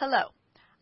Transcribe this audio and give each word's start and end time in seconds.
Hello, 0.00 0.28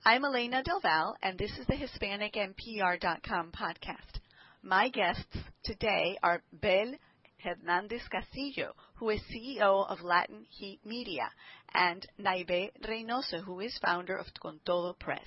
I'm 0.04 0.26
Elena 0.26 0.62
Del 0.62 0.78
Val, 0.80 1.16
and 1.22 1.38
this 1.38 1.50
is 1.52 1.66
the 1.66 1.72
HispanicMPR.com 1.72 3.50
podcast. 3.50 4.20
My 4.62 4.90
guests 4.90 5.38
today 5.64 6.18
are 6.22 6.42
Bel 6.52 6.92
Hernandez 7.38 8.02
Castillo, 8.12 8.74
who 8.96 9.08
is 9.08 9.22
CEO 9.22 9.88
of 9.88 10.02
Latin 10.02 10.44
Heat 10.50 10.80
Media, 10.84 11.30
and 11.72 12.06
Naibe 12.20 12.68
Reynoso, 12.86 13.42
who 13.42 13.60
is 13.60 13.78
founder 13.78 14.18
of 14.18 14.26
Con 14.38 14.60
Todo 14.66 14.94
Press. 15.00 15.26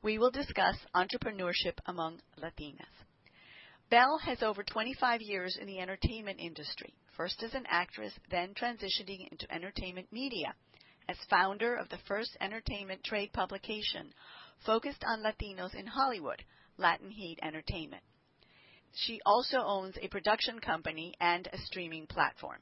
We 0.00 0.18
will 0.18 0.30
discuss 0.30 0.76
entrepreneurship 0.94 1.80
among 1.86 2.20
Latinas. 2.40 3.02
Bel 3.90 4.18
has 4.18 4.44
over 4.44 4.62
25 4.62 5.22
years 5.22 5.58
in 5.60 5.66
the 5.66 5.80
entertainment 5.80 6.38
industry, 6.38 6.94
first 7.16 7.42
as 7.42 7.54
an 7.54 7.64
actress, 7.68 8.12
then 8.30 8.54
transitioning 8.54 9.26
into 9.32 9.52
entertainment 9.52 10.06
media 10.12 10.54
as 11.08 11.16
founder 11.30 11.74
of 11.74 11.88
the 11.88 11.98
first 12.06 12.36
entertainment 12.40 13.02
trade 13.02 13.32
publication 13.32 14.12
focused 14.66 15.04
on 15.04 15.22
Latinos 15.22 15.74
in 15.74 15.86
Hollywood, 15.86 16.42
Latin 16.76 17.10
Heat 17.10 17.38
Entertainment. 17.42 18.02
She 18.94 19.20
also 19.24 19.58
owns 19.58 19.96
a 20.00 20.08
production 20.08 20.58
company 20.58 21.14
and 21.20 21.46
a 21.52 21.58
streaming 21.58 22.06
platform. 22.06 22.58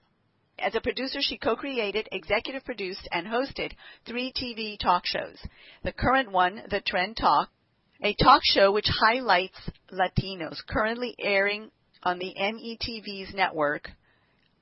As 0.58 0.74
a 0.74 0.80
producer, 0.80 1.18
she 1.20 1.36
co-created, 1.36 2.08
executive 2.12 2.64
produced, 2.64 3.06
and 3.12 3.26
hosted 3.26 3.72
three 4.06 4.32
TV 4.32 4.78
talk 4.78 5.04
shows. 5.04 5.38
The 5.84 5.92
current 5.92 6.32
one, 6.32 6.62
The 6.70 6.80
Trend 6.80 7.16
Talk, 7.18 7.50
a 8.02 8.14
talk 8.14 8.42
show 8.44 8.72
which 8.72 8.88
highlights 8.88 9.58
Latinos, 9.92 10.58
currently 10.66 11.14
airing 11.18 11.70
on 12.02 12.18
the 12.18 12.34
METV's 12.38 13.34
network 13.34 13.90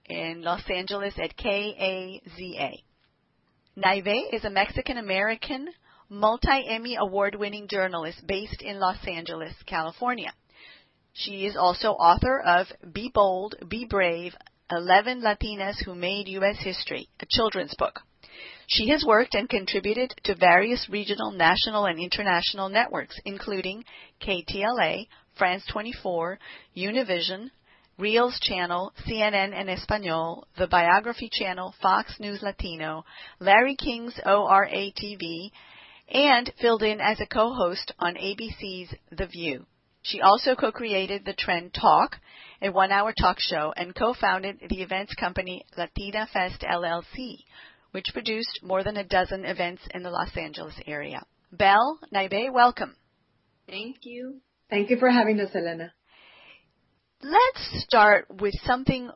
in 0.07 0.43
Los 0.43 0.69
Angeles 0.69 1.15
at 1.19 1.37
KAZA. 1.37 2.83
Naibe 3.77 4.33
is 4.33 4.45
a 4.45 4.51
Mexican 4.51 4.99
American 4.99 5.69
multi 6.09 6.69
Emmy 6.69 6.95
award 6.97 7.35
winning 7.35 7.67
journalist 7.67 8.25
based 8.25 8.63
in 8.63 8.79
Los 8.79 9.05
Angeles, 9.05 9.53
California. 9.67 10.33
She 11.13 11.45
is 11.45 11.57
also 11.57 11.89
author 11.89 12.41
of 12.41 12.69
Be 12.93 13.11
Bold, 13.13 13.57
Be 13.69 13.85
Brave 13.85 14.37
11 14.71 15.23
Latinas 15.23 15.85
Who 15.85 15.97
Made 15.97 16.29
U.S. 16.29 16.59
History, 16.61 17.09
a 17.19 17.27
children's 17.29 17.75
book. 17.75 18.03
She 18.69 18.91
has 18.91 19.05
worked 19.05 19.35
and 19.35 19.49
contributed 19.49 20.15
to 20.23 20.37
various 20.37 20.89
regional, 20.89 21.33
national, 21.33 21.87
and 21.87 21.99
international 21.99 22.69
networks, 22.69 23.19
including 23.25 23.85
KTLA, 24.23 25.09
France 25.37 25.65
24, 25.73 26.39
Univision, 26.77 27.51
Reelz 27.99 28.41
Channel, 28.41 28.93
CNN 29.07 29.55
en 29.55 29.69
Espanol, 29.69 30.49
the 30.59 30.67
Biography 30.67 31.29
Channel, 31.31 31.75
Fox 31.81 32.19
News 32.19 32.43
Latino, 32.43 33.05
Larry 33.39 33.77
King's 33.77 34.19
ORA 34.27 34.69
TV, 34.69 35.51
and 36.09 36.53
filled 36.61 36.83
in 36.83 37.01
as 37.01 37.21
a 37.21 37.27
co-host 37.27 37.93
on 38.01 38.17
ABC's 38.17 38.95
The 39.13 39.27
View. 39.27 39.65
She 40.03 40.21
also 40.21 40.57
co-created 40.57 41.25
The 41.25 41.35
Trend 41.35 41.73
Talk, 41.73 42.17
a 42.61 42.71
one-hour 42.71 43.15
talk 43.19 43.39
show, 43.39 43.73
and 43.77 43.95
co-founded 43.95 44.59
the 44.69 44.83
events 44.83 45.15
company 45.15 45.65
Latina 45.77 46.29
Fest 46.33 46.63
LLC, 46.63 47.39
which 47.93 48.13
produced 48.13 48.61
more 48.63 48.83
than 48.83 48.97
a 48.97 49.05
dozen 49.05 49.45
events 49.45 49.83
in 49.95 50.03
the 50.03 50.11
Los 50.11 50.37
Angeles 50.37 50.75
area. 50.87 51.23
Bel, 51.53 52.01
Naibe, 52.13 52.53
welcome. 52.53 52.97
Thank 53.69 53.99
you. 54.03 54.41
Thank 54.69 54.91
you 54.91 54.97
for 54.99 55.11
having 55.11 55.39
us, 55.39 55.55
Elena. 55.55 55.93
Let's 57.27 57.83
start 57.85 58.27
with 58.39 58.53
something 58.65 59.11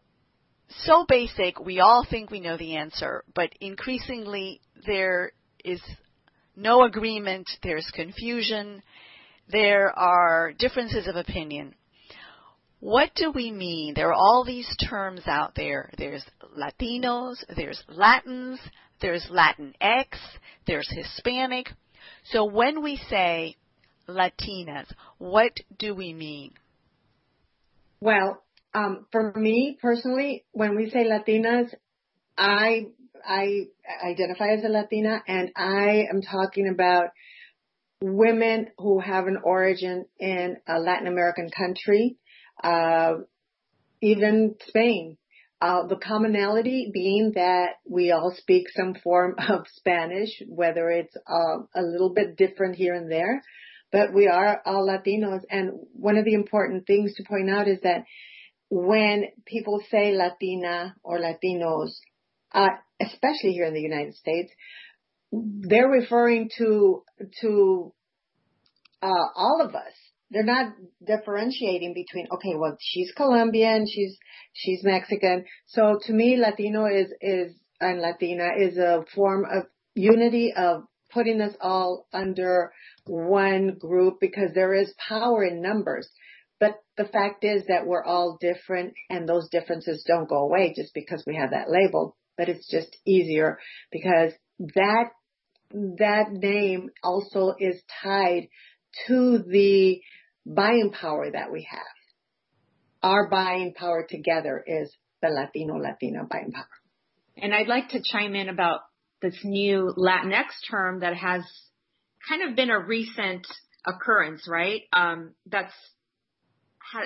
so 0.87 1.05
basic 1.07 1.61
we 1.61 1.81
all 1.81 2.07
think 2.09 2.31
we 2.31 2.41
know 2.41 2.57
the 2.57 2.77
answer, 2.77 3.23
but 3.35 3.51
increasingly 3.61 4.63
there 4.87 5.33
is 5.63 5.83
no 6.57 6.85
agreement, 6.85 7.47
there's 7.63 7.91
confusion, 7.93 8.83
there 9.51 9.91
are 9.91 10.55
differences 10.59 11.07
of 11.07 11.17
opinion. 11.17 11.75
What 12.81 13.11
do 13.15 13.31
we 13.31 13.53
mean? 13.53 13.93
There 13.93 14.09
are 14.09 14.15
all 14.15 14.43
these 14.43 14.75
terms 14.89 15.25
out 15.27 15.55
there. 15.55 15.91
There's 15.99 16.25
Latinos, 16.57 17.45
there's 17.55 17.83
Latins, 17.91 18.59
there's 19.03 19.29
Latinx, 19.31 20.17
there's 20.67 20.89
Hispanic. 20.91 21.69
So 22.25 22.47
when 22.47 22.83
we 22.83 22.97
say 23.11 23.57
Latinas, 24.09 24.87
what 25.19 25.53
do 25.79 25.95
we 25.95 26.15
mean? 26.15 26.55
Well, 28.01 28.43
um, 28.75 29.07
for 29.11 29.33
me 29.35 29.77
personally, 29.81 30.45
when 30.53 30.77
we 30.77 30.91
say 30.91 31.05
Latinas, 31.05 31.75
I 32.37 32.87
I 33.27 33.65
identify 34.05 34.51
as 34.51 34.65
a 34.65 34.69
Latina, 34.69 35.23
and 35.27 35.51
I 35.57 36.07
am 36.11 36.23
talking 36.23 36.69
about 36.69 37.09
women 38.01 38.69
who 38.79 39.01
have 39.01 39.27
an 39.27 39.39
origin 39.43 40.07
in 40.21 40.57
a 40.69 40.79
Latin 40.79 41.09
American 41.09 41.51
country, 41.51 42.17
uh, 42.63 43.15
even 44.01 44.55
Spain. 44.69 45.17
Uh, 45.61 45.89
the 45.89 45.97
commonality 45.97 46.89
being 46.95 47.33
that 47.35 47.71
we 47.85 48.13
all 48.13 48.33
speak 48.37 48.67
some 48.77 48.95
form 49.03 49.35
of 49.49 49.67
Spanish, 49.75 50.41
whether 50.47 50.89
it's 50.89 51.17
uh, 51.17 51.59
a 51.75 51.83
little 51.83 52.15
bit 52.15 52.37
different 52.37 52.77
here 52.77 52.95
and 52.95 53.11
there, 53.11 53.43
but 53.93 54.13
we 54.15 54.27
are 54.27 54.61
all 54.65 54.87
Latinos. 54.87 55.41
And 55.51 55.73
one 55.93 56.17
of 56.17 56.25
the 56.25 56.35
important 56.35 56.87
things 56.87 57.15
to 57.15 57.25
point 57.25 57.51
out 57.51 57.69
is 57.69 57.81
that 57.83 58.05
when 58.71 59.25
people 59.47 59.81
say 59.91 60.15
Latina 60.15 60.95
or 61.03 61.19
Latinos, 61.19 61.91
uh, 62.53 62.69
especially 63.01 63.53
here 63.53 63.65
in 63.65 63.75
the 63.75 63.81
United 63.81 64.15
States, 64.15 64.53
they're 65.33 65.89
referring 65.89 66.51
to 66.59 67.03
to 67.43 67.93
uh, 69.03 69.27
all 69.37 69.61
of 69.65 69.75
us. 69.75 69.93
They're 70.31 70.45
not 70.45 70.75
differentiating 71.07 71.95
between 71.95 72.29
okay, 72.33 72.55
well, 72.57 72.77
she's 72.81 73.13
Colombian, 73.17 73.87
she's 73.87 74.17
she's 74.53 74.81
Mexican. 74.85 75.45
So 75.67 75.99
to 76.03 76.13
me, 76.13 76.37
Latino 76.37 76.87
is 76.87 77.09
is 77.21 77.55
and 77.81 78.01
Latina 78.01 78.49
is 78.59 78.77
a 78.77 79.05
form 79.15 79.45
of 79.45 79.65
unity 79.95 80.53
of 80.57 80.83
putting 81.13 81.41
us 81.41 81.55
all 81.61 82.07
under 82.13 82.73
one 83.07 83.77
group 83.79 84.19
because 84.21 84.51
there 84.55 84.75
is 84.75 84.93
power 85.09 85.45
in 85.45 85.63
numbers. 85.63 86.09
But 86.61 86.75
the 86.97 87.05
fact 87.05 87.45
is 87.45 87.65
that 87.69 87.87
we're 87.87 88.05
all 88.05 88.39
different 88.41 88.95
and 89.09 89.29
those 89.29 89.49
differences 89.49 90.05
don't 90.07 90.29
go 90.29 90.39
away 90.39 90.75
just 90.75 90.93
because 90.93 91.23
we 91.27 91.37
have 91.37 91.51
that 91.51 91.71
label, 91.71 92.17
but 92.37 92.49
it's 92.49 92.69
just 92.69 92.97
easier 93.07 93.59
because 93.93 94.33
that, 94.75 95.11
that 95.73 96.33
name 96.33 96.91
also 97.03 97.55
is 97.59 97.81
tied 98.03 98.49
to 99.07 99.39
the 99.39 100.01
buying 100.45 100.91
power 100.91 101.31
that 101.31 101.53
we 101.53 101.69
have. 101.71 101.81
Our 103.03 103.29
buying 103.29 103.75
power 103.75 104.05
together 104.09 104.63
is 104.67 104.93
the 105.23 105.29
Latino 105.29 105.77
Latina 105.77 106.25
buying 106.29 106.51
power. 106.51 106.67
And 107.37 107.55
I'd 107.55 107.69
like 107.69 107.91
to 107.91 108.03
chime 108.03 108.35
in 108.35 108.49
about 108.49 108.81
this 109.23 109.39
new 109.45 109.93
Latinx 109.97 110.47
term 110.71 111.01
that 111.01 111.17
has 111.17 111.43
kind 112.29 112.49
of 112.49 112.57
been 112.57 112.71
a 112.71 112.79
recent 112.79 113.47
occurrence, 113.87 114.47
right? 114.49 114.83
Um, 114.93 115.35
that's, 115.47 115.73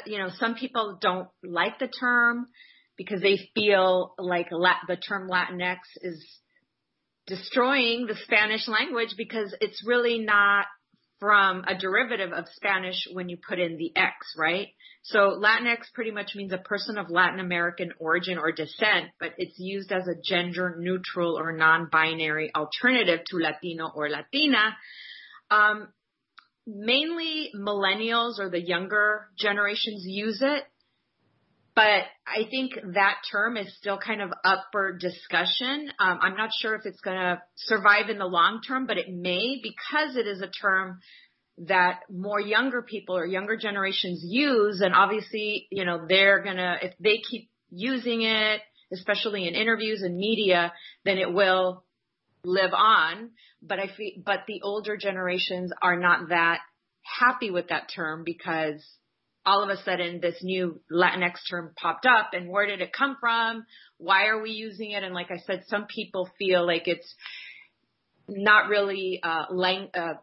you 0.07 0.19
know, 0.19 0.29
some 0.39 0.55
people 0.55 0.99
don't 1.01 1.29
like 1.43 1.79
the 1.79 1.89
term 1.89 2.47
because 2.97 3.21
they 3.21 3.39
feel 3.55 4.15
like 4.19 4.51
the 4.51 4.97
term 4.97 5.29
Latinx 5.29 5.79
is 6.03 6.25
destroying 7.27 8.07
the 8.07 8.17
Spanish 8.25 8.69
language 8.69 9.15
because 9.17 9.55
it's 9.61 9.87
really 9.87 10.19
not 10.19 10.67
from 11.23 11.65
a 11.69 11.79
derivative 11.79 12.33
of 12.33 12.47
Spanish 12.57 13.07
when 13.13 13.29
you 13.29 13.39
put 13.49 13.61
in 13.61 13.77
the 13.77 13.93
X, 13.95 14.35
right? 14.37 14.71
So 15.05 15.41
Latinx 15.41 15.93
pretty 15.95 16.11
much 16.11 16.35
means 16.35 16.53
a 16.53 16.59
person 16.59 16.99
of 16.99 17.11
Latin 17.11 17.39
American 17.39 17.93
origin 18.01 18.39
or 18.39 18.51
descent, 18.51 19.07
but 19.21 19.31
it's 19.39 19.55
used 19.57 19.93
as 19.93 20.09
a 20.09 20.21
gender 20.21 20.75
neutral 20.81 21.39
or 21.39 21.53
non-binary 21.53 22.51
alternative 22.57 23.21
to 23.27 23.37
Latino 23.37 23.93
or 23.95 24.09
Latina. 24.09 24.77
Um, 25.49 25.93
mainly 26.67 27.53
millennials 27.57 28.41
or 28.41 28.51
the 28.51 28.61
younger 28.61 29.29
generations 29.39 30.03
use 30.05 30.43
it, 30.43 30.65
but 31.75 32.05
I 32.27 32.45
think 32.51 32.73
that 32.95 33.17
term 33.31 33.57
is 33.57 33.75
still 33.79 33.99
kind 33.99 34.21
of 34.21 34.31
up 34.45 34.67
for 34.73 34.93
discussion. 34.93 35.91
Um, 35.99 36.19
I'm 36.21 36.37
not 36.37 36.51
sure 36.61 36.75
if 36.75 36.83
it's 36.85 37.01
going 37.01 37.17
to 37.17 37.43
survive 37.57 38.11
in 38.11 38.19
the 38.19 38.27
long 38.27 38.61
term, 38.67 38.87
but 38.87 38.99
it 38.99 39.07
may 39.09 39.61
because 39.63 40.17
it 40.17 40.27
is 40.27 40.43
a 40.43 40.49
term 40.49 41.01
that 41.59 42.01
more 42.11 42.41
younger 42.41 42.83
people 42.83 43.17
or 43.17 43.25
younger 43.25 43.57
generations 43.57 44.21
use. 44.23 44.81
And 44.83 44.95
obviously, 44.95 45.67
you 45.71 45.85
know, 45.85 46.05
they're 46.07 46.43
going 46.43 46.57
to, 46.57 46.77
if 46.83 46.95
they 46.99 47.21
keep 47.31 47.49
using 47.71 48.23
it, 48.23 48.61
especially 48.93 49.49
in 49.49 49.55
interviews 49.55 50.03
and 50.03 50.17
media, 50.17 50.73
then 51.05 51.17
it 51.17 51.33
will 51.33 51.85
live 52.45 52.73
on. 52.75 53.31
But 53.63 53.79
I 53.79 53.87
feel, 53.97 54.13
but 54.25 54.41
the 54.47 54.61
older 54.63 54.97
generations 54.99 55.73
are 55.81 55.99
not 55.99 56.29
that 56.29 56.59
happy 57.21 57.51
with 57.51 57.69
that 57.69 57.91
term 57.95 58.25
because 58.25 58.85
all 59.45 59.63
of 59.63 59.71
a 59.71 59.83
sudden 59.83 60.21
this 60.21 60.37
new 60.43 60.81
Latinx 60.91 61.35
term 61.51 61.73
popped 61.77 62.07
up 62.07 62.31
and 62.33 62.49
where 62.49 62.67
did 62.67 62.81
it 62.81 62.93
come 62.93 63.17
from? 63.21 63.65
Why 63.99 64.27
are 64.27 64.41
we 64.41 64.51
using 64.51 64.93
it? 64.93 65.03
And 65.03 65.15
like 65.15 65.31
I 65.31 65.39
said, 65.47 65.65
some 65.67 65.87
people 65.87 66.31
feel 66.39 66.67
like 66.67 66.87
it's 66.87 67.15
not 68.29 68.69
really 68.69 69.21
uh, 69.23 69.47
lang- 69.51 69.91
uh, 69.95 70.15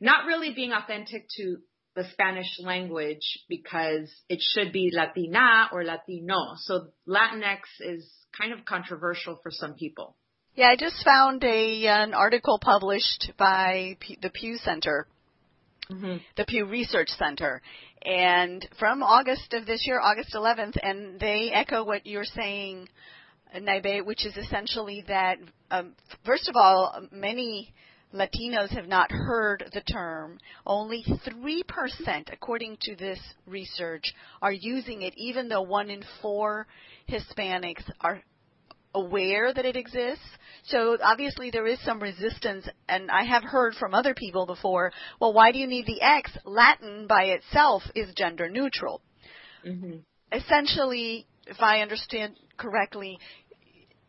not 0.00 0.26
really 0.26 0.52
being 0.54 0.72
authentic 0.72 1.26
to 1.36 1.56
the 1.94 2.04
Spanish 2.12 2.58
language 2.60 3.38
because 3.48 4.10
it 4.28 4.40
should 4.40 4.72
be 4.72 4.90
Latina 4.92 5.68
or 5.72 5.84
Latino. 5.84 6.54
So 6.56 6.88
Latinx 7.06 7.60
is 7.80 8.10
kind 8.36 8.52
of 8.52 8.64
controversial 8.64 9.38
for 9.42 9.50
some 9.50 9.74
people. 9.74 10.16
Yeah, 10.54 10.68
I 10.68 10.76
just 10.76 11.04
found 11.04 11.42
a 11.44 11.86
an 11.86 12.14
article 12.14 12.58
published 12.60 13.32
by 13.38 13.96
P- 14.00 14.18
the 14.20 14.30
Pew 14.30 14.58
Center, 14.58 15.06
mm-hmm. 15.92 16.16
the 16.36 16.44
Pew 16.44 16.66
Research 16.66 17.08
Center, 17.18 17.62
and 18.04 18.66
from 18.78 19.02
August 19.02 19.52
of 19.52 19.66
this 19.66 19.86
year, 19.86 20.00
August 20.00 20.34
11th, 20.34 20.76
and 20.82 21.20
they 21.20 21.50
echo 21.52 21.84
what 21.84 22.06
you're 22.06 22.24
saying, 22.24 22.88
Naibe, 23.56 24.04
which 24.04 24.26
is 24.26 24.36
essentially 24.36 25.04
that 25.08 25.38
um, 25.70 25.94
first 26.24 26.48
of 26.48 26.56
all, 26.56 27.06
many 27.12 27.72
Latinos 28.14 28.70
have 28.70 28.88
not 28.88 29.10
heard 29.10 29.64
the 29.72 29.80
term. 29.80 30.38
Only 30.66 31.04
3%, 31.04 32.32
according 32.32 32.76
to 32.82 32.96
this 32.96 33.18
research, 33.46 34.12
are 34.42 34.52
using 34.52 35.02
it, 35.02 35.14
even 35.16 35.48
though 35.48 35.62
one 35.62 35.90
in 35.90 36.04
four 36.20 36.66
Hispanics 37.08 37.84
are 38.00 38.22
aware 38.94 39.52
that 39.52 39.64
it 39.64 39.76
exists. 39.76 40.24
So 40.64 40.96
obviously 41.02 41.50
there 41.50 41.66
is 41.66 41.78
some 41.84 42.00
resistance, 42.00 42.68
and 42.88 43.10
I 43.10 43.24
have 43.24 43.42
heard 43.42 43.74
from 43.74 43.94
other 43.94 44.14
people 44.14 44.46
before, 44.46 44.92
well, 45.20 45.32
why 45.32 45.50
do 45.52 45.58
you 45.58 45.66
need 45.66 45.86
the 45.86 46.00
X? 46.00 46.30
Latin 46.44 47.06
by 47.08 47.24
itself 47.24 47.82
is 47.94 48.14
gender 48.14 48.48
neutral. 48.48 49.00
Mm-hmm. 49.66 49.98
Essentially, 50.32 51.26
if 51.46 51.60
I 51.60 51.80
understand 51.80 52.36
correctly, 52.56 53.18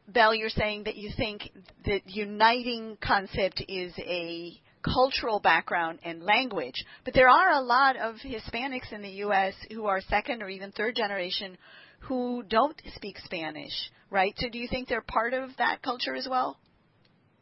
Bel, 0.08 0.36
you're 0.36 0.50
saying 0.50 0.84
that 0.84 0.96
you 0.96 1.12
think 1.16 1.50
that 1.86 2.02
uniting 2.06 2.98
concept 3.02 3.64
is 3.68 3.94
a 4.00 4.60
cultural 4.84 5.40
background 5.40 6.00
and 6.04 6.22
language, 6.24 6.86
but 7.06 7.14
there 7.14 7.30
are 7.30 7.52
a 7.52 7.62
lot 7.62 7.96
of 7.96 8.16
Hispanics 8.16 8.92
in 8.92 9.02
the 9.02 9.10
U.S. 9.10 9.54
who 9.72 9.86
are 9.86 10.02
second 10.02 10.44
or 10.44 10.50
even 10.50 10.72
third 10.72 10.96
generation 10.96 11.58
who 12.02 12.44
don't 12.50 12.80
speak 12.96 13.18
Spanish, 13.24 13.72
right? 14.14 14.34
So 14.38 14.48
do 14.48 14.60
you 14.60 14.68
think 14.70 14.88
they're 14.88 15.02
part 15.02 15.34
of 15.34 15.50
that 15.58 15.82
culture 15.82 16.16
as 16.16 16.28
well? 16.30 16.58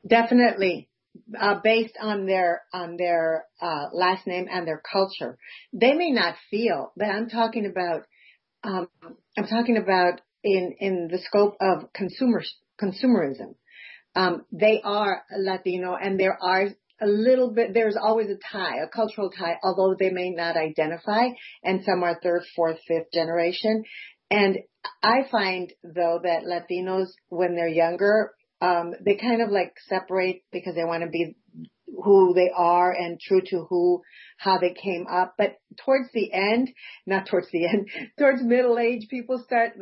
Definitely. 0.07 0.87
Uh, 1.39 1.59
based 1.61 1.93
on 2.01 2.25
their 2.25 2.61
on 2.73 2.95
their 2.95 3.45
uh, 3.61 3.87
last 3.91 4.25
name 4.25 4.47
and 4.49 4.65
their 4.65 4.81
culture, 4.91 5.37
they 5.73 5.93
may 5.93 6.09
not 6.09 6.35
feel, 6.49 6.93
but 6.95 7.07
I'm 7.07 7.27
talking 7.27 7.65
about 7.65 8.03
um, 8.63 8.87
I'm 9.37 9.47
talking 9.47 9.75
about 9.75 10.21
in 10.41 10.75
in 10.79 11.09
the 11.11 11.19
scope 11.19 11.57
of 11.59 11.91
consumer 11.93 12.41
consumerism. 12.81 13.55
Um, 14.15 14.45
they 14.53 14.81
are 14.83 15.23
Latino, 15.37 15.95
and 15.95 16.17
there 16.17 16.37
are 16.41 16.69
a 17.01 17.07
little 17.07 17.51
bit. 17.51 17.73
There's 17.73 17.97
always 18.01 18.29
a 18.29 18.37
tie, 18.51 18.77
a 18.81 18.87
cultural 18.87 19.31
tie, 19.31 19.57
although 19.63 19.95
they 19.99 20.11
may 20.11 20.29
not 20.29 20.55
identify, 20.55 21.27
and 21.61 21.83
some 21.83 22.03
are 22.03 22.19
third, 22.23 22.43
fourth, 22.55 22.77
fifth 22.87 23.11
generation. 23.13 23.83
And 24.31 24.59
I 25.03 25.27
find 25.29 25.71
though 25.83 26.21
that 26.23 26.43
Latinos, 26.45 27.09
when 27.29 27.55
they're 27.55 27.67
younger, 27.67 28.31
um, 28.61 28.93
they 29.03 29.15
kind 29.15 29.41
of 29.41 29.49
like 29.49 29.73
separate 29.87 30.43
because 30.51 30.75
they 30.75 30.85
want 30.85 31.03
to 31.03 31.09
be 31.09 31.35
who 32.03 32.33
they 32.33 32.49
are 32.55 32.91
and 32.91 33.19
true 33.19 33.41
to 33.47 33.65
who, 33.69 34.01
how 34.37 34.57
they 34.57 34.73
came 34.73 35.05
up. 35.11 35.35
But 35.37 35.55
towards 35.83 36.09
the 36.13 36.31
end, 36.31 36.71
not 37.05 37.27
towards 37.27 37.51
the 37.51 37.67
end, 37.67 37.89
towards 38.17 38.41
middle 38.41 38.79
age, 38.79 39.07
people 39.09 39.43
start 39.45 39.73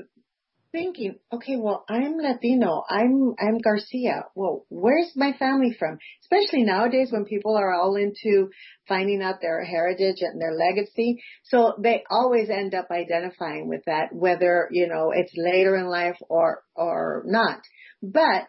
thinking, 0.71 1.15
okay, 1.33 1.55
well, 1.57 1.83
I'm 1.89 2.17
Latino. 2.17 2.83
I'm, 2.89 3.33
I'm 3.39 3.57
Garcia. 3.57 4.25
Well, 4.35 4.65
where's 4.69 5.11
my 5.15 5.33
family 5.37 5.75
from? 5.77 5.97
Especially 6.21 6.63
nowadays 6.63 7.09
when 7.11 7.25
people 7.25 7.55
are 7.57 7.73
all 7.73 7.95
into 7.95 8.49
finding 8.87 9.21
out 9.21 9.41
their 9.41 9.63
heritage 9.63 10.17
and 10.21 10.39
their 10.39 10.53
legacy. 10.53 11.21
So 11.43 11.73
they 11.81 12.03
always 12.09 12.49
end 12.49 12.75
up 12.75 12.87
identifying 12.91 13.67
with 13.67 13.81
that, 13.85 14.13
whether, 14.13 14.67
you 14.71 14.87
know, 14.87 15.11
it's 15.13 15.33
later 15.35 15.75
in 15.75 15.87
life 15.87 16.17
or, 16.29 16.61
or 16.75 17.23
not. 17.25 17.59
But 18.01 18.47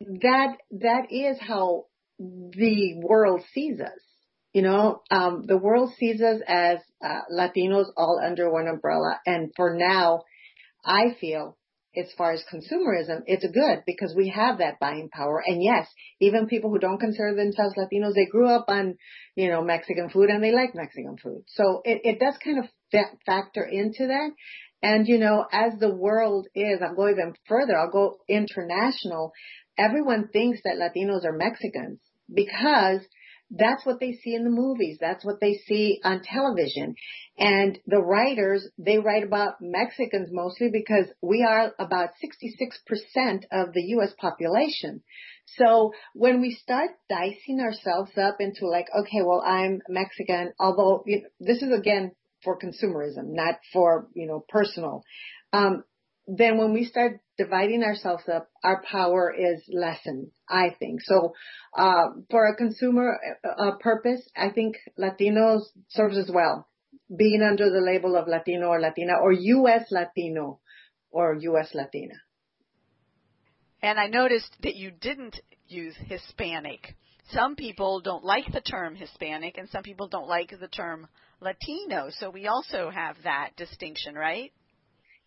that, 0.00 0.56
that 0.72 1.06
is 1.10 1.38
how 1.40 1.84
the 2.18 3.00
world 3.02 3.42
sees 3.52 3.80
us. 3.80 4.00
You 4.52 4.62
know, 4.62 5.02
um, 5.10 5.42
the 5.46 5.58
world 5.58 5.92
sees 5.98 6.20
us 6.20 6.40
as 6.46 6.78
uh, 7.04 7.22
Latinos 7.32 7.86
all 7.96 8.20
under 8.24 8.52
one 8.52 8.68
umbrella. 8.68 9.18
And 9.26 9.50
for 9.56 9.74
now, 9.76 10.22
I 10.84 11.16
feel 11.20 11.56
as 11.96 12.12
far 12.18 12.32
as 12.32 12.42
consumerism, 12.52 13.22
it's 13.26 13.46
good 13.46 13.84
because 13.86 14.14
we 14.16 14.28
have 14.30 14.58
that 14.58 14.80
buying 14.80 15.08
power. 15.12 15.42
And 15.46 15.62
yes, 15.62 15.86
even 16.20 16.46
people 16.46 16.70
who 16.70 16.78
don't 16.78 16.98
consider 16.98 17.34
themselves 17.34 17.76
Latinos, 17.76 18.14
they 18.14 18.26
grew 18.26 18.48
up 18.48 18.64
on, 18.68 18.96
you 19.36 19.48
know, 19.48 19.62
Mexican 19.62 20.10
food 20.10 20.28
and 20.28 20.42
they 20.42 20.52
like 20.52 20.74
Mexican 20.74 21.16
food. 21.22 21.44
So 21.46 21.82
it, 21.84 22.00
it 22.04 22.20
does 22.20 22.34
kind 22.42 22.58
of 22.58 22.66
factor 23.24 23.64
into 23.64 24.08
that. 24.08 24.30
And, 24.82 25.06
you 25.06 25.18
know, 25.18 25.46
as 25.50 25.78
the 25.78 25.94
world 25.94 26.48
is, 26.54 26.80
I'll 26.82 26.94
go 26.94 27.08
even 27.08 27.34
further, 27.46 27.76
I'll 27.76 27.90
go 27.90 28.18
international. 28.28 29.32
Everyone 29.78 30.28
thinks 30.28 30.60
that 30.64 30.76
Latinos 30.76 31.24
are 31.24 31.36
Mexicans 31.36 32.00
because 32.32 33.00
that's 33.56 33.86
what 33.86 34.00
they 34.00 34.12
see 34.12 34.34
in 34.34 34.44
the 34.44 34.50
movies. 34.50 34.98
That's 35.00 35.24
what 35.24 35.40
they 35.40 35.54
see 35.66 36.00
on 36.02 36.22
television. 36.22 36.94
And 37.38 37.78
the 37.86 38.02
writers, 38.02 38.66
they 38.78 38.98
write 38.98 39.22
about 39.22 39.54
Mexicans 39.60 40.30
mostly 40.32 40.70
because 40.72 41.06
we 41.22 41.46
are 41.48 41.72
about 41.78 42.10
66% 42.22 43.44
of 43.52 43.72
the 43.72 43.82
U.S. 43.82 44.12
population. 44.18 45.02
So 45.56 45.92
when 46.14 46.40
we 46.40 46.54
start 46.54 46.90
dicing 47.08 47.60
ourselves 47.60 48.12
up 48.18 48.36
into 48.40 48.66
like, 48.66 48.86
okay, 48.96 49.22
well, 49.24 49.42
I'm 49.46 49.80
Mexican, 49.88 50.52
although 50.58 51.04
you 51.06 51.22
know, 51.22 51.28
this 51.38 51.62
is 51.62 51.70
again 51.76 52.12
for 52.42 52.58
consumerism, 52.58 53.34
not 53.34 53.56
for, 53.72 54.08
you 54.14 54.26
know, 54.26 54.44
personal. 54.48 55.02
Um, 55.52 55.84
then 56.26 56.58
when 56.58 56.72
we 56.72 56.84
start 56.84 57.20
dividing 57.36 57.82
ourselves 57.82 58.24
up, 58.32 58.48
our 58.62 58.82
power 58.82 59.34
is 59.36 59.62
lessened, 59.72 60.30
I 60.48 60.74
think. 60.78 61.00
So, 61.02 61.34
uh, 61.76 62.06
for 62.30 62.46
a 62.46 62.56
consumer 62.56 63.18
uh, 63.44 63.72
purpose, 63.80 64.20
I 64.36 64.50
think 64.50 64.76
Latinos 64.98 65.62
serves 65.88 66.16
as 66.16 66.30
well. 66.32 66.68
Being 67.14 67.42
under 67.42 67.70
the 67.70 67.80
label 67.84 68.16
of 68.16 68.28
Latino 68.28 68.68
or 68.68 68.80
Latina 68.80 69.14
or 69.22 69.32
U.S. 69.32 69.86
Latino 69.90 70.60
or 71.10 71.36
U.S. 71.40 71.70
Latina. 71.74 72.14
And 73.82 74.00
I 74.00 74.06
noticed 74.06 74.56
that 74.62 74.76
you 74.76 74.90
didn't 74.90 75.38
use 75.68 75.94
Hispanic. 76.06 76.96
Some 77.30 77.56
people 77.56 78.00
don't 78.00 78.24
like 78.24 78.50
the 78.52 78.60
term 78.60 78.94
Hispanic 78.94 79.58
and 79.58 79.68
some 79.68 79.82
people 79.82 80.08
don't 80.08 80.28
like 80.28 80.50
the 80.58 80.68
term 80.68 81.06
Latino. 81.40 82.08
So 82.18 82.30
we 82.30 82.46
also 82.46 82.90
have 82.90 83.16
that 83.24 83.50
distinction, 83.56 84.14
right? 84.14 84.52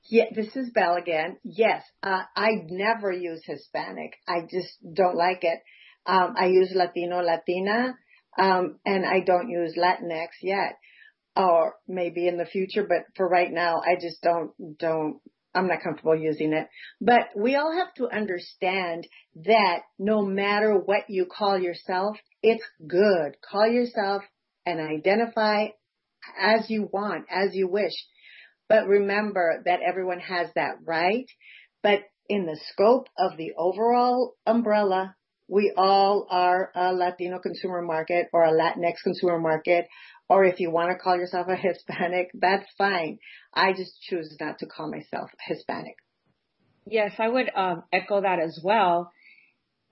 Yeah, 0.09 0.25
this 0.33 0.55
is 0.55 0.69
Bel 0.69 0.95
again. 0.95 1.37
Yes, 1.43 1.83
uh, 2.01 2.23
I 2.35 2.49
never 2.69 3.11
use 3.11 3.41
Hispanic. 3.45 4.13
I 4.27 4.41
just 4.49 4.69
don't 4.93 5.17
like 5.17 5.43
it. 5.43 5.59
Um, 6.05 6.33
I 6.37 6.47
use 6.47 6.71
Latino, 6.73 7.19
Latina, 7.21 7.93
um, 8.39 8.79
and 8.85 9.05
I 9.05 9.19
don't 9.25 9.49
use 9.49 9.77
Latinx 9.77 10.29
yet, 10.41 10.77
or 11.35 11.75
maybe 11.87 12.27
in 12.27 12.37
the 12.37 12.45
future. 12.45 12.85
But 12.87 13.05
for 13.17 13.27
right 13.27 13.51
now, 13.51 13.81
I 13.81 13.95
just 13.95 14.21
don't 14.21 14.51
don't. 14.79 15.19
I'm 15.53 15.67
not 15.67 15.81
comfortable 15.83 16.15
using 16.15 16.53
it. 16.53 16.67
But 17.01 17.29
we 17.35 17.55
all 17.55 17.73
have 17.75 17.93
to 17.95 18.15
understand 18.15 19.07
that 19.43 19.79
no 19.97 20.21
matter 20.23 20.73
what 20.73 21.09
you 21.09 21.25
call 21.25 21.57
yourself, 21.57 22.15
it's 22.43 22.63
good. 22.85 23.35
Call 23.41 23.67
yourself 23.67 24.21
and 24.65 24.79
identify 24.79 25.67
as 26.39 26.69
you 26.69 26.87
want, 26.91 27.25
as 27.29 27.53
you 27.53 27.67
wish. 27.67 27.93
But 28.69 28.87
remember 28.87 29.61
that 29.65 29.79
everyone 29.81 30.19
has 30.19 30.49
that 30.55 30.77
right. 30.85 31.25
But 31.83 32.01
in 32.29 32.45
the 32.45 32.59
scope 32.71 33.07
of 33.17 33.37
the 33.37 33.53
overall 33.57 34.35
umbrella, 34.45 35.15
we 35.47 35.73
all 35.77 36.27
are 36.29 36.71
a 36.75 36.93
Latino 36.93 37.39
consumer 37.39 37.81
market 37.81 38.27
or 38.33 38.43
a 38.43 38.51
Latinx 38.51 38.95
consumer 39.03 39.39
market, 39.39 39.87
or 40.27 40.43
if 40.43 40.59
you 40.59 40.69
want 40.69 40.91
to 40.91 40.97
call 40.97 41.15
yourself 41.15 41.47
a 41.47 41.55
Hispanic, 41.67 42.29
that's 42.33 42.67
fine. 42.77 43.19
I 43.53 43.71
just 43.71 44.01
choose 44.01 44.35
not 44.39 44.59
to 44.59 44.65
call 44.65 44.91
myself 44.91 45.29
Hispanic. 45.47 45.95
Yes, 46.85 47.13
I 47.17 47.27
would 47.27 47.49
um, 47.55 47.83
echo 47.93 48.21
that 48.21 48.39
as 48.39 48.59
well. 48.63 49.11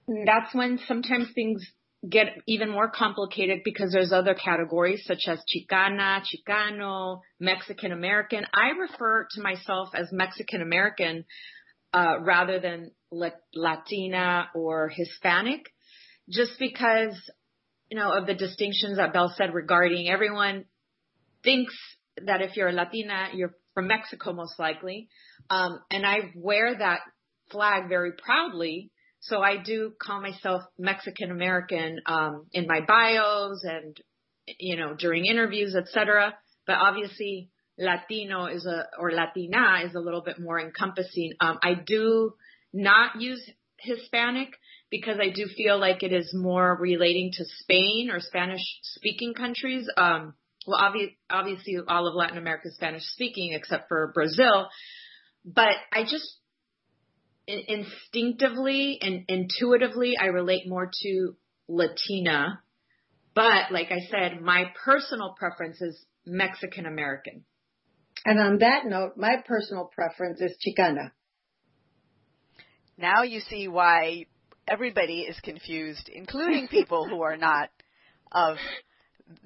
That's 0.08 0.53
when 0.53 0.79
sometimes 0.88 1.32
things 1.34 1.65
get 2.09 2.27
even 2.47 2.69
more 2.69 2.89
complicated 2.89 3.62
because 3.63 3.91
there's 3.91 4.12
other 4.12 4.33
categories 4.33 5.03
such 5.05 5.24
as 5.27 5.39
Chicana, 5.39 6.21
Chicano, 6.21 7.21
Mexican 7.39 7.91
American. 7.91 8.45
I 8.53 8.69
refer 8.79 9.27
to 9.31 9.41
myself 9.41 9.89
as 9.93 10.12
Mexican 10.12 10.62
American 10.62 11.25
uh, 11.93 12.19
rather 12.21 12.59
than 12.59 12.91
Latina 13.12 14.50
or 14.53 14.89
Hispanic, 14.89 15.62
just 16.29 16.59
because 16.59 17.15
you 17.89 17.97
know 17.97 18.12
of 18.12 18.27
the 18.27 18.33
distinctions 18.33 18.97
that 18.97 19.13
Bel 19.13 19.33
said 19.38 19.53
regarding 19.53 20.09
everyone 20.09 20.65
thinks 21.43 21.74
that 22.25 22.41
if 22.41 22.55
you're 22.55 22.69
a 22.69 22.74
Latina, 22.74 23.27
you're 23.33 23.55
from 23.74 23.88
Mexico 23.88 24.33
most 24.33 24.59
likely, 24.59 25.07
um, 25.50 25.79
and 25.89 26.05
I 26.05 26.31
wear 26.35 26.77
that 26.77 27.01
flag 27.51 27.88
very 27.88 28.12
proudly 28.13 28.91
So 29.27 29.41
I 29.41 29.58
do 29.58 29.94
call 30.00 30.22
myself 30.22 30.62
Mexican 30.77 31.32
American 31.32 32.00
um, 32.05 32.46
in 32.53 32.67
my 32.67 32.82
bios 32.88 33.63
and 33.63 33.98
you 34.60 34.77
know 34.77 34.94
during 34.94 35.25
interviews, 35.25 35.75
etc. 35.75 36.36
But 36.67 36.77
obviously, 36.77 37.50
Latino 37.79 38.46
is 38.46 38.65
a 38.67 38.86
or 39.00 39.12
Latina 39.12 39.79
is 39.84 39.96
a 39.96 40.00
little 40.00 40.22
bit 40.22 40.39
more 40.39 40.60
encompassing. 40.60 41.34
Um, 41.39 41.58
I 41.63 41.74
do 41.74 42.34
not 42.72 43.20
use 43.20 43.41
Hispanic 43.79 44.50
because 44.91 45.17
I 45.20 45.29
do 45.34 45.48
feel 45.58 45.79
like 45.79 46.03
it 46.03 46.13
is 46.13 46.32
more 46.34 46.77
relating 46.79 47.32
to 47.34 47.46
Spain 47.60 48.10
or 48.12 48.20
Spanish 48.20 48.62
speaking 48.84 49.34
countries. 49.34 49.88
Um, 49.98 50.36
well, 50.67 50.79
obvi- 50.79 51.17
obviously 51.29 51.77
all 51.88 52.08
of 52.08 52.15
Latin 52.15 52.38
America 52.38 52.67
is 52.67 52.75
Spanish 52.75 53.03
speaking 53.03 53.53
except 53.53 53.88
for 53.88 54.12
Brazil. 54.13 54.67
But 55.44 55.75
I 55.91 56.03
just 56.03 56.38
instinctively 57.47 58.99
and 59.01 59.25
intuitively, 59.27 60.15
I 60.19 60.27
relate 60.27 60.67
more 60.67 60.89
to 61.03 61.35
Latina. 61.67 62.61
But 63.33 63.71
like 63.71 63.91
I 63.91 63.99
said, 64.09 64.41
my 64.41 64.71
personal 64.83 65.35
preference 65.37 65.81
is 65.81 66.05
Mexican 66.25 66.85
American. 66.85 67.43
And 68.25 68.39
on 68.39 68.59
that 68.59 68.85
note, 68.85 69.13
my 69.17 69.43
personal 69.45 69.89
preference 69.93 70.41
is 70.41 70.55
Chicana. 70.65 71.11
Now 72.97 73.23
you 73.23 73.41
see 73.41 73.67
why 73.67 74.25
everybody 74.67 75.21
is 75.21 75.37
confused, 75.41 76.09
including 76.11 76.67
people 76.69 77.07
who 77.07 77.21
are 77.21 77.37
not 77.37 77.69
of 78.31 78.57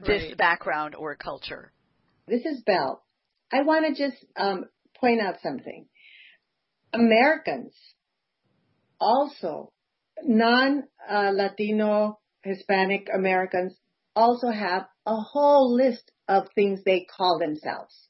this 0.06 0.24
right. 0.24 0.38
background 0.38 0.96
or 0.96 1.15
culture. 1.15 1.72
This 2.27 2.46
is 2.46 2.62
Bel. 2.65 3.03
I 3.51 3.63
want 3.63 3.86
to 3.88 4.10
just 4.10 4.24
um, 4.38 4.65
point 5.00 5.20
out 5.20 5.36
something. 5.41 5.88
Americans 6.93 7.74
also, 9.00 9.72
non-Latino, 10.24 12.19
Hispanic 12.43 13.08
Americans 13.13 13.75
also 14.15 14.50
have 14.50 14.86
a 15.05 15.15
whole 15.15 15.74
list 15.75 16.12
of 16.27 16.48
things 16.55 16.81
they 16.84 17.05
call 17.15 17.39
themselves. 17.39 18.10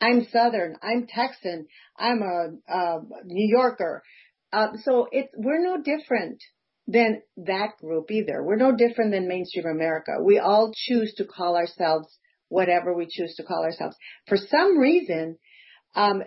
I'm 0.00 0.26
Southern. 0.32 0.76
I'm 0.82 1.06
Texan. 1.06 1.66
I'm 1.98 2.22
a, 2.22 2.72
a 2.72 3.00
New 3.24 3.48
Yorker. 3.48 4.02
Uh, 4.52 4.68
so 4.82 5.08
we're 5.36 5.62
no 5.62 5.82
different 5.82 6.42
than 6.86 7.22
that 7.36 7.76
group 7.80 8.10
either. 8.10 8.42
We're 8.42 8.56
no 8.56 8.74
different 8.74 9.12
than 9.12 9.28
mainstream 9.28 9.66
America. 9.66 10.12
We 10.24 10.38
all 10.38 10.72
choose 10.74 11.14
to 11.18 11.24
call 11.24 11.56
ourselves 11.56 12.08
whatever 12.48 12.94
we 12.94 13.06
choose 13.08 13.34
to 13.36 13.44
call 13.44 13.62
ourselves. 13.62 13.96
For 14.26 14.36
some 14.36 14.78
reason, 14.78 15.38
um, 15.94 16.22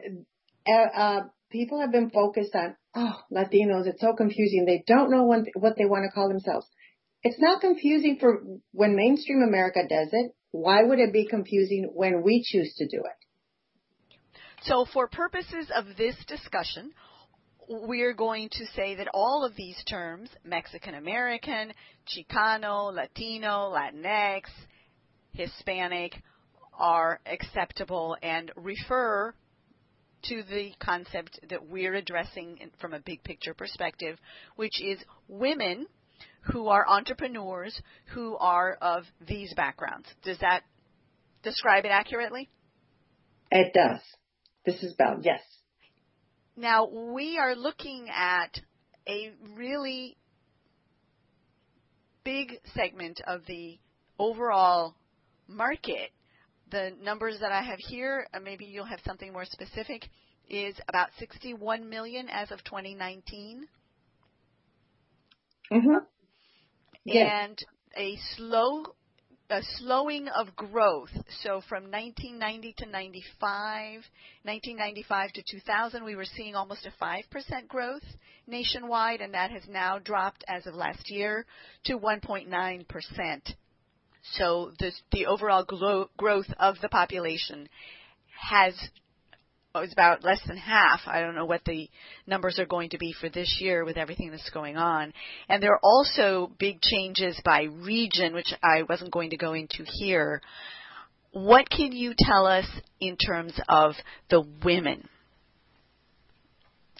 uh, 0.67 0.97
uh, 0.97 1.19
people 1.53 1.79
have 1.79 1.91
been 1.91 2.09
focused 2.09 2.55
on, 2.55 2.75
oh, 2.95 3.21
Latinos, 3.31 3.87
it's 3.87 4.01
so 4.01 4.13
confusing. 4.13 4.65
They 4.65 4.83
don't 4.85 5.11
know 5.11 5.23
what, 5.23 5.45
what 5.55 5.77
they 5.77 5.85
want 5.85 6.03
to 6.05 6.13
call 6.13 6.27
themselves. 6.27 6.67
It's 7.21 7.39
not 7.39 7.61
confusing 7.61 8.17
for 8.19 8.43
when 8.71 8.97
mainstream 8.97 9.43
America 9.47 9.81
does 9.87 10.09
it. 10.11 10.31
Why 10.51 10.83
would 10.83 10.99
it 10.99 11.13
be 11.13 11.25
confusing 11.25 11.89
when 11.93 12.23
we 12.23 12.43
choose 12.45 12.73
to 12.77 12.87
do 12.87 12.97
it? 12.97 14.33
So 14.63 14.85
for 14.91 15.07
purposes 15.07 15.71
of 15.73 15.85
this 15.97 16.15
discussion, 16.27 16.91
we're 17.69 18.13
going 18.13 18.49
to 18.51 18.65
say 18.75 18.95
that 18.95 19.07
all 19.13 19.45
of 19.45 19.55
these 19.55 19.81
terms, 19.89 20.29
Mexican 20.43 20.95
American, 20.95 21.71
Chicano, 22.07 22.93
Latino, 22.93 23.73
Latinx, 23.73 24.43
Hispanic, 25.33 26.13
are 26.77 27.19
acceptable 27.25 28.17
and 28.21 28.51
refer 28.55 29.33
to 30.23 30.43
the 30.43 30.71
concept 30.79 31.39
that 31.49 31.67
we're 31.67 31.95
addressing 31.95 32.71
from 32.79 32.93
a 32.93 32.99
big 32.99 33.23
picture 33.23 33.53
perspective, 33.53 34.17
which 34.55 34.81
is 34.81 34.99
women 35.27 35.85
who 36.41 36.67
are 36.67 36.87
entrepreneurs 36.87 37.79
who 38.13 38.37
are 38.37 38.77
of 38.81 39.03
these 39.27 39.53
backgrounds. 39.53 40.07
Does 40.23 40.39
that 40.39 40.61
describe 41.43 41.85
it 41.85 41.91
accurately? 41.91 42.49
It 43.51 43.73
does. 43.73 43.99
This 44.65 44.81
is 44.83 44.93
Bel, 44.93 45.19
yes. 45.21 45.41
Now, 46.55 46.87
we 46.87 47.37
are 47.37 47.55
looking 47.55 48.07
at 48.13 48.59
a 49.07 49.31
really 49.55 50.17
big 52.23 52.53
segment 52.73 53.21
of 53.27 53.41
the 53.47 53.79
overall 54.17 54.95
market 55.47 56.11
the 56.73 56.91
numbers 57.01 57.37
that 57.39 57.51
I 57.51 57.61
have 57.61 57.79
here, 57.79 58.27
uh, 58.33 58.39
maybe 58.39 58.65
you'll 58.65 58.85
have 58.85 58.99
something 59.05 59.31
more 59.31 59.45
specific, 59.45 60.09
is 60.49 60.75
about 60.89 61.09
61 61.19 61.87
million 61.87 62.27
as 62.29 62.51
of 62.51 62.63
2019. 62.65 63.67
Mm-hmm. 65.71 65.95
And 67.05 67.57
a 67.95 68.17
slow 68.35 68.83
a 69.49 69.61
slowing 69.77 70.27
of 70.29 70.55
growth. 70.55 71.11
So 71.43 71.61
from 71.69 71.91
1990 71.91 72.73
to 72.79 72.85
95, 72.87 74.01
1995 74.43 75.31
to 75.33 75.43
2000, 75.51 76.03
we 76.03 76.15
were 76.15 76.25
seeing 76.25 76.55
almost 76.55 76.87
a 76.87 77.03
5% 77.03 77.67
growth 77.67 78.01
nationwide, 78.47 79.21
and 79.21 79.33
that 79.35 79.51
has 79.51 79.63
now 79.69 79.99
dropped 79.99 80.43
as 80.47 80.65
of 80.65 80.73
last 80.73 81.11
year 81.11 81.45
to 81.85 81.99
1.9 81.99 82.87
percent. 82.87 83.55
So 84.31 84.71
the, 84.79 84.91
the 85.11 85.25
overall 85.25 85.65
growth 86.17 86.47
of 86.59 86.75
the 86.81 86.89
population 86.89 87.67
has 88.49 88.73
was 89.75 89.91
about 89.91 90.23
less 90.23 90.39
than 90.47 90.55
half. 90.55 91.01
I 91.07 91.21
don't 91.21 91.33
know 91.33 91.45
what 91.45 91.65
the 91.65 91.89
numbers 92.27 92.59
are 92.59 92.65
going 92.65 92.91
to 92.91 92.99
be 92.99 93.13
for 93.19 93.27
this 93.27 93.57
year 93.59 93.83
with 93.83 93.97
everything 93.97 94.29
that's 94.29 94.49
going 94.51 94.77
on. 94.77 95.13
And 95.49 95.63
there 95.63 95.73
are 95.73 95.79
also 95.81 96.51
big 96.59 96.79
changes 96.79 97.39
by 97.43 97.63
region, 97.63 98.35
which 98.35 98.53
I 98.61 98.83
wasn't 98.87 99.11
going 99.11 99.31
to 99.31 99.37
go 99.37 99.53
into 99.53 99.83
here. 99.83 100.41
What 101.31 101.69
can 101.71 101.91
you 101.91 102.13
tell 102.15 102.45
us 102.45 102.67
in 102.99 103.17
terms 103.17 103.59
of 103.67 103.93
the 104.29 104.43
women? 104.63 105.09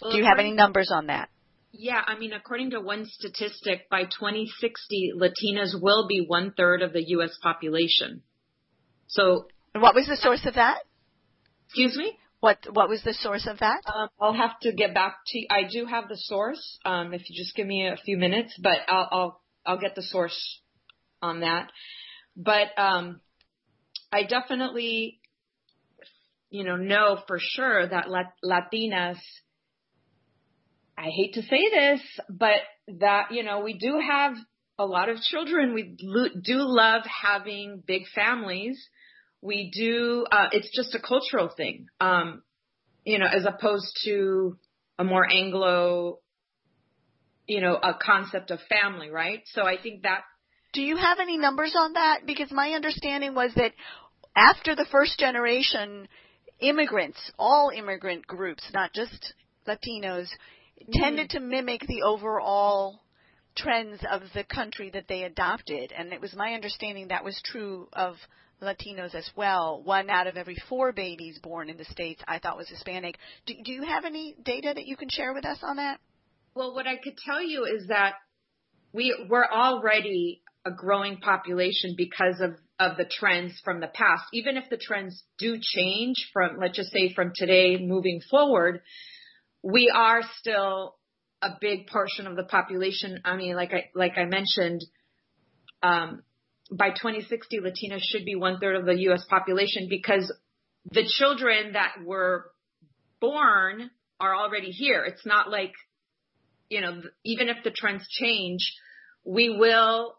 Do 0.01 0.18
you 0.18 0.25
have 0.25 0.39
any 0.39 0.51
numbers 0.51 0.89
on 0.92 1.08
that? 1.08 1.30
Yeah, 1.75 2.01
I 2.06 2.18
mean, 2.20 2.34
according 2.34 2.70
to 2.72 2.80
one 2.80 3.08
statistic, 3.08 3.89
by 3.89 4.03
2060, 4.03 5.13
Latinas 5.18 5.74
will 5.82 6.08
be 6.08 6.24
one 6.25 6.53
third 6.56 6.84
of 6.84 6.94
the 6.94 7.03
U.S. 7.10 7.36
population. 7.42 8.22
So, 9.08 9.48
and 9.74 9.82
what 9.82 9.96
was 9.96 10.06
the 10.06 10.15
source 10.15 10.46
of 10.46 10.53
that? 10.53 10.77
Excuse 11.65 11.98
me. 11.98 12.15
What 12.42 12.60
What 12.72 12.89
was 12.89 13.01
the 13.03 13.13
source 13.15 13.48
of 13.48 13.58
that? 13.60 13.82
Um, 13.92 14.10
I'll 14.22 14.34
have 14.34 14.60
to 14.62 14.72
get 14.72 14.94
back 14.94 15.15
to. 15.25 15.39
You. 15.39 15.48
I 15.50 15.63
do 15.63 15.86
have 15.86 16.10
the 16.10 16.18
source. 16.18 16.77
Um, 16.86 17.12
if 17.12 17.27
you 17.27 17.36
just 17.36 17.56
give 17.56 17.65
me 17.65 17.88
a 17.88 17.98
few 17.98 18.18
minutes, 18.18 18.56
but 18.62 18.77
I'll 18.88 19.10
I'll, 19.12 19.42
I'll 19.65 19.80
get 19.80 19.96
the 19.96 20.03
source 20.03 20.62
on 21.24 21.39
that. 21.39 21.72
But 22.38 22.68
um, 22.77 23.22
I 24.12 24.24
definitely, 24.24 25.20
you 26.51 26.63
know, 26.65 26.75
know 26.75 27.18
for 27.27 27.38
sure 27.39 27.88
that 27.88 28.08
Latinas 28.46 29.18
I 30.97 31.09
hate 31.09 31.33
to 31.33 31.41
say 31.41 31.69
this, 31.71 32.01
but 32.29 32.62
that, 33.00 33.31
you 33.31 33.43
know, 33.43 33.62
we 33.62 33.73
do 33.77 34.00
have 34.00 34.33
a 34.77 34.85
lot 34.85 35.09
of 35.09 35.17
children. 35.17 35.73
We 35.73 35.95
do 36.03 36.57
love 36.57 37.03
having 37.05 37.81
big 37.85 38.03
families. 38.13 38.77
We 39.41 39.71
do, 39.75 40.25
uh, 40.31 40.47
it's 40.51 40.69
just 40.75 40.95
a 40.95 41.00
cultural 41.00 41.50
thing, 41.55 41.88
um, 42.00 42.43
you 43.03 43.19
know, 43.19 43.25
as 43.25 43.45
opposed 43.45 43.97
to 44.05 44.57
a 44.97 45.03
more 45.03 45.27
Anglo, 45.29 46.19
you 47.47 47.59
know, 47.59 47.75
a 47.75 47.93
concept 47.93 48.51
of 48.51 48.59
family, 48.69 49.09
right? 49.09 49.41
So 49.47 49.63
I 49.63 49.77
think 49.81 50.03
that. 50.03 50.21
Do 50.73 50.81
you 50.81 50.95
have 50.95 51.19
any 51.19 51.38
numbers 51.38 51.73
on 51.77 51.93
that? 51.93 52.21
Because 52.25 52.51
my 52.51 52.71
understanding 52.71 53.35
was 53.35 53.51
that 53.55 53.73
after 54.35 54.75
the 54.75 54.85
first 54.91 55.19
generation, 55.19 56.07
immigrants, 56.59 57.19
all 57.38 57.71
immigrant 57.75 58.25
groups, 58.25 58.63
not 58.73 58.93
just 58.93 59.33
Latinos, 59.67 60.27
tended 60.92 61.30
mm-hmm. 61.30 61.38
to 61.38 61.44
mimic 61.44 61.82
the 61.88 62.03
overall 62.03 63.01
trends 63.56 64.01
of 64.10 64.22
the 64.34 64.44
country 64.44 64.89
that 64.94 65.08
they 65.08 65.24
adopted. 65.24 65.94
And 65.96 66.12
it 66.12 66.22
was 66.22 66.36
my 66.36 66.53
understanding 66.53 67.10
that 67.10 67.24
was 67.24 67.39
true 67.46 67.88
of 67.94 68.15
Latinos 68.62 69.13
as 69.13 69.30
well. 69.36 69.82
One 69.84 70.10
out 70.10 70.27
of 70.27 70.38
every 70.38 70.58
four 70.70 70.92
babies 70.92 71.39
born 71.42 71.70
in 71.70 71.77
the 71.77 71.86
States 71.86 72.22
I 72.27 72.39
thought 72.39 72.58
was 72.58 72.70
Hispanic. 72.70 73.18
Do, 73.46 73.53
do 73.63 73.72
you 73.72 73.84
have 73.84 74.06
any 74.06 74.36
data 74.44 74.72
that 74.74 74.86
you 74.86 74.96
can 74.96 75.10
share 75.10 75.34
with 75.34 75.46
us 75.46 75.60
on 75.62 75.77
that? 75.77 76.00
Well, 76.56 76.74
what 76.74 76.88
I 76.88 76.98
could 76.98 77.18
tell 77.18 77.42
you 77.42 77.65
is 77.65 77.88
that 77.88 78.13
we, 78.94 79.27
we're 79.30 79.46
already 79.46 80.42
a 80.65 80.72
growing 80.72 81.18
population 81.18 81.96
because 81.98 82.39
of, 82.39 82.51
of 82.80 82.98
the 82.98 83.06
trends 83.06 83.60
from 83.63 83.82
the 83.82 83.88
past. 83.88 84.24
Even 84.34 84.56
if 84.56 84.70
the 84.70 84.77
trends 84.77 85.24
do 85.38 85.58
change 85.60 86.30
from, 86.32 86.58
let's 86.60 86.77
just 86.77 86.92
say 86.92 87.13
from 87.13 87.34
today 87.36 87.77
moving 87.77 88.22
forward, 88.30 88.82
we 89.63 89.91
are 89.96 90.22
still 90.39 90.96
a 91.41 91.50
big 91.60 91.88
portion 91.88 92.27
of 92.27 92.36
the 92.36 92.43
population. 92.43 93.22
I 93.25 93.36
mean, 93.36 93.55
like 93.55 93.72
I 93.74 93.86
like 93.96 94.17
I 94.17 94.25
mentioned, 94.25 94.84
um, 95.82 96.22
by 96.72 96.89
2060, 96.89 97.60
Latinos 97.60 98.01
should 98.01 98.25
be 98.25 98.36
one 98.36 98.60
third 98.60 98.75
of 98.75 98.86
the 98.86 99.00
U.S. 99.03 99.25
population 99.29 99.88
because 99.89 100.32
the 100.91 101.10
children 101.17 101.74
that 101.74 101.96
were 102.05 102.51
born 103.20 103.89
are 104.20 104.36
already 104.36 104.72
here. 104.72 105.03
It's 105.05 105.25
not 105.25 105.50
like 105.50 105.74
you 106.70 106.82
know, 106.82 107.01
even 107.24 107.50
if 107.50 107.58
the 107.63 107.72
trends 107.72 108.08
change, 108.10 108.74
we 109.24 109.50
will, 109.50 110.15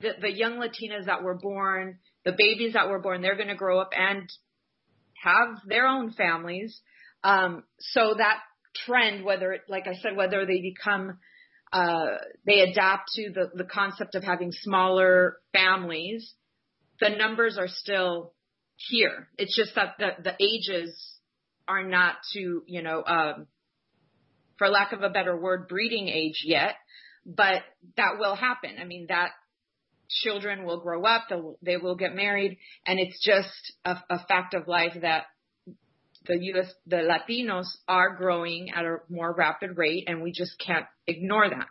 the, 0.00 0.10
the 0.20 0.30
young 0.30 0.58
Latinas 0.58 1.06
that 1.06 1.22
were 1.22 1.38
born, 1.38 1.98
the 2.24 2.34
babies 2.36 2.74
that 2.74 2.88
were 2.88 3.00
born, 3.00 3.22
they're 3.22 3.36
going 3.36 3.48
to 3.48 3.54
grow 3.54 3.80
up 3.80 3.90
and 3.96 4.28
have 5.22 5.56
their 5.66 5.86
own 5.86 6.12
families. 6.12 6.80
Um, 7.22 7.64
so 7.78 8.14
that 8.18 8.40
trend, 8.86 9.24
whether 9.24 9.52
it, 9.52 9.62
like 9.68 9.86
I 9.86 9.94
said, 9.94 10.16
whether 10.16 10.46
they 10.46 10.60
become, 10.60 11.18
uh, 11.72 12.06
they 12.46 12.60
adapt 12.60 13.10
to 13.14 13.30
the, 13.32 13.50
the 13.54 13.64
concept 13.64 14.14
of 14.14 14.24
having 14.24 14.52
smaller 14.52 15.36
families, 15.52 16.34
the 17.00 17.10
numbers 17.10 17.58
are 17.58 17.68
still 17.68 18.32
here. 18.76 19.28
It's 19.38 19.56
just 19.56 19.74
that 19.74 19.94
the, 19.98 20.10
the 20.22 20.34
ages 20.42 20.94
are 21.66 21.82
not 21.82 22.16
to, 22.32 22.62
you 22.66 22.82
know, 22.82 23.02
um, 23.04 23.46
for 24.58 24.68
lack 24.68 24.92
of 24.92 25.02
a 25.02 25.10
better 25.10 25.36
word, 25.36 25.68
breeding 25.68 26.08
age 26.08 26.42
yet, 26.44 26.74
but 27.26 27.62
that 27.96 28.18
will 28.18 28.36
happen. 28.36 28.76
I 28.80 28.84
mean, 28.84 29.06
that 29.08 29.30
children 30.08 30.64
will 30.64 30.80
grow 30.80 31.04
up, 31.04 31.28
they 31.62 31.76
will 31.76 31.96
get 31.96 32.14
married, 32.14 32.58
and 32.86 33.00
it's 33.00 33.24
just 33.24 33.72
a, 33.84 33.96
a 34.10 34.26
fact 34.26 34.54
of 34.54 34.68
life 34.68 34.96
that 35.00 35.24
the 36.26 36.38
US, 36.54 36.72
the 36.86 36.96
Latinos 36.96 37.66
are 37.86 38.16
growing 38.16 38.70
at 38.74 38.84
a 38.84 38.98
more 39.08 39.32
rapid 39.32 39.76
rate, 39.76 40.04
and 40.06 40.22
we 40.22 40.32
just 40.32 40.58
can't 40.58 40.86
ignore 41.06 41.48
that. 41.48 41.66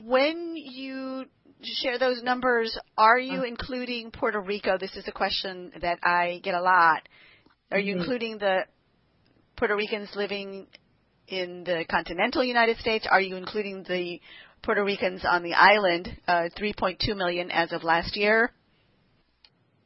When 0.00 0.56
you 0.56 1.26
share 1.62 1.98
those 1.98 2.22
numbers, 2.22 2.76
are 2.96 3.18
you 3.18 3.38
uh-huh. 3.38 3.46
including 3.46 4.10
Puerto 4.10 4.40
Rico? 4.40 4.78
This 4.78 4.96
is 4.96 5.06
a 5.06 5.12
question 5.12 5.72
that 5.80 5.98
I 6.02 6.40
get 6.42 6.54
a 6.54 6.62
lot. 6.62 7.08
Are 7.70 7.78
you 7.78 7.94
mm-hmm. 7.94 8.02
including 8.02 8.38
the 8.38 8.64
Puerto 9.56 9.76
Ricans 9.76 10.10
living 10.16 10.66
in 11.28 11.64
the 11.64 11.84
continental 11.88 12.42
United 12.42 12.78
States? 12.78 13.06
Are 13.08 13.20
you 13.20 13.36
including 13.36 13.84
the 13.84 14.20
Puerto 14.62 14.82
Ricans 14.84 15.24
on 15.24 15.42
the 15.42 15.54
island, 15.54 16.08
uh, 16.26 16.48
3.2 16.58 17.16
million 17.16 17.50
as 17.50 17.72
of 17.72 17.84
last 17.84 18.16
year? 18.16 18.52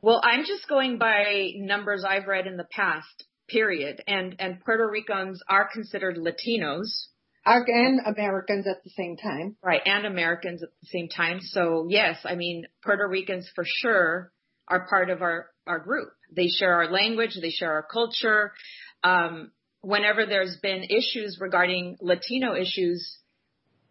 Well, 0.07 0.21
I'm 0.23 0.45
just 0.45 0.69
going 0.69 0.99
by 0.99 1.51
numbers 1.57 2.05
I've 2.09 2.29
read 2.29 2.47
in 2.47 2.57
the 2.57 2.69
past, 2.71 3.25
period. 3.49 4.05
And 4.07 4.37
and 4.39 4.61
Puerto 4.65 4.89
Ricans 4.89 5.43
are 5.49 5.69
considered 5.69 6.17
Latinos. 6.17 7.09
And 7.45 7.99
Americans 8.07 8.69
at 8.69 8.85
the 8.85 8.91
same 8.91 9.17
time. 9.17 9.57
Right, 9.65 9.81
and 9.85 10.07
Americans 10.07 10.63
at 10.63 10.69
the 10.81 10.87
same 10.87 11.09
time. 11.09 11.41
So 11.41 11.89
yes, 11.91 12.21
I 12.25 12.37
mean 12.37 12.67
Puerto 12.85 13.09
Ricans 13.09 13.51
for 13.53 13.65
sure 13.67 14.31
are 14.69 14.87
part 14.87 15.11
of 15.11 15.23
our 15.23 15.47
our 15.67 15.81
group. 15.81 16.11
They 16.31 16.51
share 16.51 16.75
our 16.75 16.89
language, 16.89 17.37
they 17.43 17.51
share 17.51 17.73
our 17.73 17.87
culture. 17.93 18.53
Um, 19.03 19.51
whenever 19.81 20.25
there's 20.25 20.57
been 20.63 20.85
issues 20.85 21.39
regarding 21.41 21.97
Latino 22.01 22.55
issues, 22.55 23.19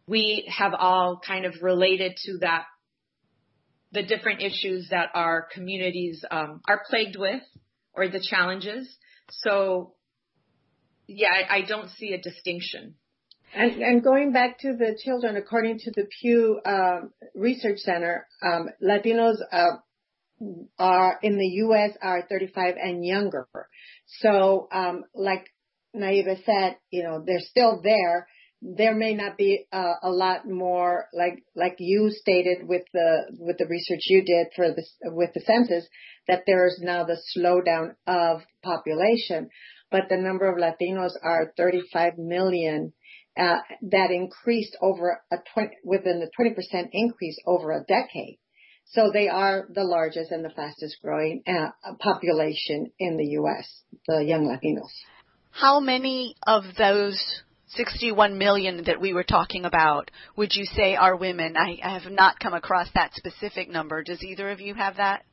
we 0.08 0.50
have 0.50 0.74
all 0.74 1.20
kind 1.20 1.44
of 1.44 1.56
related 1.62 2.16
to 2.24 2.38
that, 2.38 2.68
the 3.96 4.04
different 4.04 4.44
issues 4.44 4.90
that 4.92 5.10
our 5.16 5.48
communities 5.54 6.24
um, 6.30 6.62
are 6.68 6.84
plagued 6.88 7.18
with 7.18 7.42
or 7.94 8.08
the 8.10 8.24
challenges. 8.30 8.88
So, 9.30 9.94
yeah, 11.08 11.30
I, 11.50 11.58
I 11.58 11.62
don't 11.62 11.90
see 11.92 12.14
a 12.14 12.22
distinction. 12.22 12.96
And, 13.56 13.82
and, 13.82 14.04
going 14.04 14.34
back 14.34 14.60
to 14.60 14.76
the 14.76 15.00
children, 15.02 15.38
according 15.38 15.80
to 15.80 15.92
the 15.92 16.06
Pew 16.20 16.60
uh, 16.66 17.08
Research 17.34 17.80
Center, 17.80 18.28
um, 18.44 18.68
Latinos 18.84 19.38
uh, 19.50 19.78
are 20.78 21.20
in 21.24 21.38
the 21.38 21.48
U.S. 21.64 21.92
are 22.02 22.28
35 22.30 22.76
and 22.82 23.06
younger. 23.06 23.48
So, 24.20 24.68
um, 24.74 25.06
like 25.14 25.46
Naibe 25.96 26.44
said, 26.46 26.78
you 26.92 27.04
know, 27.04 27.24
they're 27.26 27.40
still 27.40 27.80
there. 27.82 28.28
There 28.68 28.96
may 28.96 29.14
not 29.14 29.38
be 29.38 29.68
uh, 29.72 29.94
a 30.02 30.10
lot 30.10 30.48
more, 30.48 31.08
like 31.14 31.44
like 31.56 31.76
you 31.78 32.10
stated 32.10 32.68
with 32.68 32.82
the 32.94 33.38
with 33.38 33.58
the 33.60 33.68
research 33.68 34.02
you 34.08 34.24
did 34.26 34.48
for 34.56 34.74
this 34.74 34.92
with 35.04 35.34
the 35.36 35.42
census, 35.42 35.88
that 36.28 36.44
there 36.48 36.66
is 36.66 36.80
now 36.82 37.04
the 37.04 37.22
slowdown 37.38 37.96
of 38.08 38.42
population, 38.64 39.50
but 39.92 40.10
the 40.10 40.18
number 40.18 40.48
of 40.48 40.58
Latinos 40.58 41.12
are 41.22 41.54
35 41.56 42.18
million. 42.18 42.94
Uh, 43.38 43.58
that 43.82 44.12
increased 44.12 44.78
over 44.82 45.22
a 45.30 45.36
20, 45.54 45.70
within 45.84 46.22
the 46.22 46.32
20% 46.40 46.88
increase 46.94 47.38
over 47.46 47.74
a 47.74 47.84
decade. 47.84 48.40
So 48.86 49.10
they 49.12 49.28
are 49.28 49.68
the 49.74 49.84
largest 49.84 50.32
and 50.32 50.46
the 50.46 50.52
fastest 50.52 50.98
growing 51.04 51.44
uh, 51.46 51.72
population 52.00 52.92
in 52.98 53.18
the 53.18 53.26
U.S., 53.40 53.68
the 54.08 54.24
young 54.24 54.46
Latinos. 54.46 54.92
How 55.52 55.82
many 55.82 56.36
of 56.48 56.64
those 56.78 57.44
61 57.76 58.38
million 58.38 58.84
that 58.86 59.02
we 59.02 59.14
were 59.14 59.24
talking 59.24 59.66
about 59.66 60.12
would 60.36 60.56
you 60.56 60.66
say 60.66 60.96
are 60.96 61.16
women? 61.16 61.56
I, 61.58 61.80
I 61.84 62.00
have 62.00 62.12
not 62.12 62.40
come 62.40 62.54
across 62.54 62.88
that 62.96 63.14
specific 63.14 63.70
number. 63.70 64.04
Does 64.04 64.24
either 64.24 64.50
of 64.50 64.62
you 64.62 64.74
have 64.76 64.98
that? 64.98 65.24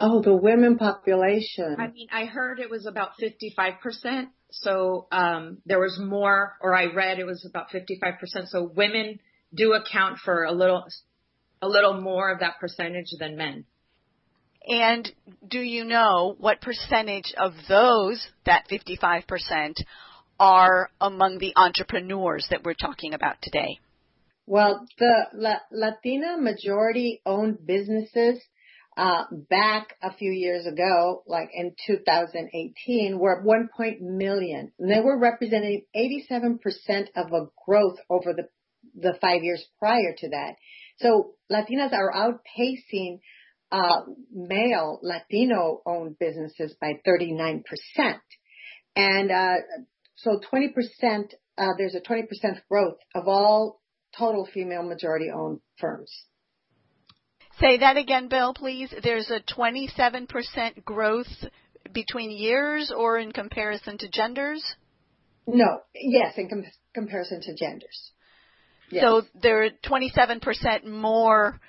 Oh, 0.00 0.22
the 0.22 0.34
women 0.34 0.76
population. 0.76 1.76
I 1.78 1.88
mean, 1.88 2.08
I 2.12 2.24
heard 2.24 2.58
it 2.58 2.70
was 2.70 2.86
about 2.86 3.10
55%. 3.22 4.26
So 4.50 5.06
um, 5.12 5.58
there 5.66 5.80
was 5.80 5.98
more, 6.00 6.56
or 6.60 6.74
I 6.74 6.86
read 6.92 7.18
it 7.18 7.26
was 7.26 7.46
about 7.48 7.68
55%. 7.70 8.48
So 8.48 8.70
women 8.74 9.20
do 9.54 9.72
account 9.72 10.18
for 10.18 10.44
a 10.44 10.52
little, 10.52 10.84
a 11.62 11.68
little 11.68 12.00
more 12.00 12.32
of 12.32 12.40
that 12.40 12.58
percentage 12.60 13.10
than 13.18 13.36
men. 13.36 13.64
And 14.66 15.10
do 15.46 15.60
you 15.60 15.84
know 15.84 16.34
what 16.38 16.60
percentage 16.60 17.34
of 17.36 17.52
those, 17.68 18.26
that 18.46 18.64
55%, 18.70 19.74
are 20.38 20.90
among 21.00 21.38
the 21.38 21.52
entrepreneurs 21.56 22.46
that 22.50 22.64
we're 22.64 22.74
talking 22.74 23.14
about 23.14 23.36
today? 23.42 23.78
Well, 24.46 24.86
the 24.98 25.26
La- 25.32 25.60
Latina 25.72 26.36
majority 26.38 27.22
owned 27.24 27.66
businesses 27.66 28.40
uh, 28.96 29.24
back 29.50 29.96
a 30.02 30.14
few 30.14 30.30
years 30.30 30.66
ago, 30.66 31.22
like 31.26 31.48
in 31.52 31.74
2018, 31.86 33.18
were 33.18 33.42
1. 33.42 33.68
million. 34.00 34.72
And 34.78 34.90
they 34.90 35.00
were 35.00 35.18
representing 35.18 35.84
87% 35.96 37.08
of 37.16 37.32
a 37.32 37.46
growth 37.66 37.98
over 38.10 38.34
the, 38.34 38.48
the 38.94 39.18
five 39.20 39.42
years 39.42 39.66
prior 39.78 40.14
to 40.18 40.28
that. 40.30 40.54
So 40.98 41.34
Latinas 41.50 41.92
are 41.92 42.12
outpacing 42.12 43.20
uh, 43.72 44.02
male 44.32 45.00
Latino 45.02 45.80
owned 45.86 46.16
businesses 46.18 46.76
by 46.80 47.00
39%. 47.06 47.62
And, 48.94 49.30
uh, 49.32 49.56
so 50.24 50.40
20%, 50.52 51.34
uh, 51.58 51.68
there's 51.76 51.94
a 51.94 52.00
20% 52.00 52.24
growth 52.70 52.96
of 53.14 53.28
all 53.28 53.80
total 54.16 54.48
female 54.52 54.82
majority 54.82 55.26
owned 55.30 55.60
firms. 55.78 56.10
Say 57.60 57.78
that 57.78 57.96
again, 57.96 58.28
Bill, 58.28 58.54
please. 58.54 58.92
There's 59.02 59.30
a 59.30 59.40
27% 59.40 60.84
growth 60.84 61.26
between 61.92 62.30
years 62.30 62.92
or 62.96 63.18
in 63.18 63.32
comparison 63.32 63.98
to 63.98 64.08
genders? 64.08 64.64
No, 65.46 65.80
yes, 65.94 66.34
in 66.38 66.48
com- 66.48 66.64
comparison 66.94 67.40
to 67.42 67.54
genders. 67.54 68.12
Yes. 68.90 69.02
So 69.02 69.22
there 69.40 69.64
are 69.64 69.70
27% 69.84 70.86
more 70.86 71.60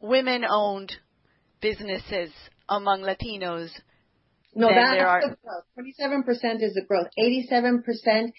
women-owned 0.00 0.92
businesses 1.60 2.30
among 2.68 3.02
Latinos 3.02 3.70
no, 4.54 4.68
that's 4.68 5.26
the 5.26 5.36
growth. 5.42 5.64
27% 5.78 6.62
is 6.62 6.74
the 6.74 6.84
growth. 6.86 7.08
87% 7.18 8.32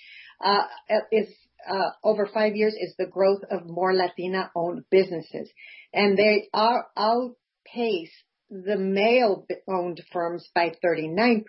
uh, 0.44 0.64
is 1.12 1.28
uh, 1.70 1.92
over 2.04 2.28
five 2.34 2.56
years 2.56 2.74
is 2.74 2.96
the 2.98 3.06
growth 3.06 3.42
of 3.50 3.68
more 3.68 3.94
Latina-owned 3.94 4.84
businesses, 4.90 5.50
and 5.94 6.18
they 6.18 6.50
are 6.54 6.88
outpace 6.98 8.12
the 8.50 8.78
male-owned 8.78 10.02
firms 10.12 10.50
by 10.54 10.74
39% 10.84 11.44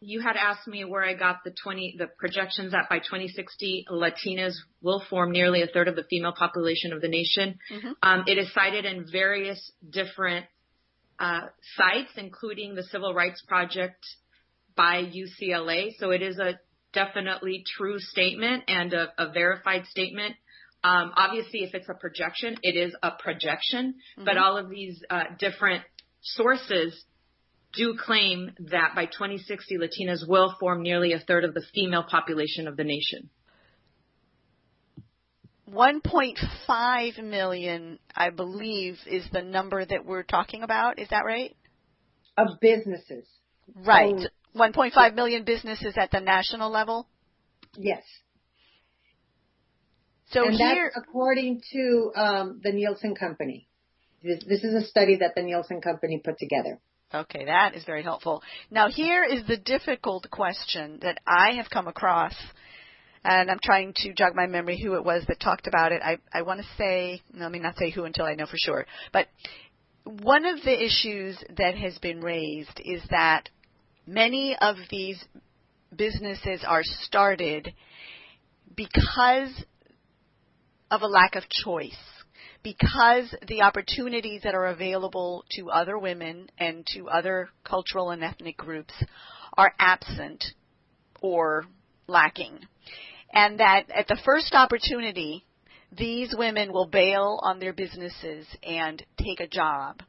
you 0.00 0.20
had 0.20 0.36
asked 0.36 0.66
me 0.66 0.84
where 0.84 1.04
I 1.04 1.14
got 1.14 1.44
the 1.44 1.52
20, 1.62 1.96
the 1.98 2.06
projections 2.06 2.72
that 2.72 2.88
by 2.88 2.98
2060, 2.98 3.86
Latinas 3.90 4.54
will 4.82 5.02
form 5.10 5.30
nearly 5.30 5.62
a 5.62 5.66
third 5.66 5.88
of 5.88 5.96
the 5.96 6.04
female 6.08 6.32
population 6.32 6.92
of 6.92 7.02
the 7.02 7.08
nation. 7.08 7.58
Mm-hmm. 7.70 7.90
Um, 8.02 8.24
it 8.26 8.38
is 8.38 8.52
cited 8.54 8.86
in 8.86 9.06
various 9.10 9.72
different 9.88 10.46
uh, 11.20 11.42
sites, 11.76 12.10
including 12.16 12.74
the 12.74 12.82
Civil 12.84 13.14
Rights 13.14 13.42
Project 13.46 14.04
by 14.74 15.02
UCLA. 15.04 15.90
So 15.98 16.10
it 16.10 16.22
is 16.22 16.38
a 16.38 16.58
definitely 16.92 17.62
true 17.76 17.98
statement 17.98 18.64
and 18.66 18.92
a, 18.92 19.08
a 19.18 19.30
verified 19.30 19.84
statement. 19.86 20.34
Um, 20.82 21.12
obviously, 21.14 21.60
if 21.60 21.74
it's 21.74 21.88
a 21.90 21.94
projection, 21.94 22.56
it 22.62 22.76
is 22.76 22.94
a 23.02 23.10
projection, 23.10 23.94
mm-hmm. 24.16 24.24
but 24.24 24.38
all 24.38 24.56
of 24.56 24.70
these 24.70 25.02
uh, 25.10 25.24
different 25.38 25.84
sources 26.22 27.04
do 27.74 27.96
claim 27.98 28.52
that 28.70 28.94
by 28.96 29.04
2060, 29.04 29.76
Latinas 29.76 30.26
will 30.26 30.54
form 30.58 30.82
nearly 30.82 31.12
a 31.12 31.20
third 31.20 31.44
of 31.44 31.54
the 31.54 31.62
female 31.74 32.02
population 32.02 32.66
of 32.66 32.76
the 32.76 32.84
nation. 32.84 33.28
1.5 35.72 37.24
million, 37.24 37.98
I 38.14 38.30
believe, 38.30 38.98
is 39.06 39.24
the 39.32 39.42
number 39.42 39.84
that 39.84 40.04
we're 40.04 40.22
talking 40.22 40.62
about. 40.62 40.98
Is 40.98 41.08
that 41.10 41.24
right? 41.24 41.56
Of 42.36 42.60
businesses. 42.60 43.24
Right. 43.74 44.14
1.5 44.56 45.14
million 45.14 45.44
businesses 45.44 45.94
at 45.96 46.10
the 46.10 46.20
national 46.20 46.70
level? 46.70 47.06
Yes. 47.76 48.02
So 50.30 50.44
and 50.44 50.54
here, 50.54 50.92
according 50.94 51.62
to 51.72 52.12
um, 52.14 52.60
the 52.62 52.72
Nielsen 52.72 53.14
Company. 53.14 53.68
This, 54.22 54.42
this 54.46 54.64
is 54.64 54.74
a 54.74 54.86
study 54.86 55.16
that 55.16 55.34
the 55.34 55.42
Nielsen 55.42 55.80
Company 55.80 56.20
put 56.22 56.38
together. 56.38 56.78
Okay, 57.12 57.46
that 57.46 57.74
is 57.74 57.84
very 57.84 58.04
helpful. 58.04 58.42
Now, 58.70 58.88
here 58.88 59.24
is 59.24 59.44
the 59.46 59.56
difficult 59.56 60.30
question 60.30 61.00
that 61.02 61.18
I 61.26 61.54
have 61.54 61.68
come 61.68 61.88
across, 61.88 62.34
and 63.24 63.50
I'm 63.50 63.58
trying 63.62 63.92
to 63.96 64.12
jog 64.14 64.34
my 64.34 64.46
memory 64.46 64.80
who 64.82 64.94
it 64.94 65.04
was 65.04 65.24
that 65.28 65.40
talked 65.40 65.66
about 65.66 65.92
it. 65.92 66.02
I, 66.02 66.18
I 66.32 66.42
want 66.42 66.60
to 66.60 66.66
say, 66.78 67.20
let 67.34 67.52
me 67.52 67.58
not 67.58 67.76
say 67.76 67.90
who 67.90 68.04
until 68.04 68.24
I 68.24 68.34
know 68.34 68.46
for 68.46 68.56
sure, 68.56 68.86
but 69.12 69.26
one 70.04 70.46
of 70.46 70.62
the 70.62 70.84
issues 70.84 71.36
that 71.56 71.76
has 71.76 71.98
been 71.98 72.20
raised 72.20 72.80
is 72.84 73.02
that 73.10 73.48
many 74.06 74.56
of 74.60 74.76
these 74.90 75.22
businesses 75.94 76.64
are 76.66 76.82
started 76.82 77.72
because 78.74 79.64
of 80.90 81.02
a 81.02 81.06
lack 81.06 81.34
of 81.34 81.44
choice 81.48 81.96
because 82.62 83.34
the 83.48 83.62
opportunities 83.62 84.42
that 84.42 84.54
are 84.54 84.66
available 84.66 85.44
to 85.52 85.70
other 85.70 85.98
women 85.98 86.50
and 86.58 86.86
to 86.94 87.08
other 87.08 87.48
cultural 87.64 88.10
and 88.10 88.22
ethnic 88.22 88.56
groups 88.56 88.92
are 89.56 89.72
absent 89.78 90.44
or 91.22 91.64
lacking. 92.06 92.58
And 93.32 93.60
that 93.60 93.90
at 93.90 94.08
the 94.08 94.18
first 94.24 94.54
opportunity, 94.54 95.44
these 95.96 96.34
women 96.36 96.72
will 96.72 96.86
bail 96.86 97.38
on 97.42 97.58
their 97.58 97.72
businesses 97.72 98.46
and 98.62 99.02
take 99.18 99.40
a 99.40 99.46
job 99.46 100.02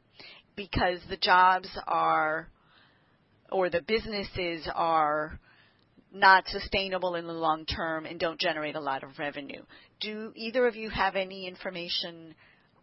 because 0.56 0.98
the 1.08 1.16
jobs 1.16 1.68
are 1.86 2.48
or 3.50 3.68
the 3.68 3.82
businesses 3.82 4.68
are 4.74 5.38
not 6.12 6.46
sustainable 6.48 7.14
in 7.14 7.26
the 7.26 7.32
long 7.32 7.64
term 7.64 8.06
and 8.06 8.18
don't 8.18 8.40
generate 8.40 8.76
a 8.76 8.80
lot 8.80 9.02
of 9.02 9.18
revenue. 9.18 9.62
Do 10.00 10.32
either 10.36 10.66
of 10.66 10.76
you 10.76 10.90
have 10.90 11.16
any 11.16 11.46
information 11.46 12.34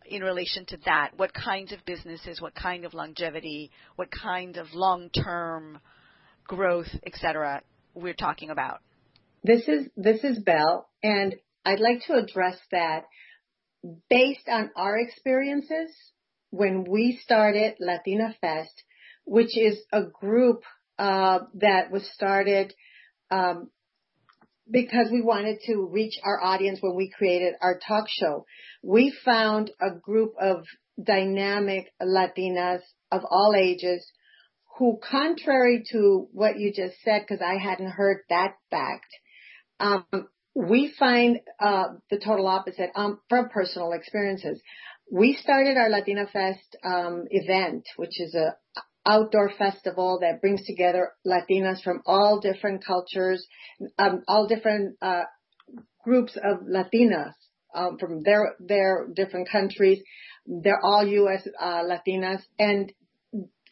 in 0.06 0.21
relation 0.21 0.65
to 0.67 0.78
that? 0.86 1.12
What 1.17 1.32
kinds 1.34 1.71
of 1.71 1.86
businesses, 1.86 2.41
what 2.41 2.56
kind 2.56 2.86
of 2.86 2.93
longevity, 2.93 3.71
what 3.95 4.10
kind 4.12 4.58
of 4.58 4.67
long-term 4.73 5.80
growth, 6.47 6.88
et 7.06 7.13
cetera, 7.15 7.62
we're 7.93 8.13
talking 8.13 8.49
about? 8.49 8.82
This 9.43 9.67
is 9.67 9.88
this 9.95 10.23
is 10.23 10.39
Bel, 10.39 10.88
and 11.02 11.36
I'd 11.65 11.80
like 11.80 12.02
to 12.08 12.15
address 12.15 12.58
that 12.71 13.06
based 14.10 14.47
on 14.49 14.71
our 14.75 14.97
experiences 14.97 15.95
when 16.49 16.84
we 16.84 17.19
started 17.23 17.75
Latina 17.80 18.36
Fest, 18.41 18.84
which 19.25 19.58
is 19.58 19.80
a 19.93 20.04
group 20.04 20.63
uh, 20.97 21.39
that 21.56 21.91
was 21.91 22.04
started 22.13 22.73
um, 23.32 23.69
because 24.69 25.08
we 25.12 25.21
wanted 25.21 25.60
to 25.67 25.88
reach 25.89 26.19
our 26.23 26.43
audience 26.43 26.80
when 26.82 26.95
we 26.95 27.10
created 27.10 27.54
our 27.62 27.80
talk 27.80 28.06
show. 28.10 28.45
We 28.84 29.15
found 29.23 29.71
a 29.80 29.91
group 29.91 30.34
of 30.39 30.65
dynamic 31.02 31.93
Latinas 32.02 32.82
of 33.12 33.21
all 33.30 33.56
ages 33.58 34.06
who, 34.78 34.99
contrary 35.02 35.84
to 35.91 36.28
what 36.32 36.60
you 36.60 36.73
just 36.73 36.95
said, 37.04 37.21
because 37.21 37.41
I 37.41 37.58
hadn't 37.58 37.91
heard 37.91 38.19
that 38.30 38.56
fact, 38.69 39.08
um, 39.80 40.06
we 40.56 40.94
find 40.98 41.39
uh, 41.60 41.89
the 42.10 42.20
total 42.20 42.48
opposite 42.48 42.89
um, 42.96 43.20
from 43.30 43.50
personal 43.50 43.94
experiences. 43.94 44.62
We 45.12 45.34
started 45.34 45.78
our 45.78 45.89
Latina 45.89 46.28
Fest 46.32 46.76
um, 46.84 47.26
event, 47.30 47.86
which 47.96 48.20
is 48.20 48.36
a 48.36 48.56
outdoor 49.06 49.52
festival 49.58 50.20
that 50.22 50.42
brings 50.42 50.65
together 50.65 51.13
Latinas 51.26 51.82
from 51.82 52.02
all 52.06 52.39
different 52.39 52.86
cultures, 52.86 53.46
um, 53.98 54.24
all 54.28 54.48
different 54.48 54.98
uh, 55.02 55.24
groups 56.04 56.38
of 56.38 56.60
Latinas 56.68 57.34
um, 57.74 57.98
from 57.98 58.22
their 58.24 58.56
their 58.60 59.08
different 59.15 59.50
countries. 59.50 60.00
They're 60.46 60.84
all 60.84 61.06
U.S. 61.06 61.48
Uh, 61.60 61.84
Latinas 61.84 62.42
and 62.58 62.92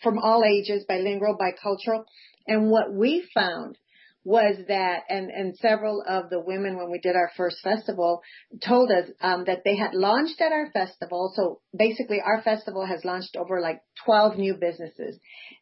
from 0.02 0.20
all 0.20 0.44
ages, 0.44 0.86
bilingual, 0.88 1.38
bicultural. 1.38 2.04
And 2.48 2.70
what 2.70 2.94
we 2.94 3.28
found 3.34 3.78
was 4.28 4.58
that, 4.68 5.04
and, 5.08 5.32
and 5.32 5.56
several 5.56 6.04
of 6.06 6.30
the 6.30 6.42
women 6.42 6.76
when 6.76 6.92
we 6.92 7.00
did 7.00 7.16
our 7.16 7.32
first 7.38 7.62
festival 7.64 8.22
told 8.62 8.92
us 8.92 9.10
um, 9.22 9.46
that 9.46 9.62
they 9.64 9.78
had 9.78 9.94
launched 9.94 10.42
at 10.42 10.52
our 10.52 10.70
festival. 10.72 11.32
So 11.34 11.62
basically, 11.76 12.20
our 12.20 12.42
festival 12.42 12.86
has 12.86 13.06
launched 13.06 13.38
over 13.38 13.62
like 13.62 13.80
12 14.04 14.36
new 14.36 14.56
businesses, 14.56 15.18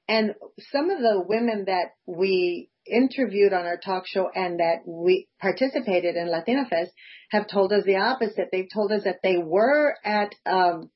and 0.08 0.34
some 0.72 0.90
of 0.90 0.98
the 0.98 1.24
women 1.28 1.66
that 1.68 1.90
we 2.08 2.72
interviewed 2.92 3.54
on 3.54 3.68
our 3.68 3.78
talk 3.78 4.06
show 4.08 4.30
and 4.34 4.60
that 4.60 4.78
we 4.88 5.28
participated 5.40 6.16
in 6.16 6.32
Latina 6.32 6.66
Fest 6.68 6.92
have 7.30 7.48
told 7.48 7.72
us 7.72 7.84
the 7.86 7.98
opposite. 7.98 8.48
They've 8.52 8.66
told 8.74 8.92
us 8.92 9.04
that 9.04 9.20
they 9.22 9.38
were 9.38 9.94
at 10.04 10.34
um, 10.48 10.90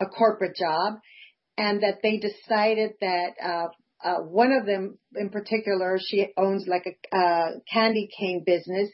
a 0.00 0.06
corporate 0.06 0.54
job 0.54 1.00
and 1.58 1.82
that 1.82 2.02
they 2.04 2.18
decided 2.18 2.92
that 3.00 3.30
uh, 3.42 3.68
uh, 4.04 4.18
one 4.18 4.52
of 4.52 4.66
them 4.66 4.98
in 5.14 5.30
particular, 5.30 5.98
she 6.00 6.28
owns 6.36 6.66
like 6.66 6.86
a 6.86 7.16
uh, 7.16 7.50
candy 7.72 8.08
cane 8.16 8.42
business, 8.44 8.90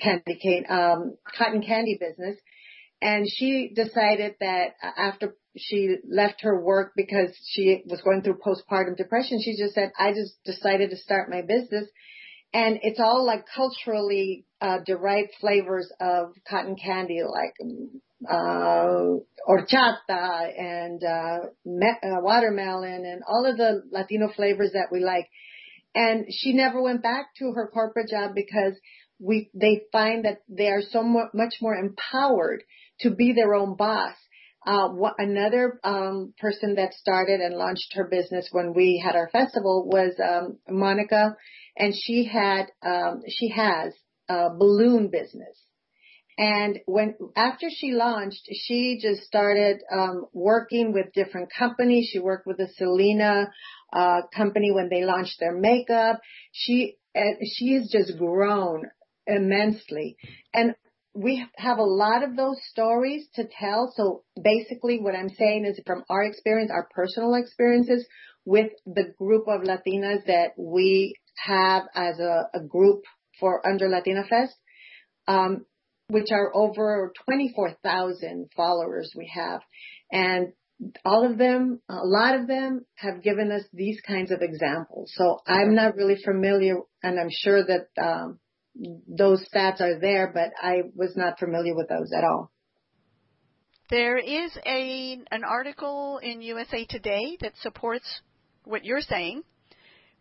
candy 0.00 0.38
cane, 0.40 0.64
um, 0.68 1.16
cotton 1.36 1.62
candy 1.62 1.98
business. 2.00 2.36
And 3.02 3.26
she 3.28 3.72
decided 3.74 4.34
that 4.40 4.74
after 4.82 5.34
she 5.56 5.96
left 6.08 6.42
her 6.42 6.60
work 6.60 6.92
because 6.94 7.30
she 7.54 7.82
was 7.86 8.02
going 8.02 8.22
through 8.22 8.38
postpartum 8.44 8.96
depression, 8.96 9.40
she 9.42 9.56
just 9.56 9.74
said, 9.74 9.92
I 9.98 10.12
just 10.12 10.34
decided 10.44 10.90
to 10.90 10.96
start 10.96 11.30
my 11.30 11.40
business. 11.40 11.88
And 12.52 12.78
it's 12.82 13.00
all 13.00 13.24
like 13.24 13.44
culturally 13.54 14.44
uh, 14.60 14.78
derived 14.84 15.30
flavors 15.40 15.90
of 16.00 16.34
cotton 16.48 16.76
candy, 16.76 17.20
like 17.22 17.54
uh, 18.28 19.16
horchata 19.48 20.58
and 20.58 21.02
uh, 21.02 21.38
me- 21.64 22.00
uh, 22.02 22.20
watermelon 22.20 23.04
and 23.04 23.22
all 23.26 23.46
of 23.46 23.56
the 23.56 23.82
Latino 23.90 24.30
flavors 24.34 24.72
that 24.72 24.88
we 24.92 25.00
like. 25.00 25.28
And 25.94 26.26
she 26.30 26.52
never 26.52 26.80
went 26.82 27.02
back 27.02 27.34
to 27.38 27.52
her 27.52 27.68
corporate 27.72 28.10
job 28.10 28.32
because 28.34 28.74
we 29.18 29.50
they 29.54 29.82
find 29.92 30.24
that 30.24 30.38
they 30.48 30.68
are 30.68 30.82
so 30.82 31.02
much 31.02 31.54
more 31.60 31.74
empowered 31.74 32.62
to 33.00 33.10
be 33.10 33.32
their 33.32 33.54
own 33.54 33.76
boss. 33.76 34.14
Uh, 34.66 34.88
what, 34.88 35.14
another 35.16 35.80
um, 35.84 36.34
person 36.38 36.74
that 36.74 36.92
started 36.92 37.40
and 37.40 37.56
launched 37.56 37.94
her 37.94 38.04
business 38.04 38.48
when 38.52 38.74
we 38.74 39.02
had 39.02 39.16
our 39.16 39.28
festival 39.30 39.88
was 39.90 40.12
um, 40.22 40.58
Monica, 40.68 41.34
and 41.76 41.94
she 41.94 42.24
had 42.30 42.66
um, 42.84 43.22
she 43.26 43.48
has 43.48 43.94
a 44.28 44.50
balloon 44.50 45.08
business 45.08 45.56
and 46.40 46.78
when 46.86 47.16
after 47.36 47.68
she 47.70 47.92
launched, 47.92 48.48
she 48.50 48.98
just 48.98 49.24
started 49.24 49.82
um, 49.92 50.24
working 50.32 50.94
with 50.94 51.12
different 51.12 51.50
companies. 51.52 52.08
She 52.10 52.18
worked 52.18 52.46
with 52.46 52.56
the 52.56 52.68
Selena 52.78 53.52
uh, 53.92 54.22
company 54.34 54.72
when 54.72 54.88
they 54.88 55.04
launched 55.04 55.38
their 55.38 55.54
makeup. 55.54 56.18
She 56.50 56.96
uh, 57.14 57.44
she 57.44 57.74
has 57.74 57.90
just 57.90 58.16
grown 58.16 58.84
immensely, 59.26 60.16
and 60.54 60.74
we 61.12 61.44
have 61.56 61.76
a 61.76 61.82
lot 61.82 62.22
of 62.22 62.36
those 62.36 62.56
stories 62.70 63.28
to 63.34 63.44
tell. 63.60 63.92
So 63.94 64.24
basically, 64.42 64.98
what 64.98 65.14
I'm 65.14 65.28
saying 65.28 65.66
is 65.66 65.78
from 65.86 66.04
our 66.08 66.22
experience, 66.24 66.70
our 66.72 66.88
personal 66.94 67.34
experiences 67.34 68.06
with 68.46 68.70
the 68.86 69.12
group 69.18 69.46
of 69.46 69.60
Latinas 69.60 70.24
that 70.24 70.52
we 70.56 71.16
have 71.36 71.82
as 71.94 72.18
a, 72.18 72.44
a 72.54 72.60
group 72.60 73.02
for 73.38 73.60
under 73.68 73.90
Latina 73.90 74.24
Fest. 74.26 74.54
Um, 75.28 75.66
which 76.10 76.28
are 76.32 76.54
over 76.54 77.12
24,000 77.24 78.50
followers 78.56 79.12
we 79.16 79.30
have. 79.34 79.60
And 80.12 80.52
all 81.04 81.30
of 81.30 81.38
them, 81.38 81.80
a 81.88 82.04
lot 82.04 82.34
of 82.34 82.46
them 82.46 82.86
have 82.96 83.22
given 83.22 83.50
us 83.52 83.62
these 83.72 84.00
kinds 84.06 84.30
of 84.30 84.40
examples. 84.40 85.12
So 85.14 85.38
I'm 85.46 85.74
not 85.74 85.96
really 85.96 86.16
familiar, 86.24 86.76
and 87.02 87.20
I'm 87.20 87.28
sure 87.30 87.62
that 87.64 87.88
um, 88.02 88.38
those 89.06 89.46
stats 89.52 89.80
are 89.80 90.00
there, 90.00 90.30
but 90.32 90.50
I 90.60 90.82
was 90.94 91.16
not 91.16 91.38
familiar 91.38 91.74
with 91.74 91.88
those 91.88 92.12
at 92.16 92.24
all. 92.24 92.50
There 93.90 94.18
is 94.18 94.56
a 94.64 95.18
an 95.32 95.42
article 95.44 96.18
in 96.22 96.42
USA 96.42 96.84
Today 96.84 97.36
that 97.40 97.54
supports 97.60 98.20
what 98.64 98.84
you're 98.84 99.00
saying, 99.00 99.42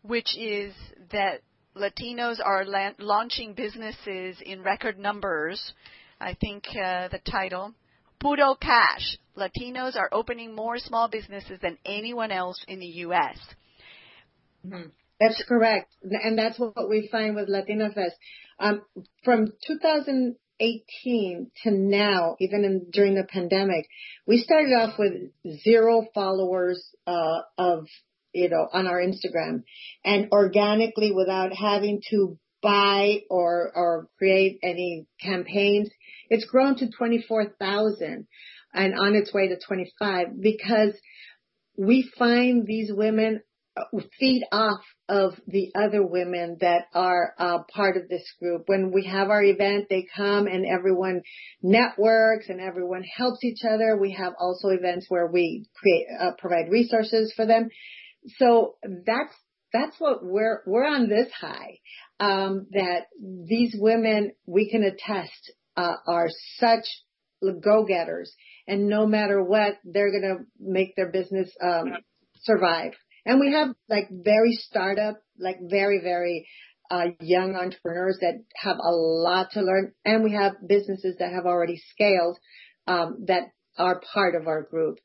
which 0.02 0.36
is 0.38 0.74
that 1.12 1.42
Latinos 1.76 2.38
are 2.44 2.66
la- 2.66 2.92
launching 3.00 3.54
businesses 3.54 4.38
in 4.46 4.64
record 4.64 4.98
numbers. 4.98 5.74
I 6.20 6.34
think 6.34 6.66
uh, 6.70 7.08
the 7.10 7.20
title, 7.30 7.74
Puro 8.20 8.56
Cash. 8.56 9.18
Latinos 9.38 9.96
are 9.96 10.10
opening 10.12 10.54
more 10.54 10.78
small 10.78 11.08
businesses 11.08 11.60
than 11.62 11.78
anyone 11.86 12.32
else 12.32 12.64
in 12.68 12.80
the 12.80 12.86
U.S. 12.86 13.38
Mm-hmm. 14.66 14.90
That's 15.20 15.44
correct. 15.48 15.94
And 16.02 16.38
that's 16.38 16.60
what 16.60 16.90
we 16.90 17.10
find 17.12 17.36
with 17.36 17.50
Latina 17.50 17.90
Fest. 17.94 18.16
Um, 18.60 18.82
from 19.24 19.54
2018 19.68 21.52
to 21.64 21.72
now, 21.72 22.36
even 22.40 22.64
in, 22.64 22.88
during 22.92 23.16
the 23.16 23.26
pandemic, 23.26 23.88
we 24.26 24.38
started 24.38 24.74
off 24.74 24.98
with 24.98 25.14
zero 25.64 26.08
followers 26.14 26.90
uh, 27.06 27.42
of 27.58 27.88
you 28.34 28.50
know, 28.50 28.68
on 28.72 28.88
our 28.88 29.00
Instagram 29.00 29.64
and 30.04 30.30
organically 30.32 31.12
without 31.12 31.54
having 31.54 32.02
to 32.10 32.38
buy 32.62 33.20
or, 33.30 33.72
or 33.74 34.08
create 34.18 34.60
any 34.64 35.06
campaigns. 35.22 35.90
It's 36.30 36.46
grown 36.46 36.76
to 36.78 36.90
24,000 36.90 38.28
and 38.74 39.00
on 39.00 39.16
its 39.16 39.34
way 39.34 39.48
to 39.48 39.58
25 39.66 40.28
because 40.42 40.94
we 41.78 42.10
find 42.18 42.66
these 42.66 42.92
women 42.94 43.42
feed 44.20 44.44
off 44.52 44.82
of 45.08 45.34
the 45.48 45.72
other 45.76 46.06
women 46.06 46.58
that 46.62 46.84
are 46.94 47.34
uh, 47.38 47.60
part 47.74 47.98
of 47.98 48.10
this 48.10 48.24
group. 48.40 48.64
When 48.68 48.92
we 48.92 49.06
have 49.06 49.30
our 49.30 49.44
event, 49.44 49.88
they 49.90 50.06
come 50.16 50.48
and 50.48 50.66
everyone 50.66 51.22
networks 51.62 52.50
and 52.50 52.60
everyone 52.60 53.04
helps 53.04 53.44
each 53.44 53.62
other. 53.64 53.98
We 53.98 54.12
have 54.14 54.34
also 54.40 54.70
events 54.70 55.06
where 55.10 55.28
we 55.28 55.66
create, 55.76 56.08
uh, 56.20 56.32
provide 56.38 56.70
resources 56.70 57.34
for 57.36 57.46
them. 57.46 57.70
So 58.38 58.76
that's 58.84 59.34
that's 59.72 59.96
what 60.00 60.20
we're 60.24 60.62
we're 60.66 60.86
on 60.88 61.10
this 61.10 61.32
high. 61.32 61.80
Um, 62.20 62.68
that 62.72 63.06
these 63.22 63.76
women 63.78 64.32
we 64.46 64.70
can 64.70 64.84
attest 64.84 65.54
uh, 65.78 65.96
are 66.08 66.28
such 66.58 66.86
go-getters, 67.42 68.34
and 68.68 68.88
no 68.88 69.06
matter 69.06 69.42
what, 69.42 69.78
they're 69.86 70.12
gonna 70.12 70.44
make 70.60 70.96
their 70.96 71.12
business 71.12 71.50
um, 71.64 71.94
survive. 72.42 72.94
And 73.26 73.40
we 73.40 73.54
have 73.54 73.70
like 73.88 74.08
very 74.10 74.54
startup, 74.54 75.22
like 75.38 75.58
very, 75.62 76.00
very 76.02 76.48
uh, 76.90 77.08
young 77.20 77.56
entrepreneurs 77.56 78.18
that 78.22 78.44
have 78.56 78.78
a 78.78 78.92
lot 78.92 79.52
to 79.52 79.62
learn. 79.62 79.94
And 80.06 80.24
we 80.24 80.34
have 80.34 80.54
businesses 80.68 81.16
that 81.20 81.32
have 81.32 81.46
already 81.46 81.82
scaled 81.92 82.38
um, 82.88 83.26
that 83.28 83.44
are 83.78 84.02
part 84.14 84.36
of 84.36 84.48
our 84.48 84.64
group. 84.64 84.98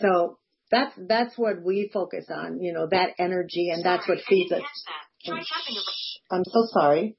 So 0.00 0.38
that's 0.72 0.92
that's 1.06 1.38
what 1.38 1.62
we 1.62 1.90
focus 1.92 2.24
on, 2.28 2.60
you 2.60 2.72
know, 2.72 2.88
that 2.90 3.10
energy, 3.18 3.70
and 3.70 3.82
sorry, 3.82 3.96
that's 3.96 4.08
what 4.08 4.18
feeds 4.26 4.50
us. 4.50 4.62
I'm 6.30 6.44
so 6.44 6.66
sorry. 6.72 7.16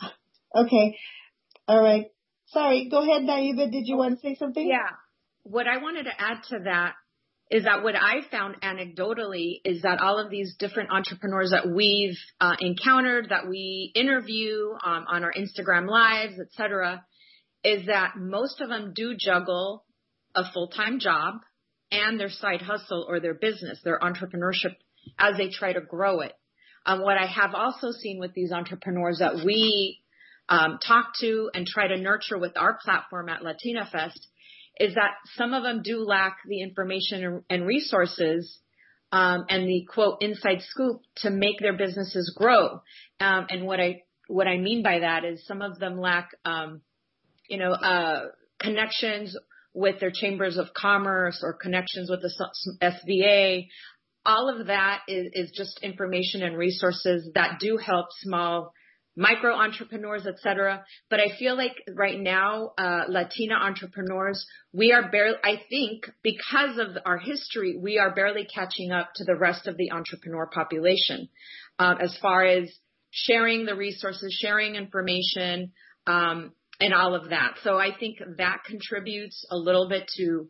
Okay, 0.56 0.96
all 1.68 1.82
right. 1.82 2.06
Sorry, 2.46 2.88
go 2.90 3.02
ahead, 3.02 3.28
Naibe. 3.28 3.70
Did 3.70 3.82
you 3.84 3.98
want 3.98 4.14
to 4.14 4.20
say 4.22 4.36
something? 4.38 4.66
Yeah. 4.66 4.96
What 5.42 5.66
I 5.66 5.82
wanted 5.82 6.04
to 6.04 6.12
add 6.18 6.38
to 6.48 6.60
that 6.64 6.94
is 7.50 7.64
that 7.64 7.82
what 7.82 7.94
I 7.94 8.22
found 8.30 8.60
anecdotally 8.62 9.60
is 9.64 9.82
that 9.82 10.00
all 10.00 10.18
of 10.18 10.30
these 10.30 10.56
different 10.58 10.90
entrepreneurs 10.90 11.50
that 11.50 11.68
we've 11.68 12.16
uh, 12.40 12.56
encountered, 12.58 13.28
that 13.28 13.48
we 13.48 13.92
interview 13.94 14.70
um, 14.84 15.04
on 15.08 15.24
our 15.24 15.32
Instagram 15.32 15.88
lives, 15.88 16.34
etc., 16.40 17.04
is 17.62 17.86
that 17.86 18.14
most 18.16 18.62
of 18.62 18.70
them 18.70 18.92
do 18.94 19.14
juggle 19.18 19.84
a 20.34 20.42
full-time 20.52 21.00
job 21.00 21.34
and 21.90 22.18
their 22.18 22.30
side 22.30 22.62
hustle 22.62 23.06
or 23.08 23.20
their 23.20 23.34
business, 23.34 23.80
their 23.84 23.98
entrepreneurship, 23.98 24.74
as 25.18 25.36
they 25.36 25.48
try 25.48 25.72
to 25.72 25.80
grow 25.80 26.20
it. 26.20 26.32
Um, 26.84 27.02
what 27.02 27.18
I 27.18 27.26
have 27.26 27.54
also 27.54 27.90
seen 27.90 28.18
with 28.18 28.32
these 28.34 28.52
entrepreneurs 28.52 29.18
that 29.18 29.44
we 29.44 30.00
um, 30.48 30.78
talk 30.86 31.12
to 31.20 31.50
and 31.52 31.66
try 31.66 31.88
to 31.88 31.96
nurture 31.96 32.38
with 32.38 32.56
our 32.56 32.78
platform 32.82 33.28
at 33.28 33.42
Latina 33.42 33.88
Fest 33.90 34.28
is 34.78 34.94
that 34.94 35.12
some 35.34 35.54
of 35.54 35.62
them 35.62 35.82
do 35.82 36.04
lack 36.04 36.38
the 36.46 36.62
information 36.62 37.42
and 37.48 37.66
resources 37.66 38.58
um, 39.10 39.46
and 39.48 39.68
the 39.68 39.86
quote 39.92 40.18
inside 40.20 40.60
scoop 40.60 41.00
to 41.16 41.30
make 41.30 41.58
their 41.60 41.76
businesses 41.76 42.34
grow. 42.36 42.80
Um, 43.20 43.46
and 43.48 43.66
what 43.66 43.80
I 43.80 44.02
what 44.28 44.46
I 44.48 44.58
mean 44.58 44.82
by 44.82 45.00
that 45.00 45.24
is 45.24 45.46
some 45.46 45.62
of 45.62 45.78
them 45.78 45.98
lack, 45.98 46.30
um, 46.44 46.82
you 47.48 47.58
know, 47.58 47.70
uh, 47.70 48.26
connections 48.58 49.36
with 49.76 50.00
their 50.00 50.10
chambers 50.10 50.56
of 50.56 50.72
commerce 50.74 51.40
or 51.42 51.52
connections 51.52 52.08
with 52.10 52.22
the 52.22 52.32
SBA. 52.82 53.68
All 54.24 54.48
of 54.48 54.68
that 54.68 55.02
is, 55.06 55.28
is 55.34 55.50
just 55.54 55.78
information 55.82 56.42
and 56.42 56.56
resources 56.56 57.28
that 57.34 57.60
do 57.60 57.76
help 57.76 58.06
small 58.22 58.72
micro 59.16 59.54
entrepreneurs, 59.54 60.26
etc. 60.26 60.82
But 61.10 61.20
I 61.20 61.36
feel 61.38 61.56
like 61.56 61.76
right 61.94 62.18
now, 62.18 62.72
uh, 62.78 63.04
Latina 63.08 63.54
entrepreneurs, 63.54 64.44
we 64.72 64.92
are 64.92 65.10
barely, 65.10 65.36
I 65.44 65.60
think 65.68 66.06
because 66.22 66.78
of 66.78 66.96
our 67.04 67.18
history, 67.18 67.78
we 67.78 67.98
are 67.98 68.14
barely 68.14 68.46
catching 68.46 68.92
up 68.92 69.10
to 69.16 69.24
the 69.24 69.36
rest 69.36 69.66
of 69.66 69.76
the 69.76 69.92
entrepreneur 69.92 70.46
population, 70.46 71.28
um, 71.78 71.98
as 72.00 72.16
far 72.20 72.44
as 72.44 72.70
sharing 73.10 73.66
the 73.66 73.74
resources, 73.74 74.36
sharing 74.40 74.74
information, 74.74 75.72
um, 76.06 76.52
and 76.80 76.92
all 76.92 77.14
of 77.14 77.30
that. 77.30 77.54
So 77.62 77.78
I 77.78 77.90
think 77.98 78.18
that 78.38 78.58
contributes 78.66 79.44
a 79.50 79.56
little 79.56 79.88
bit 79.88 80.08
to, 80.16 80.48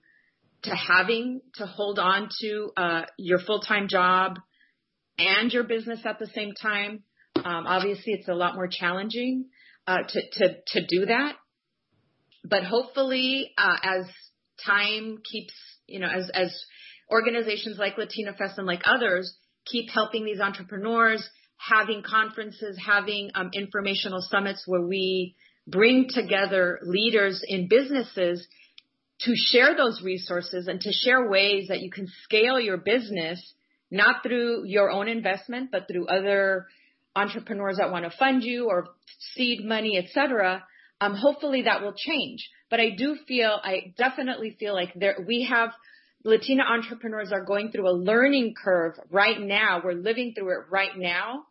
to 0.64 0.74
having 0.74 1.40
to 1.56 1.66
hold 1.66 1.98
on 1.98 2.28
to, 2.40 2.70
uh, 2.76 3.02
your 3.18 3.38
full-time 3.38 3.88
job 3.88 4.38
and 5.18 5.52
your 5.52 5.64
business 5.64 6.00
at 6.04 6.18
the 6.18 6.26
same 6.26 6.52
time. 6.54 7.02
Um, 7.36 7.66
obviously, 7.66 8.12
it's 8.14 8.28
a 8.28 8.34
lot 8.34 8.54
more 8.54 8.68
challenging 8.68 9.46
uh, 9.86 9.98
to, 10.08 10.20
to, 10.32 10.54
to 10.68 10.86
do 10.86 11.06
that. 11.06 11.36
But 12.44 12.64
hopefully, 12.64 13.52
uh, 13.58 13.76
as 13.82 14.06
time 14.64 15.18
keeps, 15.30 15.54
you 15.86 16.00
know, 16.00 16.08
as, 16.08 16.30
as 16.32 16.64
organizations 17.10 17.78
like 17.78 17.98
Latina 17.98 18.32
Fest 18.32 18.58
and 18.58 18.66
like 18.66 18.82
others 18.84 19.36
keep 19.64 19.90
helping 19.90 20.24
these 20.24 20.40
entrepreneurs, 20.40 21.28
having 21.56 22.02
conferences, 22.02 22.78
having 22.84 23.30
um, 23.34 23.50
informational 23.52 24.20
summits 24.20 24.62
where 24.66 24.82
we 24.82 25.34
bring 25.66 26.08
together 26.08 26.78
leaders 26.82 27.42
in 27.46 27.68
businesses 27.68 28.46
to 29.20 29.32
share 29.34 29.76
those 29.76 30.02
resources 30.02 30.68
and 30.68 30.80
to 30.80 30.92
share 30.92 31.28
ways 31.28 31.68
that 31.68 31.80
you 31.80 31.90
can 31.90 32.06
scale 32.24 32.60
your 32.60 32.76
business, 32.76 33.54
not 33.90 34.22
through 34.22 34.64
your 34.66 34.90
own 34.90 35.08
investment, 35.08 35.70
but 35.72 35.88
through 35.88 36.06
other 36.06 36.66
entrepreneurs 37.14 37.78
that 37.78 37.90
want 37.90 38.04
to 38.04 38.16
fund 38.18 38.42
you 38.42 38.68
or 38.68 38.88
seed 39.34 39.64
money, 39.64 39.96
etc. 39.96 40.64
Um, 41.00 41.14
hopefully 41.14 41.62
that 41.62 41.82
will 41.82 41.94
change. 41.96 42.48
But 42.68 42.80
I 42.80 42.90
do 42.96 43.16
feel, 43.26 43.58
I 43.62 43.94
definitely 43.96 44.56
feel 44.58 44.74
like 44.74 44.92
there, 44.94 45.16
we 45.26 45.48
have 45.50 45.70
Latina 46.24 46.64
entrepreneurs 46.64 47.32
are 47.32 47.44
going 47.44 47.70
through 47.70 47.88
a 47.88 47.94
learning 47.94 48.54
curve 48.62 48.94
right 49.10 49.40
now. 49.40 49.80
We're 49.82 49.92
living 49.92 50.34
through 50.36 50.50
it 50.50 50.64
right 50.70 50.96
now. 50.96 51.44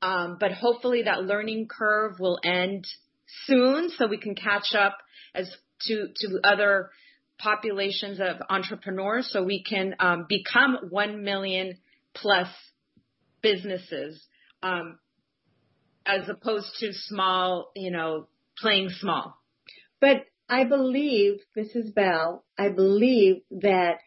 Um, 0.00 0.38
but 0.40 0.52
hopefully 0.52 1.02
that 1.04 1.22
learning 1.22 1.68
curve 1.68 2.18
will 2.18 2.40
end 2.42 2.86
soon 3.46 3.90
so 3.90 4.06
we 4.06 4.18
can 4.18 4.34
catch 4.34 4.74
up 4.76 4.98
as 5.34 5.50
to, 5.82 6.08
to 6.16 6.40
other 6.44 6.90
populations 7.38 8.20
of 8.20 8.36
entrepreneurs 8.48 9.28
so 9.32 9.42
we 9.42 9.62
can 9.62 9.94
um, 9.98 10.26
become 10.28 10.78
1 10.90 11.24
million 11.24 11.76
plus 12.14 12.48
businesses. 13.42 14.24
Um, 14.62 14.98
as 16.06 16.28
opposed 16.28 16.68
to 16.80 16.92
small, 16.92 17.70
you 17.74 17.90
know, 17.90 18.28
playing 18.58 18.90
small. 18.90 19.36
But 20.00 20.24
I 20.48 20.64
believe, 20.64 21.40
Mrs. 21.56 21.94
Bell, 21.94 22.44
I 22.58 22.68
believe 22.70 23.42
that 23.50 23.98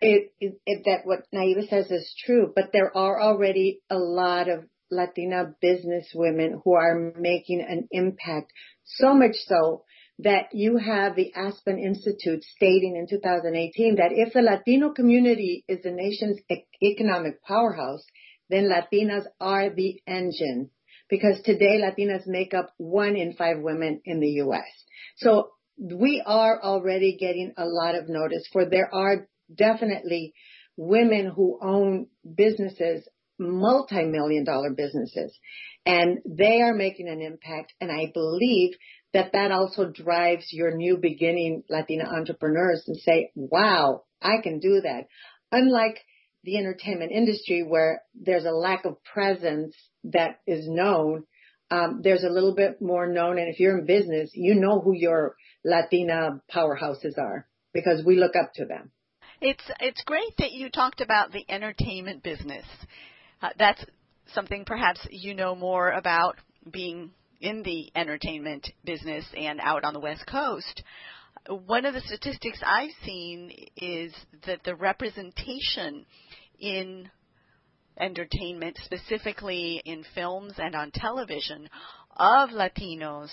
it, 0.00 0.32
it, 0.40 0.60
it, 0.64 0.82
that 0.86 1.00
what 1.04 1.26
Naibe 1.34 1.68
says 1.68 1.90
is 1.90 2.14
true, 2.24 2.52
but 2.54 2.70
there 2.72 2.96
are 2.96 3.20
already 3.20 3.80
a 3.90 3.96
lot 3.96 4.48
of 4.48 4.64
Latina 4.90 5.54
business 5.60 6.10
women 6.14 6.60
who 6.64 6.74
are 6.74 7.12
making 7.16 7.64
an 7.66 7.88
impact. 7.90 8.52
So 8.84 9.14
much 9.14 9.36
so 9.46 9.84
that 10.20 10.48
you 10.52 10.78
have 10.78 11.14
the 11.14 11.32
Aspen 11.34 11.78
Institute 11.78 12.42
stating 12.42 12.96
in 12.96 13.06
2018 13.08 13.96
that 13.96 14.10
if 14.12 14.32
the 14.32 14.42
Latino 14.42 14.92
community 14.92 15.64
is 15.68 15.82
the 15.82 15.92
nation's 15.92 16.38
economic 16.82 17.42
powerhouse, 17.44 18.04
then 18.50 18.68
Latinas 18.68 19.24
are 19.40 19.70
the 19.70 20.00
engine 20.06 20.70
because 21.08 21.40
today 21.44 21.80
Latinas 21.80 22.26
make 22.26 22.54
up 22.54 22.72
one 22.78 23.16
in 23.16 23.34
five 23.34 23.58
women 23.60 24.00
in 24.04 24.20
the 24.20 24.30
U.S. 24.42 24.66
So 25.18 25.50
we 25.78 26.22
are 26.24 26.60
already 26.60 27.16
getting 27.18 27.52
a 27.56 27.64
lot 27.64 27.94
of 27.94 28.08
notice 28.08 28.48
for 28.52 28.68
there 28.68 28.92
are 28.92 29.28
definitely 29.54 30.34
women 30.76 31.30
who 31.34 31.58
own 31.62 32.06
businesses, 32.36 33.06
multi-million 33.38 34.44
dollar 34.44 34.70
businesses, 34.70 35.36
and 35.86 36.18
they 36.26 36.60
are 36.60 36.74
making 36.74 37.08
an 37.08 37.20
impact. 37.20 37.72
And 37.80 37.90
I 37.90 38.10
believe 38.12 38.72
that 39.14 39.32
that 39.32 39.52
also 39.52 39.90
drives 39.90 40.52
your 40.52 40.76
new 40.76 40.98
beginning 40.98 41.62
Latina 41.70 42.04
entrepreneurs 42.04 42.84
and 42.86 42.96
say, 42.96 43.30
wow, 43.34 44.04
I 44.20 44.42
can 44.42 44.58
do 44.58 44.80
that. 44.82 45.04
Unlike 45.50 45.98
the 46.44 46.58
entertainment 46.58 47.12
industry 47.12 47.64
where 47.66 48.02
there's 48.14 48.44
a 48.44 48.50
lack 48.50 48.84
of 48.84 49.02
presence 49.04 49.74
that 50.04 50.40
is 50.46 50.68
known, 50.68 51.24
um, 51.70 52.00
there's 52.02 52.24
a 52.24 52.30
little 52.30 52.54
bit 52.54 52.80
more 52.80 53.06
known. 53.06 53.38
And 53.38 53.48
if 53.48 53.60
you're 53.60 53.78
in 53.78 53.86
business, 53.86 54.30
you 54.34 54.54
know 54.54 54.80
who 54.80 54.94
your 54.94 55.36
Latina 55.64 56.40
powerhouses 56.54 57.18
are 57.18 57.46
because 57.72 58.04
we 58.04 58.16
look 58.16 58.36
up 58.36 58.52
to 58.54 58.64
them. 58.64 58.90
It's 59.40 59.62
it's 59.78 60.02
great 60.04 60.36
that 60.38 60.52
you 60.52 60.68
talked 60.68 61.00
about 61.00 61.30
the 61.30 61.44
entertainment 61.48 62.22
business. 62.22 62.64
Uh, 63.40 63.50
that's 63.58 63.84
something 64.34 64.64
perhaps 64.64 65.00
you 65.10 65.34
know 65.34 65.54
more 65.54 65.90
about 65.90 66.36
being 66.70 67.10
in 67.40 67.62
the 67.62 67.90
entertainment 67.94 68.68
business 68.84 69.24
and 69.36 69.60
out 69.60 69.84
on 69.84 69.94
the 69.94 70.00
West 70.00 70.26
Coast 70.26 70.82
one 71.48 71.86
of 71.86 71.94
the 71.94 72.00
statistics 72.02 72.60
I've 72.64 72.90
seen 73.04 73.52
is 73.76 74.12
that 74.46 74.62
the 74.64 74.74
representation 74.74 76.04
in 76.58 77.10
entertainment, 77.98 78.78
specifically 78.84 79.82
in 79.84 80.04
films 80.14 80.54
and 80.58 80.74
on 80.74 80.90
television, 80.92 81.68
of 82.16 82.50
Latinos 82.50 83.30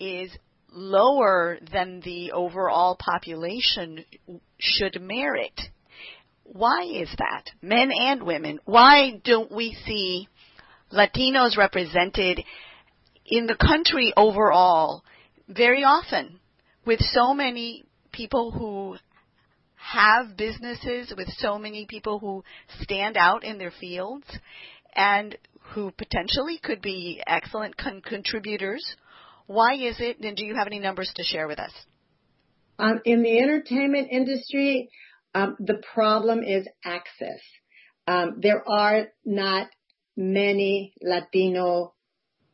is 0.00 0.30
lower 0.70 1.58
than 1.72 2.00
the 2.00 2.32
overall 2.32 2.96
population 2.98 4.04
should 4.58 5.00
merit. 5.00 5.60
Why 6.52 6.84
is 6.84 7.10
that? 7.18 7.44
Men 7.60 7.90
and 7.92 8.22
women. 8.22 8.58
Why 8.64 9.20
don't 9.22 9.52
we 9.52 9.76
see 9.84 10.28
Latinos 10.92 11.58
represented 11.58 12.42
in 13.26 13.46
the 13.46 13.54
country 13.54 14.12
overall 14.16 15.04
very 15.46 15.84
often 15.84 16.40
with 16.86 17.00
so 17.00 17.34
many 17.34 17.84
people 18.12 18.50
who 18.50 18.96
have 19.76 20.36
businesses, 20.36 21.12
with 21.16 21.28
so 21.36 21.58
many 21.58 21.84
people 21.86 22.18
who 22.18 22.42
stand 22.80 23.16
out 23.18 23.44
in 23.44 23.58
their 23.58 23.72
fields 23.78 24.26
and 24.94 25.36
who 25.74 25.90
potentially 25.92 26.58
could 26.62 26.80
be 26.80 27.22
excellent 27.26 27.76
con- 27.76 28.00
contributors. 28.00 28.84
Why 29.46 29.74
is 29.74 29.96
it, 29.98 30.18
and 30.20 30.34
do 30.34 30.46
you 30.46 30.54
have 30.56 30.66
any 30.66 30.78
numbers 30.78 31.12
to 31.14 31.22
share 31.22 31.46
with 31.46 31.58
us? 31.58 31.72
Um, 32.78 33.00
in 33.04 33.22
the 33.22 33.38
entertainment 33.38 34.08
industry, 34.10 34.88
um, 35.34 35.56
the 35.58 35.80
problem 35.94 36.42
is 36.42 36.66
access. 36.84 37.40
Um, 38.06 38.38
there 38.40 38.66
are 38.68 39.08
not 39.24 39.68
many 40.16 40.94
Latino, 41.02 41.94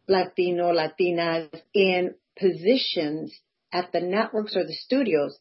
Latino, 0.08 0.72
Latinas 0.72 1.48
in 1.72 2.14
positions 2.38 3.32
at 3.72 3.92
the 3.92 4.00
networks 4.00 4.56
or 4.56 4.64
the 4.64 4.74
studios 4.74 5.38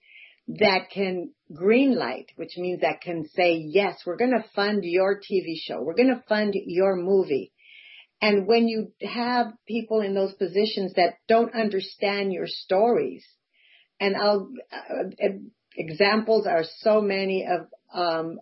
that 0.47 0.89
can 0.93 1.31
green 1.53 1.95
light, 1.95 2.31
which 2.35 2.57
means 2.57 2.81
that 2.81 3.01
can 3.01 3.27
say, 3.29 3.55
yes, 3.55 4.01
we're 4.05 4.17
going 4.17 4.31
to 4.31 4.45
fund 4.55 4.83
your 4.83 5.19
TV 5.19 5.55
show. 5.55 5.81
We're 5.81 5.95
going 5.95 6.15
to 6.15 6.23
fund 6.27 6.53
your 6.55 6.95
movie. 6.95 7.51
And 8.21 8.47
when 8.47 8.67
you 8.67 8.93
have 9.01 9.47
people 9.67 10.01
in 10.01 10.13
those 10.13 10.33
positions 10.33 10.93
that 10.95 11.15
don't 11.27 11.53
understand 11.53 12.31
your 12.31 12.47
stories, 12.47 13.25
and 13.99 14.15
I'll, 14.15 14.49
uh, 14.71 15.29
examples 15.77 16.47
are 16.47 16.63
so 16.79 17.01
many 17.01 17.45
of, 17.45 17.67
um, 17.93 18.39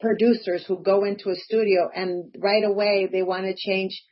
producers 0.00 0.64
who 0.66 0.82
go 0.82 1.04
into 1.04 1.28
a 1.28 1.34
studio 1.34 1.88
and 1.94 2.34
right 2.38 2.64
away 2.64 3.08
they 3.10 3.22
want 3.22 3.44
to 3.44 3.54
change 3.54 4.02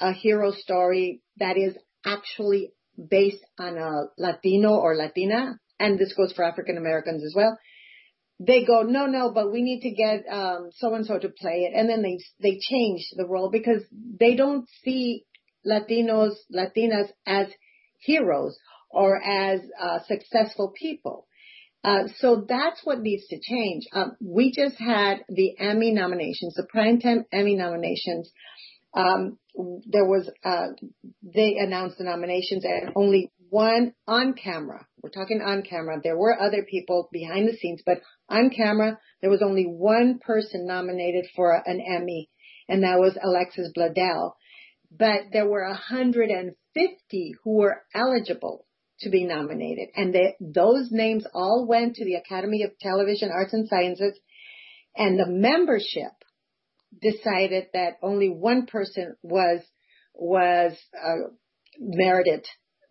a 0.00 0.12
hero 0.12 0.52
story 0.52 1.22
that 1.38 1.56
is 1.56 1.74
actually 2.04 2.72
based 3.10 3.44
on 3.58 3.76
a 3.76 3.90
Latino 4.18 4.74
or 4.76 4.96
Latina, 4.96 5.58
and 5.78 5.98
this 5.98 6.14
goes 6.14 6.32
for 6.32 6.44
African 6.44 6.76
Americans 6.76 7.22
as 7.24 7.34
well. 7.34 7.58
They 8.38 8.64
go, 8.64 8.82
no, 8.82 9.06
no, 9.06 9.32
but 9.32 9.50
we 9.50 9.62
need 9.62 9.80
to 9.80 9.90
get 9.90 10.24
so 10.76 10.94
and 10.94 11.06
so 11.06 11.18
to 11.18 11.28
play 11.28 11.68
it, 11.70 11.72
and 11.74 11.88
then 11.88 12.02
they 12.02 12.18
they 12.40 12.58
change 12.60 13.08
the 13.16 13.26
role 13.26 13.50
because 13.50 13.82
they 14.20 14.34
don't 14.34 14.68
see 14.84 15.24
Latinos, 15.66 16.34
Latinas 16.54 17.08
as 17.26 17.48
heroes 18.00 18.56
or 18.90 19.20
as 19.22 19.60
uh, 19.80 19.98
successful 20.06 20.72
people. 20.78 21.26
Uh, 21.86 22.08
so 22.18 22.44
that's 22.48 22.80
what 22.82 23.00
needs 23.00 23.28
to 23.28 23.38
change. 23.40 23.84
Um, 23.92 24.16
we 24.20 24.50
just 24.50 24.76
had 24.76 25.18
the 25.28 25.56
Emmy 25.56 25.92
nominations, 25.92 26.54
the 26.54 26.66
primetime 26.66 27.26
Emmy 27.32 27.54
nominations. 27.54 28.28
Um, 28.92 29.38
there 29.86 30.04
was, 30.04 30.28
uh, 30.44 30.66
they 31.22 31.54
announced 31.60 31.98
the 31.98 32.04
nominations 32.04 32.64
and 32.64 32.90
only 32.96 33.30
one 33.50 33.92
on 34.08 34.34
camera. 34.34 34.84
We're 35.00 35.10
talking 35.10 35.40
on 35.40 35.62
camera. 35.62 36.00
There 36.02 36.18
were 36.18 36.36
other 36.36 36.66
people 36.68 37.08
behind 37.12 37.48
the 37.48 37.56
scenes, 37.56 37.82
but 37.86 37.98
on 38.28 38.50
camera, 38.50 38.98
there 39.20 39.30
was 39.30 39.42
only 39.42 39.64
one 39.64 40.18
person 40.18 40.66
nominated 40.66 41.26
for 41.36 41.54
an 41.54 41.80
Emmy, 41.80 42.28
and 42.68 42.82
that 42.82 42.98
was 42.98 43.16
Alexis 43.22 43.70
Bledel. 43.78 44.32
But 44.90 45.30
there 45.32 45.48
were 45.48 45.68
150 45.68 47.34
who 47.44 47.56
were 47.58 47.82
eligible 47.94 48.65
to 49.00 49.10
be 49.10 49.24
nominated. 49.24 49.88
And 49.94 50.14
they, 50.14 50.34
those 50.40 50.88
names 50.90 51.26
all 51.34 51.66
went 51.68 51.96
to 51.96 52.04
the 52.04 52.14
Academy 52.14 52.62
of 52.62 52.78
Television 52.78 53.30
Arts 53.32 53.52
and 53.52 53.68
Sciences 53.68 54.18
and 54.96 55.18
the 55.18 55.26
membership 55.28 56.12
decided 57.00 57.66
that 57.74 57.98
only 58.02 58.28
one 58.30 58.66
person 58.66 59.14
was, 59.22 59.60
was, 60.14 60.72
uh, 60.96 61.28
merited 61.78 62.46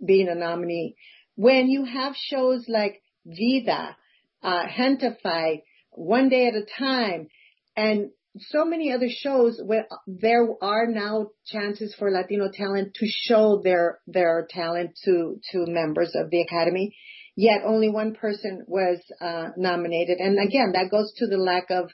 being 0.06 0.28
a 0.30 0.36
nominee. 0.36 0.96
When 1.36 1.68
you 1.68 1.86
have 1.86 2.16
shows 2.16 2.66
like 2.68 3.02
Vida, 3.26 3.98
uh, 4.44 4.64
Gentefied, 4.78 5.64
One 5.92 6.30
Day 6.30 6.48
at 6.48 6.54
a 6.54 6.66
Time, 6.78 7.28
and 7.76 8.12
so 8.38 8.66
many 8.66 8.92
other 8.92 9.08
shows 9.10 9.62
where 9.64 9.88
there 10.08 10.48
are 10.62 10.88
now 10.88 11.28
chances 11.46 11.96
for 11.98 12.12
Latino 12.12 12.50
talent 12.54 12.94
to 12.96 13.06
show 13.08 13.62
their 13.64 14.00
their 14.08 14.48
talent 14.50 14.98
to 15.06 15.40
to 15.52 15.66
members 15.68 16.14
of 16.16 16.30
the 16.30 16.42
academy. 16.42 16.96
Yet 17.38 17.62
only 17.66 17.90
one 17.90 18.16
person 18.16 18.64
was 18.68 19.00
uh, 19.22 19.50
nominated, 19.58 20.20
and 20.20 20.38
again, 20.40 20.72
that 20.74 20.92
goes 20.92 21.14
to 21.18 21.28
the 21.28 21.38
lack 21.38 21.70
of 21.70 21.90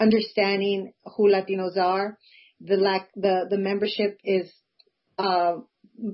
understanding 0.00 0.92
who 1.16 1.30
Latinos 1.30 1.76
are. 1.76 2.18
The 2.60 2.76
lack 2.76 3.08
the 3.14 3.46
the 3.48 3.58
membership 3.58 4.18
is 4.24 4.52
uh, 5.18 5.56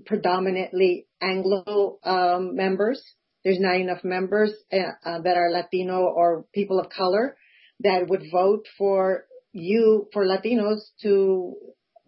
predominantly 0.04 1.06
Anglo 1.20 1.98
um, 2.04 2.54
members. 2.54 3.02
There's 3.44 3.60
not 3.60 3.76
enough 3.76 4.02
members 4.04 4.52
uh, 4.72 4.78
uh, 5.04 5.20
that 5.22 5.36
are 5.36 5.50
Latino 5.50 6.02
or 6.02 6.46
people 6.52 6.80
of 6.80 6.90
color 6.90 7.36
that 7.80 8.08
would 8.08 8.24
vote 8.32 8.66
for 8.78 9.24
you 9.56 10.08
for 10.12 10.24
Latinos 10.24 10.80
to 11.02 11.54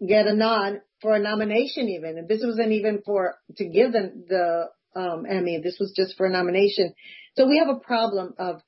get 0.05 0.27
a 0.27 0.35
nod 0.35 0.81
for 1.01 1.15
a 1.15 1.19
nomination 1.19 1.89
even. 1.89 2.17
And 2.17 2.27
this 2.27 2.41
wasn't 2.43 2.71
even 2.71 3.01
for, 3.05 3.35
to 3.57 3.65
give 3.65 3.91
them 3.91 4.25
the 4.27 4.65
um, 4.95 5.25
Emmy. 5.29 5.59
This 5.63 5.77
was 5.79 5.93
just 5.95 6.15
for 6.17 6.25
a 6.25 6.31
nomination. 6.31 6.93
So 7.35 7.47
we 7.47 7.59
have 7.59 7.75
a 7.75 7.79
problem 7.79 8.33
of 8.37 8.61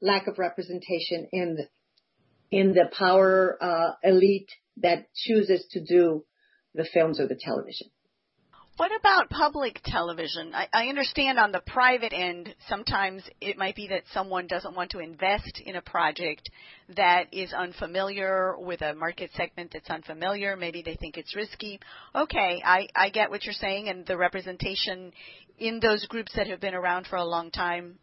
lack 0.00 0.26
of 0.26 0.38
representation 0.38 1.28
in 1.32 1.56
the, 1.56 2.56
in 2.56 2.72
the 2.72 2.90
power 2.96 3.58
uh, 3.60 3.92
elite 4.02 4.50
that 4.78 5.06
chooses 5.14 5.66
to 5.72 5.84
do 5.84 6.24
the 6.74 6.86
films 6.92 7.18
or 7.20 7.26
the 7.26 7.38
television. 7.40 7.88
What 8.78 8.92
about 8.96 9.28
public 9.28 9.80
television? 9.84 10.54
I, 10.54 10.68
I 10.72 10.86
understand 10.86 11.36
on 11.36 11.50
the 11.50 11.60
private 11.66 12.12
end, 12.12 12.54
sometimes 12.68 13.24
it 13.40 13.58
might 13.58 13.74
be 13.74 13.88
that 13.88 14.04
someone 14.14 14.46
doesn't 14.46 14.76
want 14.76 14.92
to 14.92 15.00
invest 15.00 15.60
in 15.66 15.74
a 15.74 15.82
project 15.82 16.48
that 16.94 17.24
is 17.32 17.52
unfamiliar 17.52 18.54
with 18.56 18.80
a 18.82 18.94
market 18.94 19.32
segment 19.36 19.72
that's 19.72 19.90
unfamiliar. 19.90 20.56
Maybe 20.56 20.82
they 20.82 20.94
think 20.94 21.16
it's 21.16 21.34
risky. 21.34 21.80
Okay, 22.14 22.62
I, 22.64 22.86
I 22.94 23.10
get 23.10 23.30
what 23.30 23.44
you're 23.44 23.52
saying 23.52 23.88
and 23.88 24.06
the 24.06 24.16
representation 24.16 25.12
in 25.58 25.80
those 25.80 26.06
groups 26.06 26.30
that 26.36 26.46
have 26.46 26.60
been 26.60 26.74
around 26.74 27.08
for 27.08 27.16
a 27.16 27.24
long 27.24 27.50
time, 27.50 27.98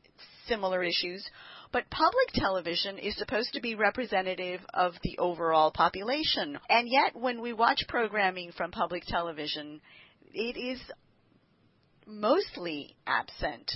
similar 0.45 0.83
issues. 0.83 1.25
But 1.71 1.89
public 1.89 2.27
television 2.33 2.97
is 2.97 3.17
supposed 3.17 3.53
to 3.53 3.61
be 3.61 3.75
representative 3.75 4.59
of 4.73 4.95
the 5.03 5.19
overall 5.19 5.71
population. 5.71 6.59
And 6.69 6.89
yet, 6.89 7.15
when 7.15 7.41
we 7.41 7.53
watch 7.53 7.85
programming 7.87 8.51
from 8.51 8.71
public 8.71 9.03
television, 9.07 9.79
it 10.35 10.57
is 10.59 10.81
mostly 12.05 12.95
absent. 13.07 13.71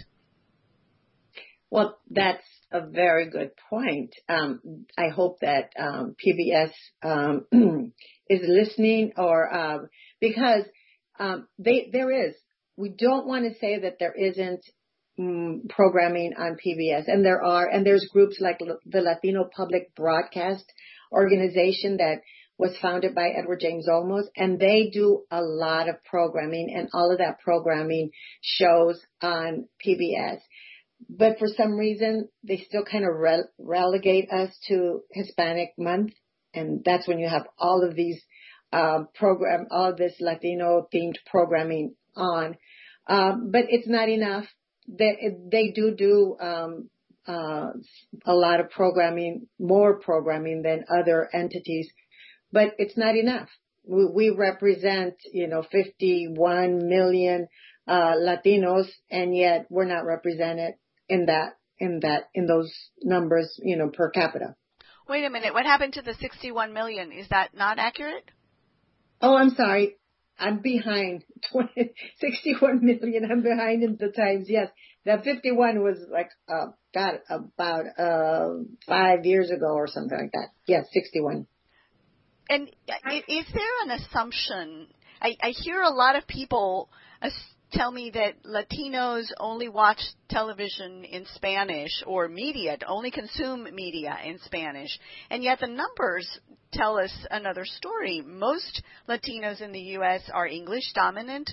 Well, 1.72 1.98
that's 2.10 2.44
a 2.72 2.86
very 2.86 3.30
good 3.30 3.52
point. 3.70 4.14
Um, 4.28 4.86
I 4.98 5.10
hope 5.10 5.40
that 5.42 5.70
um, 5.80 6.16
PBS 6.16 6.72
um, 7.04 7.46
is 8.30 8.42
listening, 8.44 9.14
or 9.18 9.54
um, 9.56 9.88
because 10.20 10.64
um, 11.20 11.48
they, 11.58 11.90
there 11.92 12.28
is. 12.28 12.36
We 12.76 12.90
don't 12.90 13.28
want 13.28 13.46
to 13.46 13.60
say 13.60 13.80
that 13.80 13.98
there 14.00 14.14
isn't 14.14 14.62
mm, 15.20 15.70
programming 15.70 16.34
on 16.38 16.58
PBS, 16.66 17.04
and 17.08 17.24
there 17.24 17.44
are, 17.44 17.68
and 17.68 17.86
there's 17.86 18.08
groups 18.12 18.38
like 18.40 18.60
the 18.60 19.02
Latino 19.02 19.48
Public 19.56 19.94
Broadcast 19.96 20.66
Organization 21.12 21.98
that 21.98 22.22
was 22.60 22.78
founded 22.82 23.16
by 23.16 23.30
Edward 23.30 23.62
James 23.62 23.88
Olmos 23.88 24.26
and 24.36 24.60
they 24.60 24.92
do 24.94 25.24
a 25.32 25.42
lot 25.42 25.88
of 25.88 26.04
programming 26.04 26.76
and 26.78 26.90
all 26.94 27.10
of 27.10 27.20
that 27.20 27.40
programming 27.40 28.12
shows 28.42 29.02
on 29.22 29.66
PBS. 29.84 30.40
But 31.10 31.40
for 31.40 31.48
some 31.48 31.78
reason, 31.78 32.28
they 32.44 32.58
still 32.58 32.84
kind 32.84 33.06
of 33.06 33.16
re- 33.16 33.46
relegate 33.58 34.30
us 34.30 34.50
to 34.68 35.00
Hispanic 35.10 35.70
month. 35.78 36.12
And 36.54 36.84
that's 36.84 37.08
when 37.08 37.20
you 37.20 37.30
have 37.30 37.48
all 37.58 37.88
of 37.88 37.96
these, 37.96 38.22
um, 38.74 39.08
program, 39.16 39.68
all 39.72 39.96
this 39.96 40.16
Latino 40.20 40.90
themed 40.94 41.16
programming 41.32 41.96
on. 42.18 42.58
Um, 43.08 43.52
but 43.52 43.66
it's 43.70 43.88
not 43.88 44.10
enough. 44.10 44.46
They, 44.86 45.16
they 45.50 45.72
do 45.74 45.96
do, 45.96 46.36
um, 46.42 46.90
uh, 47.26 47.68
a 48.26 48.34
lot 48.34 48.60
of 48.60 48.70
programming, 48.72 49.48
more 49.58 50.00
programming 50.00 50.64
than 50.64 50.84
other 50.90 51.30
entities 51.34 51.90
but 52.52 52.76
it's 52.78 52.98
not 52.98 53.16
enough. 53.16 53.50
We, 53.86 54.06
we 54.06 54.30
represent, 54.30 55.16
you 55.32 55.48
know, 55.48 55.64
51 55.72 56.88
million 56.88 57.48
uh, 57.88 58.16
Latinos, 58.16 58.88
and 59.10 59.36
yet 59.36 59.66
we're 59.70 59.86
not 59.86 60.06
represented 60.06 60.76
in 61.08 61.26
that 61.26 61.54
in 61.80 62.02
that 62.02 62.30
in 62.34 62.46
those 62.46 62.72
numbers, 63.02 63.60
you 63.64 63.78
know, 63.78 63.90
per 63.90 64.10
capita. 64.12 64.56
Wait 65.08 65.26
a 65.26 65.30
minute. 65.30 65.54
What 65.54 65.66
happened 65.66 65.94
to 65.94 66.02
the 66.02 66.14
61 66.14 66.74
million? 66.74 67.12
Is 67.12 67.28
that 67.30 67.56
not 67.56 67.80
accurate? 67.80 68.30
Oh, 69.22 69.36
I'm 69.36 69.50
sorry. 69.52 69.96
I'm 70.38 70.60
behind 70.60 71.26
20, 71.52 71.92
61 72.20 72.86
million. 72.86 73.30
I'm 73.30 73.42
behind 73.42 73.84
in 73.84 73.98
the 74.00 74.10
times. 74.10 74.46
Yes, 74.48 74.70
that 75.06 75.24
51 75.24 75.84
was 75.84 75.98
like, 76.12 76.30
uh, 76.48 76.68
God, 76.94 77.20
about 77.30 77.86
uh, 77.98 78.50
five 78.88 79.26
years 79.26 79.50
ago 79.50 79.74
or 79.74 79.88
something 79.88 80.18
like 80.18 80.32
that. 80.34 80.50
Yes, 80.68 80.86
61. 80.94 81.48
And 82.50 82.68
is 83.28 83.46
there 83.54 83.84
an 83.84 83.92
assumption? 83.92 84.88
I, 85.22 85.38
I 85.42 85.50
hear 85.50 85.82
a 85.82 85.90
lot 85.90 86.16
of 86.16 86.28
people 86.28 86.90
tell 87.72 87.92
me 87.92 88.12
that 88.12 88.44
Latinos 88.44 89.26
only 89.40 89.70
watch 89.70 90.02
television 90.30 91.04
in 91.04 91.26
Spanish 91.36 91.92
or 92.08 92.28
media, 92.28 92.78
only 92.88 93.12
consume 93.12 93.68
media 93.74 94.18
in 94.26 94.40
Spanish. 94.40 94.90
And 95.30 95.44
yet 95.44 95.60
the 95.60 95.68
numbers 95.68 96.28
tell 96.74 96.98
us 96.98 97.14
another 97.30 97.66
story. 97.66 98.24
Most 98.26 98.82
Latinos 99.08 99.62
in 99.62 99.72
the 99.72 99.80
U.S. 99.80 100.22
are 100.34 100.48
English 100.48 100.94
dominant, 100.94 101.52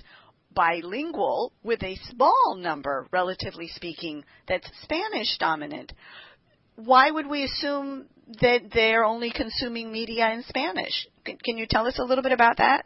bilingual, 0.53 1.53
with 1.63 1.83
a 1.83 1.99
small 2.09 2.55
number, 2.57 3.07
relatively 3.11 3.67
speaking, 3.67 4.23
that's 4.47 4.67
Spanish 4.81 5.37
dominant. 5.37 5.93
Why 6.77 7.09
would 7.09 7.27
we 7.27 7.43
assume 7.43 8.05
that 8.41 8.69
they're 8.71 9.03
only 9.03 9.31
consuming 9.31 9.91
media 9.91 10.31
in 10.31 10.43
Spanish? 10.43 11.07
Can, 11.25 11.37
can 11.43 11.57
you 11.57 11.65
tell 11.67 11.87
us 11.87 11.97
a 11.99 12.03
little 12.03 12.23
bit 12.23 12.33
about 12.33 12.57
that? 12.57 12.85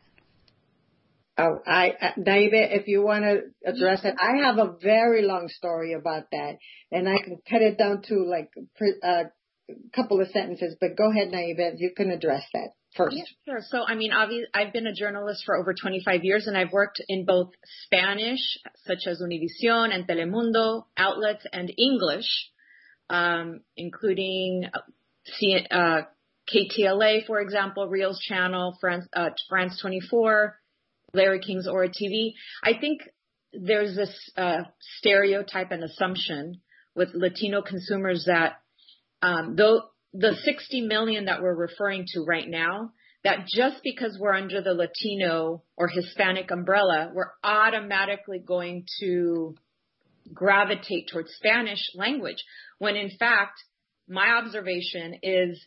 Oh, 1.38 1.60
I, 1.66 1.90
uh, 2.02 2.12
David, 2.24 2.72
if 2.72 2.88
you 2.88 3.02
want 3.04 3.24
to 3.24 3.70
address 3.70 4.02
it, 4.06 4.16
I 4.22 4.46
have 4.46 4.58
a 4.58 4.76
very 4.82 5.24
long 5.24 5.48
story 5.48 5.94
about 5.94 6.26
that, 6.32 6.58
and 6.92 7.10
I 7.10 7.18
can 7.24 7.38
cut 7.50 7.62
it 7.62 7.78
down 7.78 8.02
to 8.10 8.26
like 8.26 8.50
a 9.04 9.08
uh, 9.08 9.24
couple 9.96 10.22
of 10.22 10.28
sentences. 10.28 10.76
But 10.80 10.96
go 10.98 11.10
ahead, 11.10 11.32
Naibe, 11.32 11.76
you 11.78 11.92
can 11.96 12.12
address 12.12 12.44
that 12.54 12.70
first. 12.96 13.18
Yeah, 13.18 13.24
sure. 13.46 13.62
So, 13.70 13.84
I 13.88 13.96
mean, 13.96 14.12
obviously, 14.12 14.48
I've 14.54 14.74
been 14.74 14.88
a 14.88 14.94
journalist 14.94 15.44
for 15.46 15.58
over 15.58 15.74
25 15.74 16.24
years, 16.24 16.48
and 16.48 16.58
I've 16.58 16.72
worked 16.72 17.02
in 17.08 17.26
both 17.26 17.52
Spanish, 17.86 18.58
such 18.86 19.08
as 19.08 19.22
Univision 19.22 19.94
and 19.94 20.08
Telemundo 20.08 20.86
outlets, 20.98 21.46
and 21.52 21.72
English, 21.78 22.51
um, 23.12 23.62
including 23.78 24.66
uh, 25.70 26.02
KTLA, 26.52 27.26
for 27.28 27.40
example, 27.40 27.88
Reelz 27.88 28.20
Channel, 28.20 28.78
France, 28.82 29.06
uh, 29.14 29.30
France 29.50 29.80
24. 29.82 30.58
Larry 31.14 31.40
King's 31.40 31.68
Ora 31.68 31.90
TV. 31.90 32.34
I 32.64 32.72
think 32.80 33.02
there's 33.54 33.96
this 33.96 34.32
uh, 34.38 34.64
stereotype 34.98 35.72
and 35.72 35.84
assumption 35.84 36.62
with 36.96 37.10
Latino 37.14 37.62
consumers 37.62 38.26
that 38.28 38.62
um, 39.22 39.56
though 39.56 39.82
the 40.14 40.36
60 40.44 40.82
million 40.82 41.26
that 41.26 41.42
we're 41.42 41.54
referring 41.54 42.06
to 42.14 42.22
right 42.22 42.48
now, 42.48 42.92
that 43.24 43.46
just 43.54 43.82
because 43.84 44.18
we're 44.20 44.34
under 44.34 44.62
the 44.62 44.74
Latino 44.74 45.64
or 45.78 45.88
Hispanic 45.88 46.50
umbrella, 46.50 47.12
we're 47.14 47.32
automatically 47.44 48.40
going 48.40 48.86
to 49.00 49.56
gravitate 50.34 51.10
towards 51.12 51.32
Spanish 51.36 51.90
language. 51.96 52.44
When 52.78 52.96
in 52.96 53.12
fact, 53.18 53.60
my 54.08 54.30
observation 54.30 55.16
is 55.24 55.64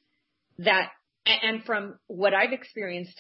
that, 0.59 0.90
and 1.26 1.64
from 1.64 1.98
what 2.07 2.34
I've 2.34 2.52
experienced 2.52 3.18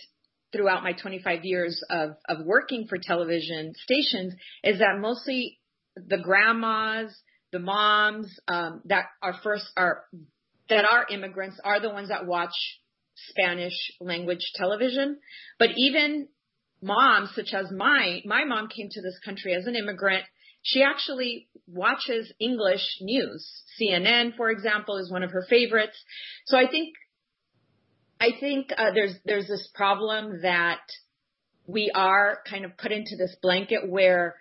throughout 0.52 0.82
my 0.82 0.92
25 0.92 1.44
years 1.44 1.82
of, 1.90 2.10
of 2.28 2.44
working 2.44 2.86
for 2.88 2.98
television 3.02 3.72
stations 3.82 4.34
is 4.62 4.78
that 4.78 4.98
mostly 5.00 5.58
the 5.96 6.18
grandmas, 6.18 7.16
the 7.52 7.58
moms 7.58 8.28
um, 8.48 8.82
that 8.86 9.06
are 9.22 9.34
first 9.42 9.64
are 9.76 10.04
that 10.68 10.84
are 10.90 11.06
immigrants 11.10 11.58
are 11.64 11.80
the 11.80 11.90
ones 11.90 12.08
that 12.08 12.26
watch 12.26 12.54
Spanish 13.28 13.74
language 14.00 14.52
television. 14.56 15.18
But 15.58 15.70
even 15.76 16.28
moms 16.82 17.30
such 17.34 17.52
as 17.52 17.70
my 17.70 18.20
my 18.24 18.44
mom 18.44 18.68
came 18.68 18.88
to 18.90 19.02
this 19.02 19.18
country 19.24 19.54
as 19.54 19.66
an 19.66 19.76
immigrant. 19.76 20.24
She 20.64 20.82
actually 20.82 21.48
watches 21.66 22.32
English 22.40 22.98
news. 23.02 23.46
CNN, 23.78 24.34
for 24.34 24.50
example, 24.50 24.96
is 24.96 25.12
one 25.12 25.22
of 25.22 25.30
her 25.30 25.44
favorites. 25.48 25.96
So 26.46 26.56
I 26.56 26.66
think 26.68 26.94
I 28.18 28.30
think 28.40 28.70
uh, 28.76 28.92
there's 28.94 29.14
there's 29.26 29.46
this 29.46 29.68
problem 29.74 30.40
that 30.42 30.80
we 31.66 31.92
are 31.94 32.38
kind 32.48 32.64
of 32.64 32.76
put 32.78 32.92
into 32.92 33.16
this 33.18 33.36
blanket 33.42 33.88
where 33.88 34.36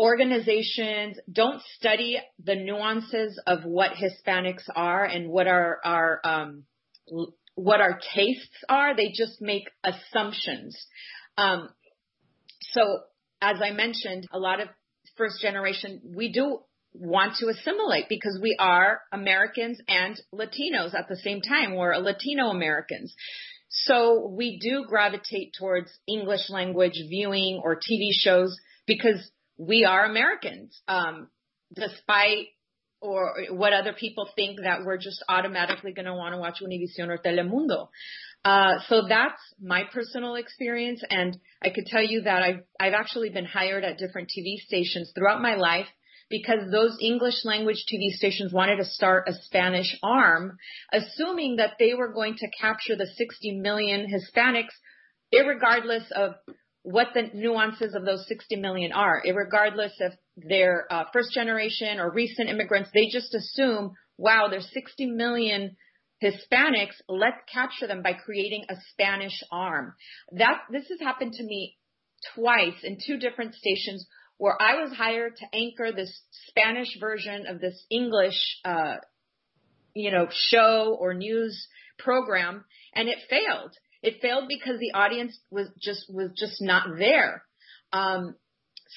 organizations 0.00 1.16
don't 1.30 1.62
study 1.76 2.18
the 2.42 2.56
nuances 2.56 3.40
of 3.46 3.64
what 3.64 3.92
Hispanics 3.92 4.64
are 4.74 5.04
and 5.04 5.30
what 5.30 5.46
our 5.46 5.78
our 5.84 6.20
um, 6.24 6.64
what 7.54 7.80
our 7.80 8.00
tastes 8.16 8.64
are. 8.68 8.96
They 8.96 9.12
just 9.14 9.40
make 9.40 9.68
assumptions. 9.84 10.76
Um, 11.38 11.68
so 12.72 13.02
as 13.40 13.56
I 13.62 13.70
mentioned, 13.70 14.26
a 14.32 14.38
lot 14.38 14.60
of 14.60 14.68
first 15.20 15.38
generation 15.42 16.00
we 16.16 16.32
do 16.32 16.60
want 16.94 17.34
to 17.36 17.48
assimilate 17.48 18.06
because 18.08 18.38
we 18.42 18.56
are 18.58 19.02
Americans 19.12 19.78
and 19.86 20.18
Latinos 20.34 20.94
at 20.94 21.08
the 21.10 21.16
same 21.16 21.42
time. 21.42 21.76
We're 21.76 21.94
Latino 21.96 22.46
Americans. 22.46 23.14
So 23.68 24.26
we 24.34 24.58
do 24.58 24.86
gravitate 24.88 25.52
towards 25.58 25.90
English 26.08 26.48
language 26.48 26.94
viewing 27.10 27.60
or 27.62 27.76
TV 27.76 28.12
shows 28.12 28.56
because 28.86 29.30
we 29.58 29.84
are 29.84 30.06
Americans, 30.06 30.80
um, 30.88 31.28
despite 31.74 32.46
or 33.02 33.34
what 33.50 33.74
other 33.74 33.92
people 33.92 34.26
think 34.34 34.60
that 34.62 34.84
we're 34.84 34.96
just 34.96 35.22
automatically 35.28 35.92
going 35.92 36.06
to 36.06 36.14
want 36.14 36.34
to 36.34 36.38
watch 36.38 36.60
Univision 36.62 37.08
or 37.08 37.18
Telemundo. 37.18 37.88
Uh, 38.44 38.78
so 38.88 39.02
that's 39.06 39.40
my 39.60 39.84
personal 39.92 40.36
experience, 40.36 41.02
and 41.10 41.36
I 41.62 41.68
could 41.70 41.84
tell 41.86 42.02
you 42.02 42.22
that 42.22 42.42
I've 42.42 42.60
I've 42.80 42.94
actually 42.94 43.28
been 43.28 43.44
hired 43.44 43.84
at 43.84 43.98
different 43.98 44.28
TV 44.28 44.56
stations 44.56 45.12
throughout 45.14 45.42
my 45.42 45.56
life 45.56 45.86
because 46.30 46.70
those 46.70 46.96
English 47.02 47.44
language 47.44 47.84
TV 47.92 48.10
stations 48.12 48.52
wanted 48.52 48.76
to 48.76 48.84
start 48.84 49.28
a 49.28 49.34
Spanish 49.42 49.98
arm, 50.02 50.56
assuming 50.92 51.56
that 51.56 51.74
they 51.78 51.92
were 51.92 52.12
going 52.12 52.36
to 52.36 52.48
capture 52.58 52.96
the 52.96 53.08
60 53.18 53.58
million 53.58 54.06
Hispanics, 54.06 54.72
regardless 55.32 56.04
of 56.14 56.34
what 56.82 57.08
the 57.12 57.30
nuances 57.34 57.94
of 57.94 58.04
those 58.04 58.26
60 58.26 58.56
million 58.56 58.92
are, 58.92 59.22
regardless 59.34 59.92
if 59.98 60.14
they're 60.36 60.86
uh, 60.90 61.04
first 61.12 61.32
generation 61.34 61.98
or 61.98 62.10
recent 62.10 62.48
immigrants. 62.48 62.90
They 62.94 63.08
just 63.12 63.34
assume, 63.34 63.92
wow, 64.16 64.46
there's 64.48 64.70
60 64.72 65.06
million 65.06 65.76
Hispanics. 66.22 66.94
Let's 67.08 67.38
capture 67.52 67.86
them 67.86 68.02
by 68.02 68.12
creating 68.12 68.64
a 68.68 68.74
Spanish 68.90 69.42
arm. 69.50 69.94
That 70.32 70.58
this 70.70 70.88
has 70.88 71.00
happened 71.00 71.32
to 71.34 71.44
me 71.44 71.76
twice 72.34 72.82
in 72.82 72.98
two 73.04 73.18
different 73.18 73.54
stations 73.54 74.06
where 74.36 74.56
I 74.60 74.82
was 74.82 74.92
hired 74.92 75.36
to 75.36 75.46
anchor 75.52 75.92
this 75.92 76.22
Spanish 76.48 76.98
version 76.98 77.46
of 77.46 77.60
this 77.60 77.84
English, 77.90 78.58
uh, 78.64 78.96
you 79.94 80.10
know, 80.10 80.28
show 80.30 80.96
or 80.98 81.14
news 81.14 81.68
program, 81.98 82.64
and 82.94 83.08
it 83.08 83.18
failed. 83.28 83.72
It 84.02 84.22
failed 84.22 84.48
because 84.48 84.80
the 84.80 84.92
audience 84.98 85.38
was 85.50 85.68
just 85.78 86.06
was 86.08 86.30
just 86.38 86.62
not 86.62 86.88
there. 86.98 87.44
Um, 87.92 88.34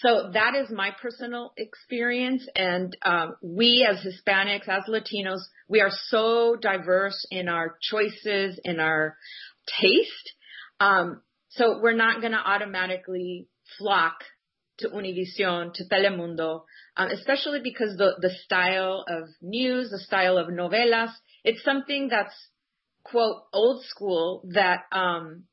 so 0.02 0.32
that 0.34 0.56
is 0.56 0.72
my 0.72 0.92
personal 1.02 1.54
experience, 1.58 2.48
and 2.56 2.96
um, 3.04 3.36
we 3.44 3.88
as 3.88 3.98
Hispanics, 3.98 4.68
as 4.68 4.84
Latinos, 4.90 5.42
we 5.74 5.82
are 5.82 5.92
so 6.08 6.56
diverse 6.56 7.26
in 7.32 7.50
our 7.50 7.76
choices, 7.82 8.60
in 8.64 8.80
our 8.80 9.18
taste. 9.82 10.34
Um, 10.80 11.24
so 11.50 11.80
we're 11.82 11.96
not 11.96 12.22
going 12.22 12.34
to 12.34 12.38
automatically 12.38 13.48
flock 13.80 14.18
to 14.78 14.90
Univision, 14.90 15.74
to 15.74 15.84
Telemundo, 15.92 16.62
um, 16.96 17.10
especially 17.10 17.62
because 17.64 17.98
the, 17.98 18.12
the 18.22 18.30
style 18.44 19.04
of 19.08 19.30
news, 19.42 19.90
the 19.90 19.98
style 19.98 20.38
of 20.38 20.48
novelas, 20.48 21.10
it's 21.44 21.64
something 21.64 22.08
that's, 22.08 22.36
quote, 23.04 23.38
old 23.52 23.84
school 23.86 24.44
that, 24.54 24.82
um, 24.92 25.46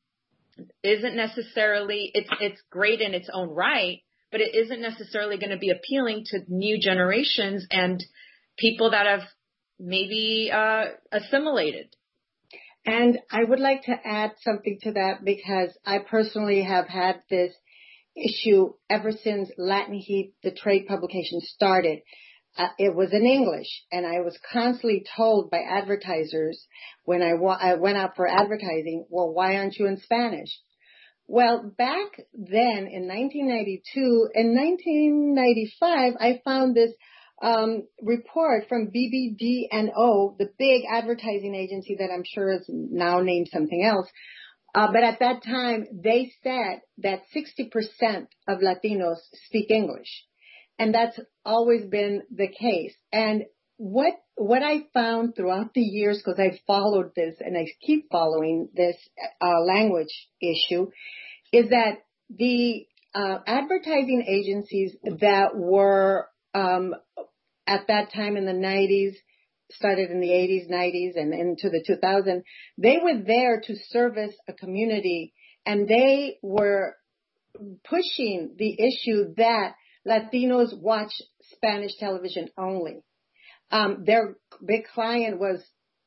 isn't 0.83 1.16
necessarily, 1.16 2.11
it's, 2.12 2.29
it's 2.41 2.61
great 2.71 3.01
in 3.01 3.14
its 3.14 3.31
own 3.33 3.49
right, 3.49 4.01
but 4.31 4.43
it 4.43 4.55
isn't 4.55 4.83
necessarily 4.83 5.39
going 5.39 5.51
to 5.51 5.57
be 5.57 5.71
appealing 5.71 6.25
to 6.27 6.41
new 6.47 6.79
generations 6.79 7.66
and 7.71 8.05
people 8.59 8.91
that 8.91 9.07
have 9.07 9.23
maybe, 9.81 10.51
uh, 10.53 10.85
assimilated. 11.11 11.95
And 12.87 13.18
I 13.31 13.45
would 13.45 13.61
like 13.61 13.83
to 13.85 13.97
add 14.05 14.33
something 14.43 14.78
to 14.83 14.93
that 14.93 15.24
because 15.24 15.76
I 15.85 15.99
personally 15.99 16.62
have 16.62 16.89
had 16.89 17.22
this 17.28 17.55
issue 18.16 18.72
ever 18.89 19.12
since 19.12 19.51
Latin 19.59 19.95
Heat, 19.95 20.35
the 20.43 20.51
trade 20.51 20.87
publication 20.87 21.41
started. 21.41 22.01
Uh, 22.57 22.68
it 22.78 22.95
was 22.95 23.12
in 23.12 23.24
English, 23.24 23.68
and 23.93 24.05
I 24.05 24.20
was 24.20 24.37
constantly 24.53 25.05
told 25.16 25.51
by 25.51 25.59
advertisers 25.59 26.66
when 27.05 27.22
I, 27.22 27.35
wa- 27.35 27.59
I 27.61 27.74
went 27.74 27.97
out 27.97 28.16
for 28.16 28.26
advertising, 28.26 29.07
well, 29.09 29.33
why 29.33 29.57
aren't 29.57 29.76
you 29.76 29.87
in 29.87 29.99
Spanish? 29.99 30.49
Well, 31.28 31.72
back 31.78 32.11
then 32.35 32.89
in 32.91 33.07
1992, 33.07 34.31
in 34.35 34.57
1995, 34.57 36.14
I 36.18 36.41
found 36.45 36.74
this 36.74 36.93
um, 37.43 37.84
report 38.03 38.68
from 38.68 38.88
BBDO, 38.88 40.36
the 40.38 40.51
big 40.59 40.82
advertising 40.91 41.55
agency 41.55 41.97
that 41.99 42.11
I'm 42.12 42.24
sure 42.24 42.53
is 42.53 42.64
now 42.68 43.20
named 43.20 43.49
something 43.53 43.84
else, 43.84 44.09
Uh, 44.74 44.93
but 44.93 45.03
at 45.03 45.18
that 45.18 45.43
time, 45.43 45.86
they 45.93 46.32
said 46.43 46.80
that 46.99 47.22
60% 47.34 48.26
of 48.47 48.59
Latinos 48.61 49.18
speak 49.47 49.70
English. 49.70 50.24
And 50.78 50.95
that's 50.95 51.18
always 51.45 51.84
been 51.86 52.22
the 52.30 52.47
case. 52.49 52.95
And 53.12 53.45
what, 53.76 54.14
what 54.36 54.62
I 54.62 54.84
found 54.95 55.34
throughout 55.34 55.74
the 55.74 55.80
years, 55.80 56.18
because 56.18 56.38
I 56.38 56.61
followed 56.66 57.12
this 57.16 57.34
and 57.41 57.57
I 57.57 57.66
keep 57.84 58.11
following 58.11 58.68
this 58.74 58.97
uh, 59.41 59.61
language 59.61 60.28
issue, 60.41 60.91
is 61.53 61.70
that 61.70 62.03
the 62.28 62.86
uh, 63.14 63.38
advertising 63.47 64.24
agencies 64.28 64.97
that 65.03 65.57
were 65.57 66.28
um, 66.55 66.95
at 67.67 67.87
that 67.89 68.13
time 68.13 68.37
in 68.37 68.47
the 68.47 68.53
90s, 68.53 69.15
started 69.73 70.11
in 70.11 70.21
the 70.21 70.29
80s, 70.29 70.71
90s, 70.71 71.17
and 71.17 71.33
into 71.33 71.71
the 71.71 71.85
2000s, 71.89 72.43
they 72.77 72.99
were 73.03 73.23
there 73.25 73.61
to 73.61 73.77
service 73.89 74.35
a 74.49 74.53
community, 74.53 75.33
and 75.65 75.87
they 75.89 76.39
were 76.43 76.97
pushing 77.85 78.55
the 78.59 78.73
issue 78.73 79.35
that 79.37 79.75
Latinos 80.07 80.79
watch 80.79 81.13
Spanish 81.53 81.97
television 81.99 82.49
only. 82.57 83.03
Um, 83.71 84.05
their 84.05 84.37
big 84.65 84.87
client 84.93 85.39
was 85.39 85.63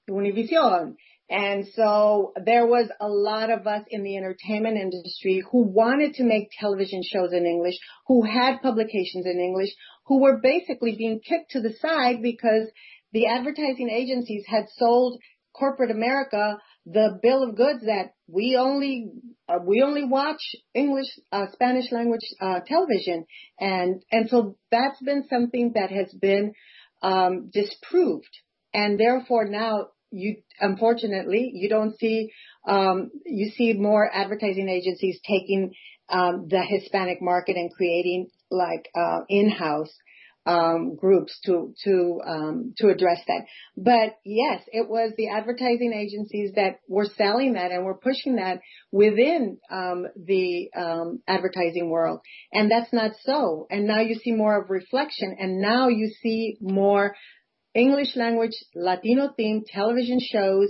Univision. 0.09 0.95
And 1.29 1.65
so 1.73 2.33
there 2.43 2.67
was 2.67 2.89
a 2.99 3.07
lot 3.07 3.49
of 3.49 3.65
us 3.65 3.83
in 3.89 4.03
the 4.03 4.17
entertainment 4.17 4.77
industry 4.77 5.41
who 5.51 5.63
wanted 5.63 6.15
to 6.15 6.23
make 6.23 6.49
television 6.59 7.01
shows 7.03 7.31
in 7.31 7.45
English, 7.45 7.75
who 8.07 8.23
had 8.23 8.61
publications 8.61 9.25
in 9.25 9.39
English, 9.39 9.69
who 10.05 10.21
were 10.21 10.39
basically 10.41 10.95
being 10.97 11.19
kicked 11.19 11.51
to 11.51 11.61
the 11.61 11.73
side 11.81 12.21
because 12.21 12.67
the 13.11 13.27
advertising 13.27 13.89
agencies 13.89 14.43
had 14.47 14.65
sold 14.77 15.19
corporate 15.53 15.91
America 15.91 16.57
the 16.85 17.17
bill 17.21 17.43
of 17.43 17.55
goods 17.55 17.85
that 17.85 18.13
we 18.27 18.57
only 18.59 19.11
uh, 19.47 19.59
we 19.65 19.81
only 19.81 20.03
watch 20.03 20.41
English 20.73 21.07
uh, 21.31 21.45
Spanish 21.53 21.91
language 21.91 22.21
uh, 22.41 22.59
television. 22.67 23.25
And 23.59 24.01
and 24.11 24.29
so 24.29 24.57
that's 24.69 25.01
been 25.01 25.25
something 25.29 25.73
that 25.75 25.91
has 25.91 26.13
been 26.13 26.53
um, 27.01 27.49
disproved. 27.53 28.29
And 28.73 28.99
therefore 28.99 29.45
now 29.45 29.87
you 30.11 30.37
unfortunately 30.59 31.51
you 31.53 31.69
don't 31.69 31.97
see 31.97 32.31
um, 32.67 33.11
you 33.25 33.51
see 33.51 33.73
more 33.73 34.09
advertising 34.13 34.67
agencies 34.67 35.19
taking 35.25 35.73
um, 36.09 36.47
the 36.49 36.61
Hispanic 36.61 37.21
market 37.21 37.55
and 37.55 37.71
creating 37.71 38.27
like 38.53 38.89
uh, 38.95 39.21
in-house 39.27 39.93
um, 40.45 40.95
groups 40.95 41.39
to 41.45 41.73
to 41.83 42.19
um, 42.25 42.73
to 42.77 42.89
address 42.89 43.19
that. 43.27 43.45
But 43.77 44.17
yes, 44.25 44.61
it 44.67 44.89
was 44.89 45.13
the 45.15 45.29
advertising 45.29 45.93
agencies 45.93 46.51
that 46.55 46.79
were 46.87 47.07
selling 47.17 47.53
that 47.53 47.71
and 47.71 47.85
were 47.85 47.97
pushing 47.97 48.35
that 48.35 48.59
within 48.91 49.57
um, 49.71 50.05
the 50.15 50.69
um, 50.75 51.21
advertising 51.27 51.89
world, 51.89 52.19
and 52.51 52.69
that's 52.69 52.91
not 52.91 53.11
so. 53.23 53.67
And 53.69 53.87
now 53.87 54.01
you 54.01 54.15
see 54.15 54.33
more 54.33 54.61
of 54.61 54.69
reflection, 54.69 55.35
and 55.39 55.61
now 55.61 55.87
you 55.87 56.11
see 56.21 56.57
more 56.59 57.15
English 57.73 58.15
language 58.15 58.53
Latino 58.75 59.29
themed 59.39 59.63
television 59.67 60.19
shows 60.19 60.69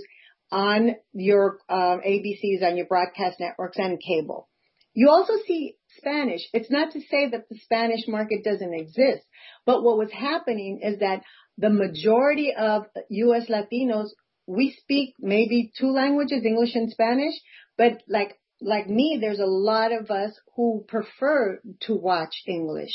on 0.52 0.92
your 1.14 1.58
uh, 1.68 1.98
ABCs, 1.98 2.64
on 2.64 2.78
your 2.78 2.86
broadcast 2.86 3.40
networks, 3.40 3.78
and 3.78 4.00
cable. 4.00 4.48
You 4.94 5.10
also 5.10 5.34
see 5.48 5.76
Spanish. 5.98 6.42
It's 6.54 6.70
not 6.70 6.92
to 6.94 7.00
say 7.00 7.30
that 7.32 7.50
the 7.50 7.58
Spanish 7.64 8.08
market 8.08 8.44
doesn't 8.44 8.74
exist, 8.74 9.24
but 9.66 9.84
what 9.84 9.98
was 9.98 10.12
happening 10.12 10.80
is 10.84 11.00
that 11.00 11.24
the 11.58 11.70
majority 11.70 12.54
of 12.58 12.84
U.S. 13.10 13.48
Latinos, 13.50 14.10
we 14.48 14.76
speak 14.82 15.16
maybe 15.20 15.72
two 15.78 15.92
languages, 15.92 16.44
English 16.46 16.76
and 16.76 16.92
Spanish, 16.92 17.34
but 17.78 18.02
like, 18.08 18.40
like 18.62 18.88
me, 18.88 19.18
there's 19.20 19.40
a 19.40 19.46
lot 19.46 19.92
of 19.92 20.10
us 20.10 20.40
who 20.56 20.86
prefer 20.88 21.60
to 21.82 21.96
watch 21.96 22.34
English 22.48 22.94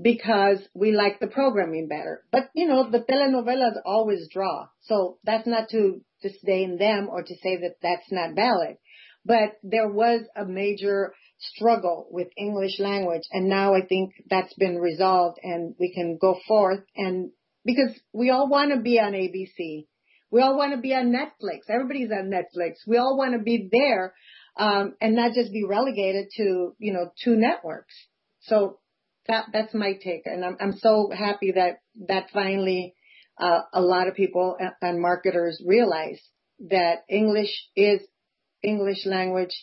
because 0.00 0.58
we 0.74 0.92
like 0.92 1.20
the 1.20 1.26
programming 1.26 1.88
better. 1.88 2.24
But 2.30 2.50
you 2.54 2.66
know, 2.66 2.90
the 2.90 3.00
telenovelas 3.00 3.80
always 3.84 4.28
draw. 4.32 4.66
So 4.82 5.18
that's 5.24 5.46
not 5.46 5.68
to 5.70 6.00
disdain 6.22 6.78
them 6.78 7.08
or 7.10 7.22
to 7.22 7.34
say 7.42 7.56
that 7.56 7.76
that's 7.82 8.10
not 8.10 8.34
valid. 8.34 8.76
But 9.24 9.58
there 9.62 9.88
was 9.88 10.22
a 10.36 10.44
major 10.44 11.12
struggle 11.40 12.06
with 12.10 12.28
English 12.36 12.78
language. 12.78 13.22
And 13.32 13.48
now 13.48 13.74
I 13.74 13.84
think 13.86 14.12
that's 14.28 14.54
been 14.54 14.78
resolved 14.78 15.38
and 15.42 15.74
we 15.78 15.92
can 15.92 16.18
go 16.20 16.38
forth 16.46 16.84
and 16.96 17.30
because 17.64 17.98
we 18.12 18.30
all 18.30 18.48
want 18.48 18.72
to 18.72 18.80
be 18.80 18.98
on 18.98 19.12
ABC. 19.12 19.86
We 20.30 20.40
all 20.42 20.56
want 20.56 20.74
to 20.74 20.80
be 20.80 20.94
on 20.94 21.12
Netflix. 21.12 21.68
Everybody's 21.68 22.10
on 22.10 22.30
Netflix. 22.30 22.76
We 22.86 22.96
all 22.98 23.18
want 23.18 23.32
to 23.32 23.40
be 23.40 23.68
there, 23.70 24.14
um, 24.56 24.94
and 25.00 25.16
not 25.16 25.32
just 25.32 25.52
be 25.52 25.64
relegated 25.64 26.28
to, 26.36 26.74
you 26.78 26.92
know, 26.92 27.10
two 27.22 27.36
networks. 27.36 27.94
So 28.42 28.78
that, 29.26 29.46
that's 29.52 29.74
my 29.74 29.94
take. 30.02 30.22
And 30.26 30.44
I'm, 30.44 30.56
I'm 30.60 30.72
so 30.74 31.10
happy 31.16 31.52
that, 31.52 31.80
that 32.08 32.30
finally, 32.32 32.94
uh, 33.38 33.62
a 33.72 33.80
lot 33.80 34.06
of 34.06 34.14
people 34.14 34.56
and 34.80 35.00
marketers 35.00 35.60
realize 35.66 36.20
that 36.68 37.04
English 37.08 37.50
is 37.74 38.00
English 38.62 39.06
language 39.06 39.54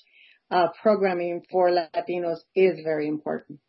uh, 0.51 0.67
programming 0.81 1.43
for 1.51 1.69
Latinos 1.69 2.39
is 2.55 2.79
very 2.83 3.07
important. 3.07 3.59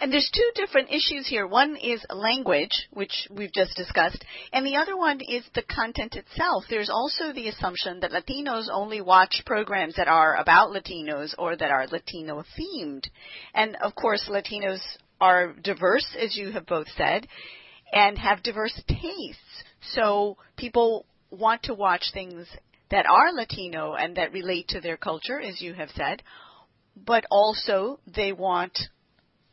And 0.00 0.12
there's 0.12 0.30
two 0.32 0.50
different 0.54 0.90
issues 0.90 1.26
here. 1.26 1.46
One 1.46 1.76
is 1.76 2.04
language, 2.08 2.88
which 2.92 3.26
we've 3.30 3.52
just 3.52 3.74
discussed, 3.74 4.24
and 4.52 4.64
the 4.64 4.76
other 4.76 4.96
one 4.96 5.20
is 5.20 5.42
the 5.54 5.62
content 5.62 6.14
itself. 6.14 6.64
There's 6.70 6.90
also 6.90 7.32
the 7.32 7.48
assumption 7.48 8.00
that 8.00 8.12
Latinos 8.12 8.68
only 8.72 9.00
watch 9.00 9.42
programs 9.44 9.96
that 9.96 10.06
are 10.06 10.36
about 10.36 10.70
Latinos 10.70 11.34
or 11.36 11.56
that 11.56 11.70
are 11.72 11.88
Latino 11.88 12.44
themed. 12.56 13.08
And 13.54 13.74
of 13.76 13.96
course, 13.96 14.28
Latinos 14.30 14.80
are 15.20 15.52
diverse, 15.52 16.06
as 16.20 16.36
you 16.36 16.52
have 16.52 16.66
both 16.66 16.86
said, 16.96 17.26
and 17.92 18.16
have 18.18 18.44
diverse 18.44 18.80
tastes. 18.86 19.64
So 19.94 20.36
people 20.56 21.06
want 21.30 21.64
to 21.64 21.74
watch 21.74 22.10
things 22.12 22.46
that 22.90 23.06
are 23.06 23.32
Latino 23.32 23.94
and 23.94 24.16
that 24.16 24.32
relate 24.32 24.68
to 24.68 24.80
their 24.80 24.96
culture, 24.96 25.40
as 25.40 25.60
you 25.60 25.74
have 25.74 25.90
said, 25.90 26.22
but 26.96 27.24
also 27.30 28.00
they 28.06 28.32
want 28.32 28.78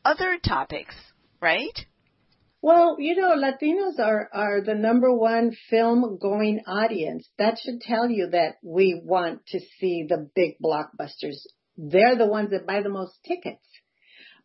other 0.03 0.37
topics, 0.43 0.95
right? 1.41 1.85
Well, 2.61 2.95
you 2.97 3.15
know, 3.15 3.35
Latinos 3.35 3.99
are, 4.03 4.27
are 4.33 4.61
the 4.61 4.73
number 4.73 5.13
one 5.13 5.55
film 5.69 6.17
going 6.19 6.61
audience. 6.65 7.29
That 7.37 7.59
should 7.63 7.81
tell 7.81 8.09
you 8.09 8.29
that 8.31 8.55
we 8.63 8.99
want 9.03 9.45
to 9.49 9.59
see 9.79 10.05
the 10.09 10.29
big 10.33 10.55
blockbusters. 10.63 11.37
They're 11.77 12.17
the 12.17 12.25
ones 12.25 12.51
that 12.51 12.65
buy 12.65 12.81
the 12.81 12.89
most 12.89 13.19
tickets. 13.27 13.63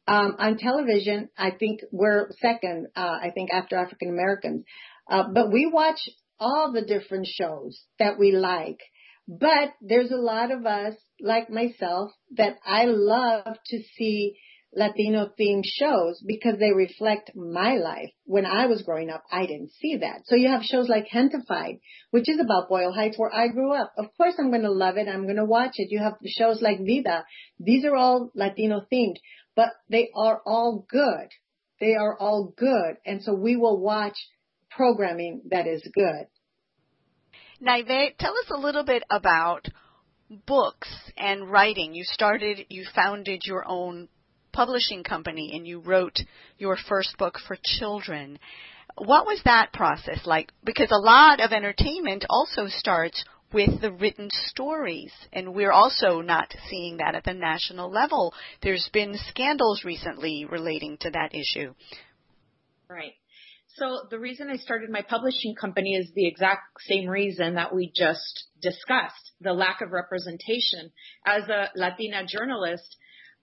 Um, 0.07 0.37
on 0.39 0.59
television, 0.59 1.29
I 1.39 1.51
think 1.53 1.81
we're 1.93 2.31
second, 2.41 2.89
uh, 2.97 3.19
I 3.23 3.31
think 3.33 3.51
after 3.53 3.77
African 3.77 4.11
Americans. 4.11 4.65
Uh, 5.09 5.25
but 5.33 5.53
we 5.53 5.71
watch 5.73 6.01
all 6.41 6.73
the 6.73 6.83
different 6.83 7.27
shows 7.27 7.81
that 7.99 8.19
we 8.19 8.33
like. 8.33 8.81
But 9.29 9.71
there's 9.81 10.11
a 10.11 10.17
lot 10.17 10.51
of 10.51 10.67
us, 10.67 10.95
like 11.21 11.51
myself, 11.51 12.11
that 12.37 12.57
I 12.67 12.87
love 12.87 13.57
to 13.67 13.83
see 13.97 14.37
Latino 14.75 15.29
themed 15.39 15.65
shows 15.67 16.23
because 16.25 16.59
they 16.59 16.73
reflect 16.73 17.33
my 17.35 17.77
life. 17.77 18.11
When 18.25 18.47
I 18.47 18.67
was 18.67 18.83
growing 18.83 19.11
up, 19.11 19.25
I 19.31 19.47
didn't 19.47 19.73
see 19.73 19.97
that. 19.99 20.23
So 20.27 20.37
you 20.37 20.49
have 20.49 20.63
shows 20.63 20.89
like 20.89 21.09
Gentefied, 21.13 21.81
which 22.11 22.29
is 22.29 22.41
about 22.41 22.69
Boyle 22.69 22.93
Heights 22.93 23.19
where 23.19 23.35
I 23.35 23.49
grew 23.49 23.73
up. 23.75 23.93
Of 23.99 24.07
course 24.17 24.35
I'm 24.39 24.51
going 24.51 24.63
to 24.63 24.71
love 24.71 24.97
it. 24.97 25.09
I'm 25.09 25.25
going 25.25 25.37
to 25.37 25.45
watch 25.45 25.73
it. 25.75 25.91
You 25.91 25.99
have 25.99 26.15
shows 26.25 26.63
like 26.63 26.79
Vida. 26.79 27.25
These 27.59 27.85
are 27.85 27.97
all 27.97 28.31
Latino 28.35 28.87
themed, 28.93 29.17
but 29.57 29.71
they 29.89 30.11
are 30.15 30.41
all 30.47 30.87
good. 30.89 31.29
They 31.81 31.95
are 31.95 32.17
all 32.19 32.53
good. 32.57 32.97
And 33.05 33.23
so 33.23 33.35
we 33.35 33.57
will 33.57 33.81
watch 33.81 34.17
programming 34.71 35.43
that 35.51 35.67
is 35.67 35.83
good. 35.95 36.27
Naibe, 37.63 38.17
tell 38.19 38.33
us 38.33 38.51
a 38.51 38.59
little 38.59 38.85
bit 38.85 39.03
about 39.11 39.69
books 40.47 40.89
and 41.17 41.51
writing. 41.51 41.95
You 41.95 42.05
started, 42.05 42.67
you 42.69 42.87
founded 42.95 43.43
your 43.45 43.65
own 43.67 44.09
publishing 44.53 45.05
company 45.05 45.53
and 45.55 45.67
you 45.67 45.81
wrote 45.81 46.19
your 46.59 46.77
first 46.89 47.17
book 47.19 47.39
for 47.47 47.57
children. 47.63 48.39
What 48.97 49.27
was 49.27 49.41
that 49.45 49.73
process 49.73 50.21
like? 50.25 50.53
Because 50.65 50.91
a 50.91 50.99
lot 50.99 51.41
of 51.41 51.53
entertainment 51.53 52.25
also 52.29 52.67
starts 52.67 53.25
with 53.53 53.81
the 53.81 53.93
written 53.93 54.29
stories, 54.47 55.13
and 55.33 55.55
we're 55.55 55.73
also 55.73 56.21
not 56.21 56.55
seeing 56.69 56.99
that 56.99 57.17
at 57.17 57.25
the 57.25 57.35
national 57.35 57.91
level. 57.91 58.33
There's 58.63 58.89
been 58.93 59.19
scandals 59.29 59.85
recently 59.85 60.45
relating 60.45 60.99
to 61.01 61.11
that 61.11 61.35
issue. 61.35 61.75
Right. 62.89 63.15
So 63.81 64.03
the 64.11 64.19
reason 64.19 64.51
I 64.51 64.57
started 64.57 64.91
my 64.91 65.01
publishing 65.01 65.55
company 65.55 65.95
is 65.95 66.11
the 66.15 66.27
exact 66.27 66.61
same 66.81 67.09
reason 67.09 67.55
that 67.55 67.75
we 67.75 67.91
just 67.97 68.45
discussed, 68.61 69.33
the 69.41 69.55
lack 69.55 69.81
of 69.81 69.91
representation. 69.91 70.93
As 71.25 71.49
a 71.49 71.71
Latina 71.75 72.27
journalist, 72.27 72.95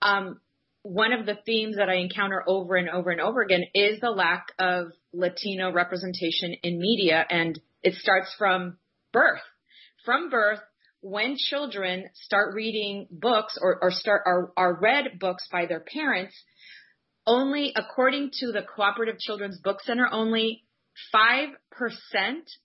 um, 0.04 0.40
one 0.84 1.12
of 1.12 1.26
the 1.26 1.40
themes 1.44 1.78
that 1.78 1.90
I 1.90 1.96
encounter 1.96 2.44
over 2.46 2.76
and 2.76 2.88
over 2.88 3.10
and 3.10 3.20
over 3.20 3.42
again 3.42 3.64
is 3.74 4.00
the 4.00 4.12
lack 4.12 4.46
of 4.60 4.92
Latino 5.12 5.72
representation 5.72 6.54
in 6.62 6.80
media, 6.80 7.26
and 7.28 7.60
it 7.82 7.96
starts 7.96 8.32
from 8.38 8.78
birth. 9.12 9.42
From 10.06 10.30
birth, 10.30 10.60
when 11.02 11.36
children 11.36 12.10
start 12.14 12.54
reading 12.54 13.08
books 13.10 13.58
or, 13.60 13.80
or 13.82 13.90
start 13.90 14.22
are, 14.28 14.52
are 14.56 14.80
read 14.80 15.18
books 15.20 15.48
by 15.52 15.66
their 15.66 15.80
parents, 15.80 16.36
only 17.28 17.74
according 17.76 18.32
to 18.40 18.52
the 18.52 18.62
Cooperative 18.64 19.20
Children's 19.20 19.60
Book 19.60 19.82
Center, 19.82 20.08
only 20.12 20.64
5% 21.14 21.52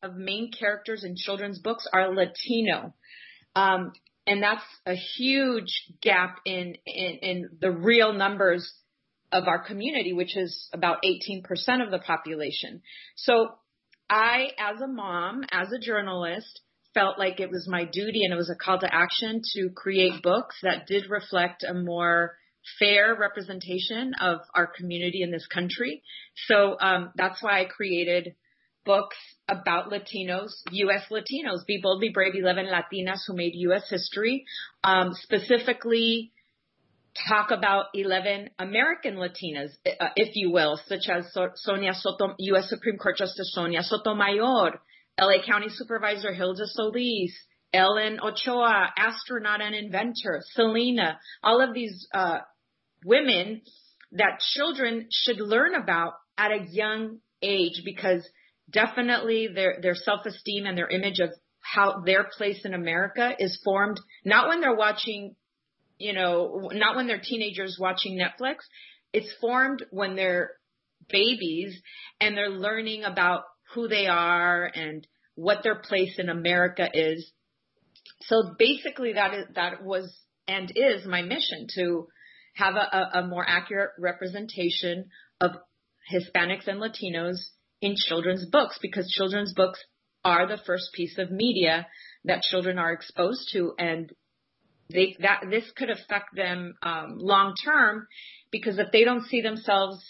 of 0.03 0.15
main 0.15 0.51
characters 0.59 1.05
in 1.05 1.17
children's 1.17 1.59
books 1.59 1.87
are 1.93 2.15
Latino. 2.15 2.95
Um, 3.55 3.93
and 4.27 4.43
that's 4.43 4.65
a 4.87 4.95
huge 4.95 5.91
gap 6.01 6.39
in, 6.47 6.77
in, 6.87 7.19
in 7.23 7.49
the 7.61 7.71
real 7.71 8.13
numbers 8.13 8.73
of 9.33 9.49
our 9.49 9.65
community, 9.65 10.13
which 10.13 10.37
is 10.37 10.69
about 10.73 10.99
18% 11.05 11.43
of 11.85 11.91
the 11.91 11.99
population. 11.99 12.83
So 13.17 13.49
I, 14.09 14.51
as 14.59 14.81
a 14.81 14.87
mom, 14.87 15.43
as 15.51 15.73
a 15.73 15.79
journalist, 15.79 16.61
felt 16.95 17.19
like 17.19 17.41
it 17.41 17.51
was 17.51 17.67
my 17.69 17.85
duty 17.85 18.25
and 18.25 18.33
it 18.33 18.37
was 18.37 18.51
a 18.51 18.65
call 18.65 18.79
to 18.79 18.95
action 18.95 19.41
to 19.55 19.71
create 19.75 20.23
books 20.23 20.57
that 20.63 20.87
did 20.87 21.11
reflect 21.11 21.65
a 21.65 21.75
more 21.75 22.37
fair 22.79 23.15
representation 23.15 24.13
of 24.21 24.41
our 24.55 24.67
community 24.67 25.23
in 25.23 25.31
this 25.31 25.47
country. 25.47 26.03
So 26.47 26.77
um, 26.81 27.11
that's 27.17 27.43
why 27.43 27.61
I 27.61 27.65
created 27.65 28.35
books 28.85 29.17
about 29.49 29.91
Latinos, 29.91 30.51
U.S. 30.71 31.05
Latinos, 31.11 31.67
Be 31.67 31.81
Boldly 31.83 32.11
Brave, 32.13 32.35
11 32.35 32.67
Latinas 32.67 33.21
who 33.27 33.35
made 33.35 33.53
U.S. 33.55 33.89
history, 33.89 34.45
um, 34.83 35.11
specifically 35.15 36.33
talk 37.29 37.51
about 37.51 37.87
11 37.95 38.51
American 38.59 39.17
Latinas, 39.17 39.71
uh, 39.87 40.09
if 40.17 40.35
you 40.35 40.51
will, 40.51 40.81
such 40.87 41.09
as 41.11 41.27
Sonia 41.57 41.93
Soto, 41.95 42.35
U.S. 42.39 42.69
Supreme 42.69 42.97
Court 42.97 43.17
Justice 43.19 43.53
Sonia 43.55 43.83
Sotomayor, 43.83 44.81
LA 45.21 45.45
County 45.47 45.69
Supervisor 45.69 46.33
Hilda 46.33 46.67
Solis, 46.67 47.33
Ellen 47.73 48.19
Ochoa, 48.21 48.93
astronaut 48.97 49.63
and 49.63 49.75
inventor, 49.75 50.43
Selena, 50.53 51.19
all 51.43 51.63
of 51.63 51.75
these 51.75 52.07
uh, 52.13 52.39
women 53.05 53.63
that 54.13 54.41
children 54.55 55.09
should 55.11 55.39
learn 55.39 55.75
about 55.75 56.15
at 56.37 56.51
a 56.51 56.67
young 56.71 57.19
age 57.43 57.83
because 57.85 58.27
definitely 58.71 59.49
their 59.55 59.79
their 59.83 59.95
self-esteem 59.95 60.67
and 60.67 60.77
their 60.77 60.89
image 60.89 61.21
of 61.21 61.31
how 61.61 62.01
their 62.05 62.29
place 62.37 62.65
in 62.65 62.75
America 62.75 63.33
is 63.39 63.61
formed 63.65 64.01
not 64.25 64.49
when 64.49 64.61
they're 64.61 64.75
watching, 64.75 65.37
you 65.99 66.13
know, 66.13 66.71
not 66.73 66.97
when 66.97 67.07
they're 67.07 67.23
teenagers 67.23 67.79
watching 67.81 68.19
Netflix. 68.19 68.57
It's 69.13 69.33
formed 69.41 69.85
when 69.91 70.17
they're 70.17 70.53
babies 71.09 71.81
and 72.21 72.37
they're 72.37 72.51
learning 72.51 73.05
about 73.05 73.45
who 73.75 73.89
they 73.89 74.07
are 74.07 74.65
and 74.65 75.07
what 75.35 75.63
their 75.63 75.77
place 75.77 76.17
in 76.19 76.29
America 76.29 76.89
is. 76.93 77.31
So 78.23 78.55
basically 78.59 79.15
that 79.15 79.35
is 79.35 79.47
that 79.55 79.83
was 79.83 80.13
and 80.49 80.73
is 80.75 81.07
my 81.07 81.23
mission 81.23 81.67
to 81.77 82.09
have 82.55 82.75
a, 82.75 83.19
a 83.21 83.27
more 83.27 83.45
accurate 83.47 83.91
representation 83.99 85.07
of 85.41 85.53
Hispanics 86.13 86.67
and 86.67 86.81
Latinos 86.81 87.37
in 87.81 87.95
children's 87.97 88.47
books 88.47 88.79
because 88.81 89.11
children's 89.11 89.53
books 89.55 89.81
are 90.25 90.47
the 90.47 90.61
first 90.65 90.93
piece 90.93 91.19
of 91.19 91.31
media 91.31 91.87
that 92.25 92.43
children 92.43 92.79
are 92.79 92.93
exposed 92.93 93.51
to 93.53 93.73
and 93.79 94.13
they 94.93 95.17
that 95.21 95.43
this 95.51 95.65
could 95.77 95.91
affect 95.91 96.35
them 96.37 96.75
um, 96.83 97.17
long 97.19 97.55
term 97.65 98.07
because 98.51 98.79
if 98.79 98.93
they 98.93 99.05
don't 99.05 99.27
see 99.27 99.41
themselves 99.41 100.05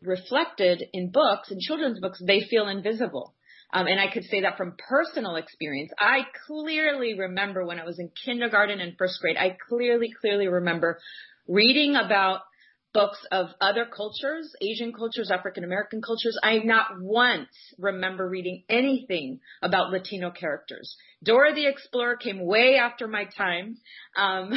reflected 0.00 0.82
in 0.92 1.10
books 1.10 1.50
in 1.50 1.58
children's 1.60 2.00
books 2.00 2.22
they 2.26 2.40
feel 2.48 2.68
invisible 2.68 3.34
um, 3.72 3.86
and 3.86 4.00
I 4.00 4.12
could 4.12 4.24
say 4.24 4.42
that 4.42 4.56
from 4.56 4.76
personal 4.78 5.36
experience. 5.36 5.90
I 5.98 6.20
clearly 6.46 7.18
remember 7.18 7.66
when 7.66 7.80
I 7.80 7.84
was 7.84 7.98
in 7.98 8.10
kindergarten 8.24 8.80
and 8.80 8.96
first 8.96 9.20
grade, 9.20 9.36
I 9.36 9.56
clearly, 9.68 10.10
clearly 10.20 10.46
remember 10.46 11.00
reading 11.48 11.96
about 11.96 12.40
books 12.96 13.18
of 13.30 13.48
other 13.60 13.84
cultures, 13.84 14.54
Asian 14.62 14.90
cultures, 14.92 15.30
African 15.30 15.64
American 15.64 16.00
cultures, 16.00 16.38
I 16.42 16.58
not 16.58 16.86
once 16.98 17.50
remember 17.78 18.26
reading 18.26 18.64
anything 18.70 19.40
about 19.60 19.90
Latino 19.90 20.30
characters. 20.30 20.96
Dora 21.22 21.54
the 21.54 21.66
Explorer 21.66 22.16
came 22.16 22.46
way 22.46 22.78
after 22.78 23.06
my 23.06 23.24
time, 23.36 23.76
um, 24.16 24.50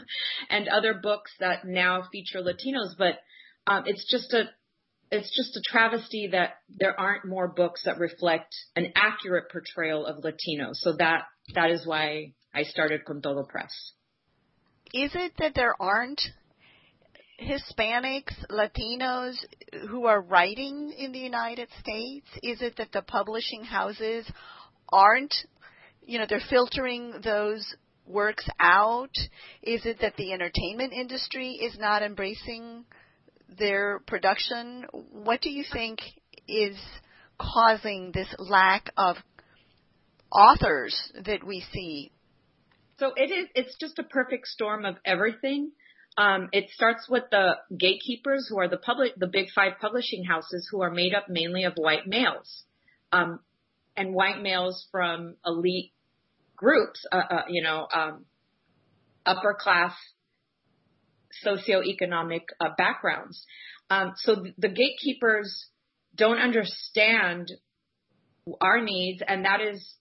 and 0.50 0.68
other 0.68 0.92
books 0.92 1.32
that 1.40 1.64
now 1.64 2.02
feature 2.12 2.40
Latinos, 2.40 2.96
but 2.98 3.14
um, 3.66 3.84
it's 3.86 4.04
just 4.10 4.32
a 4.34 4.44
it's 5.10 5.34
just 5.36 5.56
a 5.56 5.62
travesty 5.64 6.28
that 6.32 6.54
there 6.68 6.98
aren't 6.98 7.24
more 7.24 7.48
books 7.48 7.82
that 7.84 7.98
reflect 7.98 8.54
an 8.74 8.92
accurate 8.96 9.50
portrayal 9.50 10.04
of 10.04 10.22
Latinos. 10.22 10.74
So 10.74 10.96
that 10.98 11.22
that 11.54 11.70
is 11.70 11.86
why 11.86 12.34
I 12.54 12.64
started 12.64 13.04
Con 13.04 13.22
Todo 13.22 13.44
Press. 13.44 13.72
Is 14.96 15.10
it 15.14 15.32
that 15.38 15.52
there 15.54 15.74
aren't 15.78 16.22
Hispanics, 17.38 18.32
Latinos 18.50 19.36
who 19.90 20.06
are 20.06 20.22
writing 20.22 20.90
in 20.96 21.12
the 21.12 21.18
United 21.18 21.68
States? 21.78 22.26
Is 22.42 22.62
it 22.62 22.76
that 22.78 22.92
the 22.92 23.02
publishing 23.02 23.62
houses 23.62 24.26
aren't, 24.88 25.34
you 26.00 26.18
know, 26.18 26.24
they're 26.26 26.40
filtering 26.48 27.20
those 27.22 27.76
works 28.06 28.48
out? 28.58 29.10
Is 29.62 29.84
it 29.84 29.98
that 30.00 30.16
the 30.16 30.32
entertainment 30.32 30.94
industry 30.94 31.50
is 31.50 31.76
not 31.78 32.02
embracing 32.02 32.86
their 33.58 34.00
production? 34.06 34.86
What 34.92 35.42
do 35.42 35.50
you 35.50 35.64
think 35.70 35.98
is 36.48 36.78
causing 37.38 38.12
this 38.14 38.34
lack 38.38 38.90
of 38.96 39.16
authors 40.32 41.12
that 41.26 41.44
we 41.44 41.62
see? 41.70 42.12
So 42.98 43.12
it 43.14 43.30
is, 43.30 43.48
it's 43.54 43.76
just 43.78 43.98
a 43.98 44.02
perfect 44.02 44.46
storm 44.46 44.84
of 44.84 44.96
everything. 45.04 45.72
Um, 46.18 46.48
it 46.52 46.70
starts 46.70 47.08
with 47.10 47.24
the 47.30 47.56
gatekeepers 47.76 48.48
who 48.48 48.58
are 48.58 48.68
the 48.68 48.78
public, 48.78 49.12
the 49.16 49.26
big 49.26 49.48
five 49.54 49.74
publishing 49.80 50.24
houses 50.24 50.66
who 50.70 50.80
are 50.82 50.90
made 50.90 51.14
up 51.14 51.26
mainly 51.28 51.64
of 51.64 51.74
white 51.76 52.06
males, 52.06 52.64
um, 53.12 53.40
and 53.96 54.14
white 54.14 54.40
males 54.40 54.86
from 54.90 55.36
elite 55.44 55.92
groups, 56.56 57.04
uh, 57.12 57.16
uh, 57.16 57.42
you 57.50 57.62
know, 57.62 57.86
um, 57.94 58.24
upper 59.26 59.54
class 59.60 59.92
socioeconomic 61.44 62.42
uh, 62.60 62.70
backgrounds. 62.78 63.44
Um, 63.90 64.12
so 64.16 64.36
the 64.56 64.68
gatekeepers 64.68 65.66
don't 66.14 66.38
understand 66.38 67.52
our 68.60 68.80
needs, 68.80 69.22
and 69.26 69.44
that 69.44 69.60
is 69.60 69.94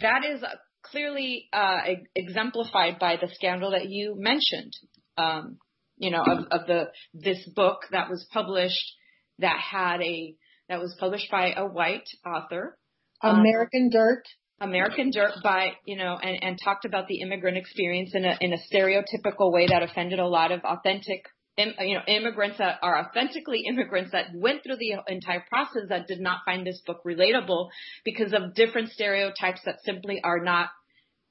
that 0.00 0.22
is 0.24 0.42
clearly 0.90 1.48
uh, 1.52 1.80
exemplified 2.14 2.98
by 2.98 3.16
the 3.20 3.28
scandal 3.34 3.72
that 3.72 3.88
you 3.88 4.14
mentioned 4.16 4.72
um, 5.16 5.58
you 5.96 6.10
know, 6.10 6.22
of, 6.22 6.46
of 6.50 6.66
the 6.66 6.90
this 7.12 7.38
book 7.54 7.82
that 7.92 8.10
was 8.10 8.26
published 8.32 8.94
that 9.38 9.58
had 9.58 10.00
a 10.02 10.34
that 10.68 10.80
was 10.80 10.94
published 10.98 11.30
by 11.30 11.52
a 11.52 11.66
white 11.66 12.08
author. 12.26 12.76
Um, 13.22 13.40
American 13.40 13.84
um, 13.84 13.90
Dirt. 13.90 14.22
American 14.60 15.10
Dirt 15.10 15.32
by 15.42 15.72
you 15.86 15.96
know 15.96 16.16
and, 16.20 16.42
and 16.42 16.58
talked 16.62 16.84
about 16.84 17.06
the 17.06 17.20
immigrant 17.20 17.56
experience 17.56 18.12
in 18.14 18.24
a 18.24 18.36
in 18.40 18.52
a 18.52 18.58
stereotypical 18.72 19.52
way 19.52 19.66
that 19.68 19.82
offended 19.82 20.18
a 20.18 20.26
lot 20.26 20.52
of 20.52 20.60
authentic 20.64 21.24
you 21.56 21.94
know 21.94 22.02
immigrants 22.08 22.58
that 22.58 22.78
are 22.82 22.98
authentically 22.98 23.64
immigrants 23.68 24.12
that 24.12 24.26
went 24.34 24.62
through 24.62 24.76
the 24.76 24.94
entire 25.06 25.44
process 25.48 25.82
that 25.88 26.06
did 26.06 26.20
not 26.20 26.40
find 26.44 26.66
this 26.66 26.82
book 26.86 27.02
relatable 27.04 27.68
because 28.04 28.32
of 28.32 28.54
different 28.54 28.90
stereotypes 28.90 29.60
that 29.64 29.82
simply 29.84 30.20
are 30.22 30.42
not 30.42 30.70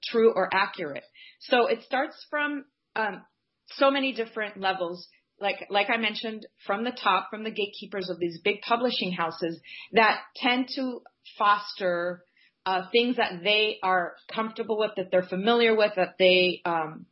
true 0.03 0.31
or 0.33 0.49
accurate. 0.53 1.03
So 1.41 1.67
it 1.67 1.83
starts 1.83 2.15
from 2.29 2.65
um, 2.95 3.23
so 3.71 3.91
many 3.91 4.13
different 4.13 4.59
levels 4.59 5.07
like 5.39 5.65
like 5.69 5.87
I 5.89 5.97
mentioned 5.97 6.45
from 6.65 6.83
the 6.83 6.91
top 6.91 7.29
from 7.29 7.43
the 7.43 7.51
gatekeepers 7.51 8.09
of 8.09 8.19
these 8.19 8.39
big 8.43 8.61
publishing 8.61 9.11
houses 9.11 9.59
that 9.91 10.21
tend 10.35 10.69
to 10.75 11.01
foster 11.37 12.23
uh, 12.65 12.83
things 12.91 13.17
that 13.17 13.43
they 13.43 13.77
are 13.83 14.13
comfortable 14.33 14.77
with 14.77 14.91
that 14.95 15.11
they're 15.11 15.23
familiar 15.23 15.75
with 15.75 15.91
that 15.95 16.15
they 16.17 16.61
um, 16.65 17.07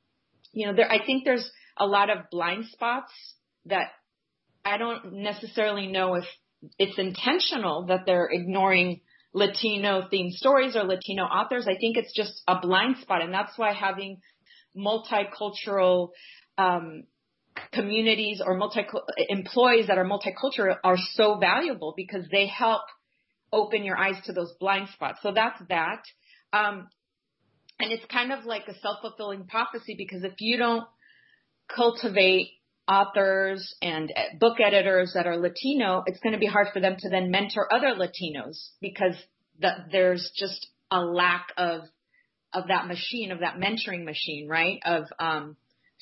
you 0.53 0.67
know 0.67 0.73
there 0.73 0.89
I 0.89 1.03
think 1.05 1.25
there's 1.25 1.49
a 1.77 1.85
lot 1.85 2.09
of 2.09 2.29
blind 2.29 2.65
spots 2.67 3.11
that 3.65 3.87
I 4.63 4.77
don't 4.77 5.13
necessarily 5.13 5.87
know 5.87 6.15
if 6.15 6.25
it's 6.77 6.97
intentional 6.97 7.87
that 7.87 8.05
they're 8.05 8.29
ignoring 8.31 9.01
Latino 9.33 10.07
themed 10.11 10.31
stories 10.31 10.75
or 10.75 10.83
Latino 10.83 11.23
authors. 11.23 11.65
I 11.67 11.77
think 11.79 11.97
it's 11.97 12.13
just 12.13 12.41
a 12.47 12.59
blind 12.59 12.97
spot 13.01 13.21
and 13.21 13.33
that's 13.33 13.57
why 13.57 13.73
having 13.73 14.19
multicultural 14.77 16.09
um, 16.57 17.03
communities 17.73 18.41
or 18.45 18.55
multi 18.55 18.81
employees 19.29 19.87
that 19.87 19.97
are 19.97 20.05
multicultural 20.05 20.75
are 20.83 20.97
so 21.13 21.37
valuable 21.37 21.93
because 21.95 22.25
they 22.31 22.47
help 22.47 22.83
open 23.51 23.83
your 23.83 23.97
eyes 23.97 24.15
to 24.25 24.33
those 24.33 24.53
blind 24.59 24.87
spots. 24.93 25.19
So 25.21 25.31
that's 25.33 25.61
that. 25.69 26.03
Um, 26.53 26.87
and 27.79 27.91
it's 27.91 28.05
kind 28.05 28.31
of 28.31 28.45
like 28.45 28.67
a 28.67 28.79
self-fulfilling 28.79 29.47
prophecy 29.47 29.95
because 29.97 30.23
if 30.23 30.33
you 30.39 30.57
don't 30.57 30.85
cultivate 31.75 32.51
authors 32.87 33.73
and 33.81 34.11
book 34.39 34.57
editors 34.59 35.13
that 35.13 35.27
are 35.27 35.37
Latino, 35.37 36.03
it's 36.05 36.19
going 36.19 36.33
to 36.33 36.39
be 36.39 36.47
hard 36.47 36.67
for 36.73 36.79
them 36.79 36.95
to 36.99 37.09
then 37.09 37.31
mentor 37.31 37.71
other 37.73 37.95
Latinos 37.95 38.57
because 38.81 39.15
the, 39.59 39.71
there's 39.91 40.31
just 40.35 40.67
a 40.89 40.99
lack 40.99 41.47
of 41.57 41.81
of 42.53 42.67
that 42.67 42.85
machine, 42.85 43.31
of 43.31 43.39
that 43.39 43.55
mentoring 43.55 44.03
machine, 44.03 44.45
right? 44.49 44.79
Of 44.83 45.05
um, 45.19 45.55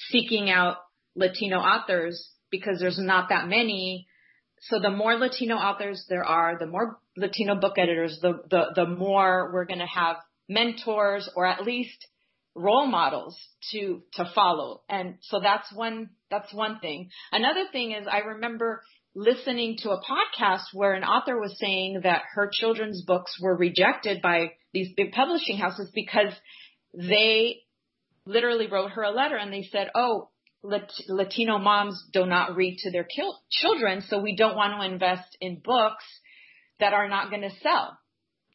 seeking 0.09 0.49
out 0.49 0.77
Latino 1.15 1.57
authors 1.57 2.27
because 2.49 2.79
there's 2.79 2.97
not 2.97 3.29
that 3.29 3.47
many. 3.47 4.07
So 4.61 4.79
the 4.79 4.89
more 4.89 5.15
Latino 5.15 5.55
authors 5.55 6.05
there 6.09 6.23
are, 6.23 6.57
the 6.57 6.65
more 6.65 6.97
Latino 7.15 7.55
book 7.55 7.77
editors, 7.77 8.17
the 8.21 8.41
the, 8.49 8.71
the 8.75 8.87
more 8.87 9.51
we're 9.53 9.65
going 9.65 9.79
to 9.79 9.85
have 9.85 10.17
mentors 10.47 11.29
or 11.35 11.45
at 11.45 11.63
least 11.63 12.07
role 12.55 12.87
models 12.87 13.37
to 13.71 14.01
to 14.13 14.29
follow. 14.35 14.81
And 14.89 15.15
so 15.21 15.39
that's 15.39 15.71
one 15.73 16.09
that's 16.29 16.53
one 16.53 16.79
thing. 16.79 17.09
Another 17.31 17.65
thing 17.71 17.91
is 17.91 18.07
I 18.09 18.19
remember 18.19 18.81
listening 19.15 19.77
to 19.79 19.91
a 19.91 20.01
podcast 20.01 20.63
where 20.73 20.93
an 20.93 21.03
author 21.03 21.39
was 21.39 21.57
saying 21.59 22.01
that 22.03 22.23
her 22.35 22.49
children's 22.51 23.03
books 23.03 23.37
were 23.41 23.55
rejected 23.55 24.21
by 24.21 24.51
these 24.73 24.93
big 24.95 25.11
publishing 25.11 25.57
houses 25.57 25.91
because 25.93 26.33
they 26.93 27.61
literally 28.25 28.67
wrote 28.67 28.91
her 28.91 29.01
a 29.01 29.11
letter 29.11 29.35
and 29.35 29.51
they 29.51 29.63
said, 29.63 29.89
"Oh, 29.95 30.29
Latino 30.61 31.57
moms 31.57 32.03
do 32.11 32.25
not 32.25 32.55
read 32.55 32.77
to 32.79 32.91
their 32.91 33.07
children, 33.49 34.01
so 34.01 34.19
we 34.19 34.35
don't 34.35 34.57
want 34.57 34.73
to 34.73 34.91
invest 34.91 35.37
in 35.39 35.61
books 35.63 36.05
that 36.79 36.93
are 36.93 37.07
not 37.07 37.29
going 37.29 37.41
to 37.43 37.55
sell," 37.61 37.97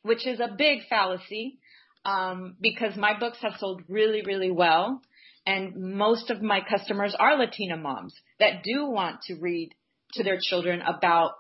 which 0.03 0.27
is 0.27 0.41
a 0.41 0.55
big 0.57 0.87
fallacy 0.89 1.59
um, 2.05 2.57
because 2.61 2.97
my 2.97 3.19
books 3.19 3.39
have 3.43 3.55
sold 3.59 3.83
really, 3.89 4.23
really 4.23 4.51
well. 4.51 5.01
And 5.47 5.95
most 5.95 6.31
of 6.31 6.41
my 6.41 6.61
customers 6.69 7.15
are 7.19 7.37
Latina 7.37 7.77
moms 7.77 8.15
that 8.39 8.63
do 8.63 8.87
want 8.87 9.23
to 9.27 9.35
read 9.35 9.75
to 10.15 10.23
their 10.23 10.39
children 10.41 10.81
about 10.81 11.33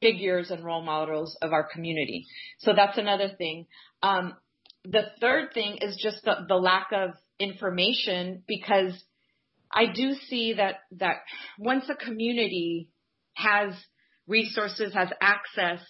figures 0.00 0.50
and 0.50 0.64
role 0.64 0.82
models 0.82 1.36
of 1.42 1.52
our 1.52 1.64
community. 1.64 2.26
So 2.58 2.72
that's 2.74 2.98
another 2.98 3.28
thing. 3.36 3.66
Um, 4.02 4.34
the 4.84 5.04
third 5.20 5.52
thing 5.52 5.78
is 5.80 5.98
just 6.02 6.24
the, 6.24 6.36
the 6.48 6.56
lack 6.56 6.88
of 6.92 7.10
information 7.38 8.42
because 8.46 8.92
I 9.72 9.86
do 9.92 10.14
see 10.28 10.54
that, 10.54 10.76
that 10.98 11.16
once 11.58 11.84
a 11.88 11.94
community 11.94 12.90
has 13.34 13.74
resources, 14.26 14.94
has 14.94 15.08
access, 15.20 15.80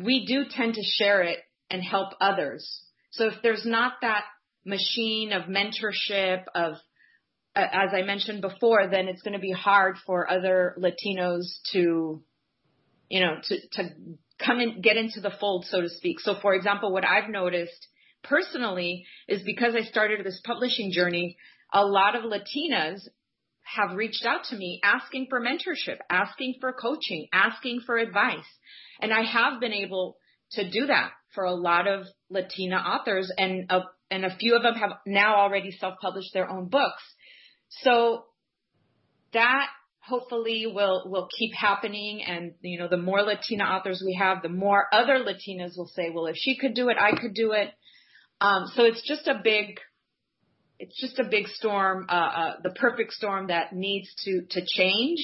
we 0.00 0.24
do 0.26 0.44
tend 0.48 0.74
to 0.74 0.82
share 0.82 1.22
it 1.22 1.38
and 1.70 1.82
help 1.82 2.12
others. 2.20 2.82
So 3.10 3.26
if 3.26 3.34
there's 3.42 3.64
not 3.64 3.94
that 4.02 4.24
machine 4.64 5.32
of 5.32 5.44
mentorship, 5.44 6.44
of 6.54 6.74
as 7.54 7.90
I 7.92 8.02
mentioned 8.02 8.42
before, 8.42 8.88
then 8.88 9.08
it's 9.08 9.22
going 9.22 9.34
to 9.34 9.40
be 9.40 9.52
hard 9.52 9.96
for 10.06 10.30
other 10.30 10.76
Latinos 10.78 11.44
to, 11.72 12.22
you 13.08 13.20
know, 13.20 13.36
to, 13.42 13.56
to 13.72 13.90
come 14.44 14.60
and 14.60 14.82
get 14.82 14.96
into 14.96 15.20
the 15.20 15.32
fold, 15.40 15.66
so 15.68 15.80
to 15.80 15.88
speak. 15.88 16.20
So 16.20 16.34
for 16.40 16.54
example, 16.54 16.92
what 16.92 17.04
I've 17.04 17.28
noticed 17.28 17.88
personally 18.22 19.04
is 19.26 19.42
because 19.42 19.74
I 19.74 19.82
started 19.82 20.24
this 20.24 20.40
publishing 20.44 20.92
journey, 20.92 21.36
a 21.72 21.84
lot 21.84 22.14
of 22.14 22.24
Latinas 22.24 23.00
have 23.62 23.96
reached 23.96 24.24
out 24.24 24.44
to 24.50 24.56
me 24.56 24.80
asking 24.82 25.26
for 25.28 25.40
mentorship, 25.40 25.98
asking 26.08 26.56
for 26.60 26.72
coaching, 26.72 27.28
asking 27.32 27.80
for 27.86 27.98
advice. 27.98 28.38
And 29.00 29.12
I 29.12 29.22
have 29.22 29.60
been 29.60 29.72
able 29.72 30.16
to 30.52 30.68
do 30.68 30.86
that 30.86 31.10
for 31.34 31.44
a 31.44 31.52
lot 31.52 31.86
of 31.86 32.06
Latina 32.28 32.76
authors 32.76 33.30
and 33.36 33.70
a, 33.70 33.82
and 34.10 34.24
a 34.24 34.36
few 34.36 34.56
of 34.56 34.62
them 34.62 34.74
have 34.74 34.90
now 35.06 35.36
already 35.36 35.70
self-published 35.70 36.32
their 36.34 36.48
own 36.50 36.68
books. 36.68 37.02
So 37.82 38.24
that 39.32 39.68
hopefully 40.00 40.66
will 40.66 41.04
will 41.06 41.28
keep 41.38 41.54
happening 41.54 42.22
and 42.26 42.52
you 42.62 42.78
know 42.78 42.88
the 42.88 42.96
more 42.96 43.22
Latina 43.22 43.64
authors 43.64 44.02
we 44.04 44.14
have, 44.14 44.42
the 44.42 44.48
more 44.48 44.86
other 44.92 45.18
Latinas 45.18 45.76
will 45.76 45.90
say, 45.94 46.10
well 46.12 46.26
if 46.26 46.36
she 46.36 46.56
could 46.56 46.74
do 46.74 46.88
it, 46.88 46.96
I 46.98 47.12
could 47.18 47.34
do 47.34 47.52
it. 47.52 47.70
Um, 48.40 48.64
so 48.74 48.84
it's 48.84 49.06
just 49.06 49.28
a 49.28 49.40
big 49.42 49.78
it's 50.78 50.98
just 50.98 51.18
a 51.18 51.24
big 51.24 51.46
storm, 51.46 52.06
uh, 52.08 52.12
uh, 52.12 52.52
the 52.62 52.70
perfect 52.70 53.12
storm 53.12 53.48
that 53.48 53.74
needs 53.74 54.08
to 54.24 54.42
to 54.50 54.62
change 54.66 55.18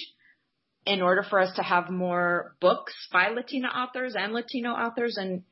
in 0.85 1.03
order 1.03 1.25
for 1.29 1.41
us 1.41 1.55
to 1.57 1.63
have 1.63 1.91
more 1.91 2.55
books 2.61 2.95
by 3.13 3.31
Latina 3.31 3.69
authors 3.69 4.15
and 4.17 4.33
Latino 4.33 4.71
authors 4.71 5.17
and 5.17 5.43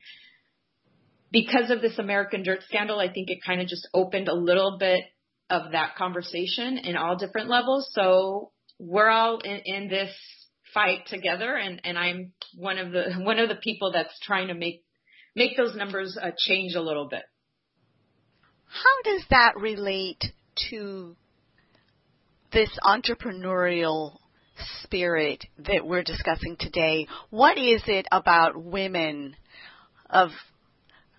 because 1.31 1.69
of 1.69 1.81
this 1.81 1.97
American 1.99 2.43
Dirt 2.43 2.61
scandal, 2.67 2.99
I 2.99 3.11
think 3.11 3.29
it 3.29 3.39
kind 3.45 3.61
of 3.61 3.67
just 3.67 3.87
opened 3.93 4.27
a 4.27 4.35
little 4.35 4.77
bit 4.79 5.01
of 5.49 5.71
that 5.73 5.95
conversation 5.95 6.77
in 6.77 6.95
all 6.95 7.17
different 7.17 7.49
levels. 7.49 7.89
So 7.93 8.51
we're 8.79 9.09
all 9.09 9.39
in, 9.39 9.61
in 9.65 9.87
this 9.89 10.11
fight 10.73 11.07
together, 11.07 11.55
and, 11.55 11.81
and 11.83 11.97
I'm 11.97 12.33
one 12.55 12.77
of 12.77 12.91
the 12.91 13.13
one 13.17 13.39
of 13.39 13.49
the 13.49 13.55
people 13.55 13.91
that's 13.91 14.17
trying 14.21 14.47
to 14.47 14.53
make 14.53 14.83
make 15.35 15.57
those 15.57 15.75
numbers 15.75 16.17
uh, 16.21 16.31
change 16.37 16.75
a 16.75 16.81
little 16.81 17.07
bit. 17.07 17.23
How 18.67 19.11
does 19.11 19.23
that 19.29 19.53
relate 19.57 20.23
to 20.69 21.15
this 22.51 22.69
entrepreneurial 22.83 24.17
spirit 24.81 25.45
that 25.59 25.85
we're 25.85 26.03
discussing 26.03 26.55
today? 26.57 27.07
What 27.29 27.57
is 27.57 27.83
it 27.87 28.05
about 28.11 28.61
women 28.61 29.35
of 30.09 30.29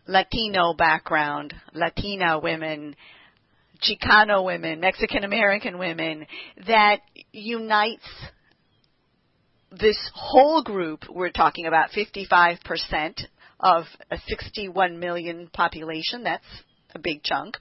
Latino 0.07 0.75
background, 0.75 1.55
Latina 1.75 2.39
women, 2.39 2.95
Chicano 3.83 4.45
women, 4.45 4.81
Mexican 4.81 5.25
American 5.25 5.79
women, 5.79 6.27
that 6.67 7.01
unites 7.33 8.07
this 9.71 9.99
whole 10.15 10.63
group. 10.63 11.05
We're 11.11 11.31
talking 11.31 11.67
about 11.67 11.91
55% 11.91 13.27
of 13.61 13.85
a 14.11 14.19
61 14.27 14.99
million 14.99 15.49
population. 15.53 16.23
That's 16.23 16.45
a 16.95 16.99
big 16.99 17.23
chunk. 17.23 17.57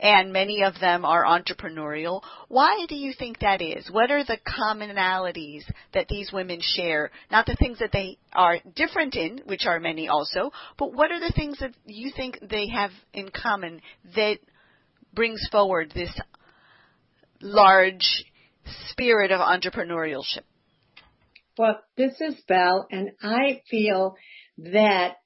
And 0.00 0.32
many 0.32 0.62
of 0.62 0.78
them 0.80 1.04
are 1.04 1.24
entrepreneurial. 1.24 2.22
Why 2.48 2.86
do 2.88 2.94
you 2.94 3.12
think 3.18 3.38
that 3.40 3.62
is? 3.62 3.90
What 3.90 4.10
are 4.10 4.24
the 4.24 4.38
commonalities 4.46 5.62
that 5.94 6.08
these 6.08 6.32
women 6.32 6.60
share? 6.60 7.10
Not 7.30 7.46
the 7.46 7.56
things 7.56 7.78
that 7.78 7.92
they 7.92 8.18
are 8.32 8.58
different 8.74 9.14
in, 9.16 9.40
which 9.46 9.66
are 9.66 9.80
many 9.80 10.08
also, 10.08 10.52
but 10.78 10.92
what 10.92 11.10
are 11.10 11.20
the 11.20 11.32
things 11.34 11.58
that 11.60 11.74
you 11.84 12.12
think 12.14 12.38
they 12.42 12.68
have 12.68 12.90
in 13.12 13.30
common 13.30 13.80
that 14.14 14.38
brings 15.14 15.40
forward 15.50 15.92
this 15.94 16.12
large 17.40 18.24
spirit 18.88 19.32
of 19.32 19.40
entrepreneurship? 19.40 20.42
Well, 21.58 21.80
this 21.96 22.20
is 22.20 22.34
Bel, 22.46 22.86
and 22.90 23.12
I 23.22 23.62
feel 23.70 24.16
that 24.58 25.16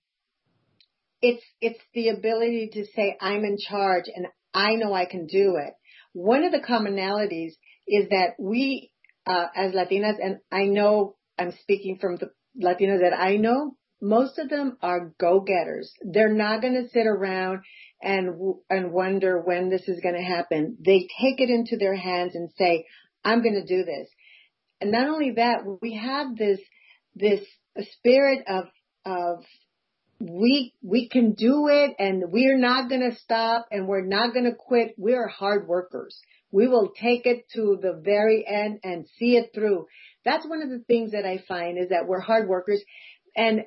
it's 1.21 1.45
it's 1.61 1.81
the 1.93 2.09
ability 2.09 2.71
to 2.73 2.87
say 2.95 3.17
I'm 3.21 3.45
in 3.45 3.57
charge 3.59 4.05
and 4.15 4.27
I 4.55 4.75
know 4.75 4.93
I 4.93 5.05
can 5.05 5.27
do 5.27 5.57
it. 5.57 5.75
One 6.13 6.45
of 6.45 6.53
the 6.53 6.61
commonalities 6.61 7.53
is 7.87 8.09
that 8.11 8.35
we, 8.39 8.91
uh, 9.27 9.47
as 9.55 9.73
Latinas, 9.73 10.17
and 10.23 10.39
I 10.51 10.65
know 10.65 11.17
I'm 11.39 11.53
speaking 11.63 11.99
from 12.01 12.17
the 12.17 12.31
Latinos 12.61 13.01
that 13.01 13.17
I 13.17 13.37
know, 13.37 13.77
most 14.03 14.39
of 14.39 14.49
them 14.49 14.77
are 14.83 15.13
go-getters. 15.21 15.93
They're 16.03 16.33
not 16.33 16.63
going 16.63 16.75
to 16.75 16.89
sit 16.89 17.07
around 17.07 17.61
and 18.03 18.55
and 18.71 18.93
wonder 18.93 19.41
when 19.41 19.69
this 19.69 19.87
is 19.87 20.01
going 20.01 20.15
to 20.15 20.23
happen. 20.23 20.79
They 20.85 21.01
take 21.21 21.39
it 21.41 21.51
into 21.51 21.77
their 21.77 21.95
hands 21.95 22.35
and 22.35 22.51
say, 22.57 22.87
"I'm 23.25 23.43
going 23.43 23.61
to 23.61 23.67
do 23.67 23.85
this." 23.85 24.09
And 24.81 24.91
not 24.91 25.09
only 25.09 25.33
that, 25.33 25.59
we 25.83 25.95
have 25.97 26.35
this 26.37 26.61
this 27.15 27.45
spirit 27.99 28.45
of 28.49 28.65
of 29.05 29.45
we 30.21 30.75
we 30.83 31.09
can 31.09 31.33
do 31.33 31.69
it 31.69 31.97
and 31.99 32.25
we're 32.31 32.59
not 32.59 32.89
going 32.89 33.11
to 33.11 33.17
stop 33.17 33.67
and 33.71 33.89
we're 33.89 34.05
not 34.05 34.35
going 34.35 34.45
to 34.45 34.55
quit. 34.55 34.95
We're 34.99 35.27
hard 35.27 35.67
workers. 35.67 36.19
We 36.53 36.69
will 36.69 36.93
take 37.01 37.27
it 37.27 37.49
to 37.55 37.79
the 37.81 38.01
very 38.05 38.45
end 38.47 38.81
and 38.85 39.07
see 39.19 39.37
it 39.37 39.51
through. 39.55 39.87
That's 40.25 40.47
one 40.47 40.63
of 40.63 40.69
the 40.69 40.85
things 40.87 41.13
that 41.13 41.25
I 41.25 41.43
find 41.49 41.79
is 41.79 41.89
that 41.89 42.07
we're 42.07 42.21
hard 42.21 42.49
workers 42.49 42.83
and 43.35 43.63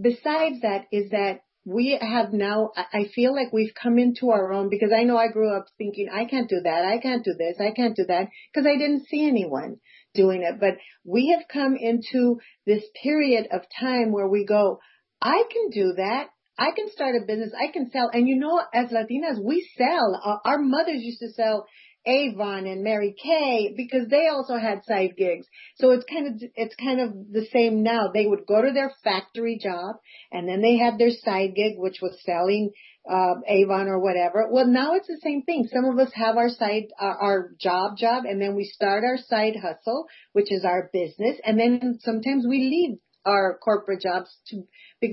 besides 0.00 0.60
that 0.62 0.84
is 0.92 1.10
that 1.10 1.40
we 1.64 1.98
have 1.98 2.32
now, 2.32 2.72
I 2.76 3.06
feel 3.14 3.34
like 3.34 3.52
we've 3.52 3.74
come 3.74 3.98
into 3.98 4.30
our 4.30 4.52
own 4.52 4.68
because 4.68 4.92
I 4.94 5.04
know 5.04 5.16
I 5.16 5.28
grew 5.28 5.56
up 5.56 5.66
thinking, 5.78 6.08
I 6.12 6.26
can't 6.26 6.48
do 6.48 6.60
that, 6.62 6.84
I 6.84 6.98
can't 6.98 7.24
do 7.24 7.32
this, 7.32 7.56
I 7.58 7.70
can't 7.70 7.96
do 7.96 8.04
that, 8.06 8.28
because 8.52 8.66
I 8.66 8.76
didn't 8.76 9.06
see 9.06 9.26
anyone 9.26 9.78
doing 10.14 10.42
it. 10.42 10.60
But 10.60 10.76
we 11.04 11.34
have 11.36 11.48
come 11.48 11.76
into 11.76 12.38
this 12.66 12.84
period 13.02 13.48
of 13.50 13.62
time 13.80 14.12
where 14.12 14.28
we 14.28 14.44
go, 14.44 14.78
I 15.24 15.42
can 15.50 15.70
do 15.70 15.94
that. 15.96 16.28
I 16.58 16.70
can 16.76 16.88
start 16.90 17.16
a 17.16 17.26
business. 17.26 17.50
I 17.58 17.72
can 17.72 17.90
sell. 17.90 18.10
And 18.12 18.28
you 18.28 18.36
know, 18.38 18.60
as 18.72 18.90
Latinas, 18.90 19.42
we 19.42 19.66
sell. 19.76 20.20
Our 20.22 20.40
our 20.44 20.58
mothers 20.58 21.02
used 21.02 21.20
to 21.20 21.32
sell 21.32 21.66
Avon 22.06 22.66
and 22.66 22.84
Mary 22.84 23.14
Kay 23.20 23.74
because 23.76 24.08
they 24.08 24.28
also 24.28 24.56
had 24.56 24.84
side 24.84 25.16
gigs. 25.16 25.46
So 25.76 25.90
it's 25.90 26.04
kind 26.04 26.28
of 26.28 26.50
it's 26.54 26.76
kind 26.76 27.00
of 27.00 27.12
the 27.32 27.46
same 27.52 27.82
now. 27.82 28.10
They 28.12 28.26
would 28.26 28.46
go 28.46 28.60
to 28.62 28.72
their 28.72 28.92
factory 29.02 29.58
job 29.60 29.96
and 30.30 30.46
then 30.46 30.60
they 30.60 30.76
had 30.76 30.98
their 30.98 31.10
side 31.10 31.54
gig 31.56 31.74
which 31.78 32.00
was 32.02 32.16
selling 32.24 32.70
uh, 33.10 33.34
Avon 33.48 33.88
or 33.88 33.98
whatever. 33.98 34.48
Well, 34.50 34.66
now 34.66 34.94
it's 34.94 35.08
the 35.08 35.20
same 35.22 35.42
thing. 35.42 35.68
Some 35.72 35.86
of 35.86 35.98
us 35.98 36.12
have 36.14 36.36
our 36.36 36.50
side 36.50 36.84
our, 36.98 37.16
our 37.16 37.50
job 37.58 37.96
job 37.96 38.24
and 38.26 38.40
then 38.40 38.54
we 38.54 38.64
start 38.64 39.04
our 39.04 39.18
side 39.18 39.56
hustle, 39.56 40.06
which 40.32 40.52
is 40.52 40.64
our 40.64 40.90
business, 40.92 41.38
and 41.44 41.58
then 41.58 41.98
sometimes 42.02 42.46
we 42.46 42.58
leave 42.58 42.98
our 43.24 43.58
corporate 43.62 44.00
jobs 44.02 44.30
to 44.48 44.62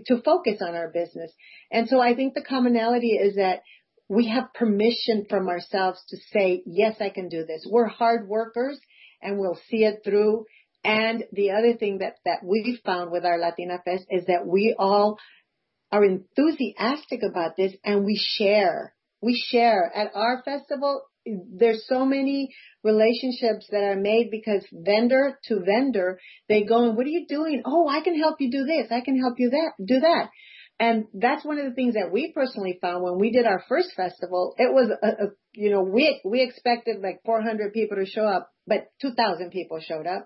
to 0.08 0.22
focus 0.22 0.62
on 0.62 0.76
our 0.76 0.90
business. 0.90 1.32
And 1.72 1.88
so 1.88 2.00
I 2.00 2.16
think 2.16 2.34
the 2.34 2.46
commonality 2.48 3.12
is 3.12 3.36
that 3.36 3.62
we 4.08 4.28
have 4.28 4.54
permission 4.54 5.26
from 5.30 5.48
ourselves 5.48 6.02
to 6.10 6.18
say, 6.34 6.64
yes, 6.66 6.96
I 7.00 7.10
can 7.10 7.30
do 7.30 7.46
this. 7.46 7.66
We're 7.70 7.88
hard 7.88 8.28
workers 8.28 8.80
and 9.22 9.40
we'll 9.40 9.60
see 9.70 9.86
it 9.86 10.02
through. 10.04 10.46
And 10.84 11.24
the 11.32 11.52
other 11.52 11.78
thing 11.78 12.00
that, 12.00 12.16
that 12.26 12.40
we've 12.44 12.80
found 12.86 13.12
with 13.12 13.24
our 13.24 13.38
Latina 13.38 13.80
Fest 13.86 14.06
is 14.10 14.26
that 14.26 14.46
we 14.46 14.76
all 14.78 15.18
are 15.92 16.04
enthusiastic 16.04 17.22
about 17.24 17.56
this 17.56 17.74
and 17.84 18.04
we 18.04 18.20
share. 18.38 18.94
We 19.22 19.42
share 19.50 19.92
at 19.94 20.12
our 20.16 20.42
festival. 20.44 21.04
There's 21.26 21.86
so 21.88 22.06
many 22.06 22.50
relationships 22.84 23.68
that 23.72 23.84
are 23.84 23.96
made 23.96 24.30
because 24.32 24.66
vendor 24.72 25.38
to 25.46 25.60
vendor, 25.64 26.20
they 26.50 26.64
go 26.64 26.86
and 26.86 26.98
what 26.98 27.06
are 27.06 27.10
you 27.10 27.26
doing? 27.28 27.62
Oh, 27.66 27.88
I 27.88 28.02
can 28.02 28.18
help 28.18 28.38
you 28.40 28.52
do 28.52 28.66
this. 28.66 28.92
I 28.92 29.02
can 29.02 29.20
help 29.20 29.36
you 29.38 29.52
that, 29.52 29.74
do 29.86 30.00
that. 30.00 30.30
And 30.80 31.06
that's 31.14 31.46
one 31.46 31.60
of 31.60 31.66
the 31.66 31.76
things 31.76 31.94
that 31.94 32.12
we 32.12 32.32
personally 32.34 32.80
found 32.82 33.04
when 33.04 33.20
we 33.20 33.32
did 33.32 33.46
our 33.46 33.64
first 33.70 33.90
festival. 33.96 34.56
It 34.58 34.74
was, 34.74 34.90
a, 34.90 35.08
a, 35.08 35.28
you 35.54 35.70
know, 35.70 35.84
we, 35.84 36.20
we 36.26 36.42
expected 36.42 37.04
like 37.04 37.22
400 37.24 37.72
people 37.72 37.98
to 37.98 38.06
show 38.08 38.26
up, 38.26 38.50
but 38.66 38.88
2,000 39.02 39.52
people 39.52 39.80
showed 39.80 40.08
up. 40.08 40.26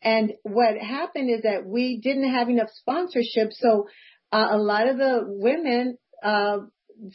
And 0.00 0.34
what 0.44 0.78
happened 0.78 1.30
is 1.30 1.42
that 1.42 1.66
we 1.66 2.00
didn't 2.00 2.32
have 2.32 2.48
enough 2.48 2.68
sponsorship. 2.72 3.52
So 3.52 3.88
uh, 4.30 4.48
a 4.52 4.58
lot 4.58 4.86
of 4.86 4.98
the 4.98 5.22
women, 5.26 5.98
uh, 6.22 6.58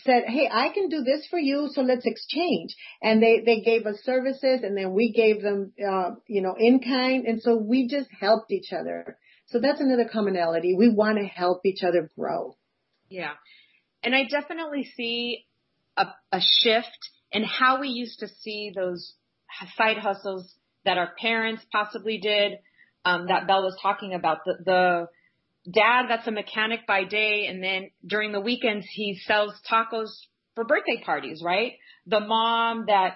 said, 0.03 0.23
Hey, 0.27 0.49
I 0.51 0.69
can 0.69 0.89
do 0.89 1.03
this 1.03 1.25
for 1.29 1.39
you. 1.39 1.69
So 1.73 1.81
let's 1.81 2.05
exchange. 2.05 2.75
And 3.01 3.21
they, 3.21 3.41
they 3.45 3.61
gave 3.61 3.85
us 3.85 3.97
services 4.03 4.61
and 4.63 4.77
then 4.77 4.93
we 4.93 5.11
gave 5.11 5.41
them, 5.41 5.73
uh, 5.79 6.11
you 6.27 6.41
know, 6.41 6.55
in 6.57 6.79
kind. 6.79 7.25
And 7.25 7.41
so 7.41 7.55
we 7.55 7.87
just 7.87 8.09
helped 8.19 8.51
each 8.51 8.71
other. 8.71 9.17
So 9.47 9.59
that's 9.59 9.81
another 9.81 10.09
commonality. 10.11 10.75
We 10.77 10.89
want 10.89 11.17
to 11.17 11.25
help 11.25 11.65
each 11.65 11.83
other 11.83 12.09
grow. 12.17 12.57
Yeah. 13.09 13.33
And 14.03 14.15
I 14.15 14.23
definitely 14.23 14.85
see 14.95 15.45
a, 15.97 16.05
a 16.31 16.39
shift 16.39 16.87
in 17.31 17.43
how 17.43 17.79
we 17.79 17.89
used 17.89 18.19
to 18.19 18.27
see 18.27 18.71
those 18.75 19.13
side 19.77 19.97
hustles 19.97 20.53
that 20.85 20.97
our 20.97 21.11
parents 21.19 21.63
possibly 21.71 22.19
did, 22.19 22.53
um, 23.05 23.27
that 23.27 23.47
Bel 23.47 23.63
was 23.63 23.77
talking 23.81 24.13
about. 24.13 24.39
The, 24.45 24.53
the 24.65 25.07
dad 25.71 26.07
that's 26.09 26.27
a 26.27 26.31
mechanic 26.31 26.81
by 26.87 27.03
day 27.03 27.47
and 27.49 27.63
then 27.63 27.89
during 28.05 28.31
the 28.31 28.41
weekends 28.41 28.85
he 28.91 29.17
sells 29.25 29.53
tacos 29.69 30.09
for 30.55 30.65
birthday 30.65 31.01
parties, 31.03 31.41
right? 31.43 31.73
The 32.05 32.19
mom 32.19 32.85
that 32.87 33.15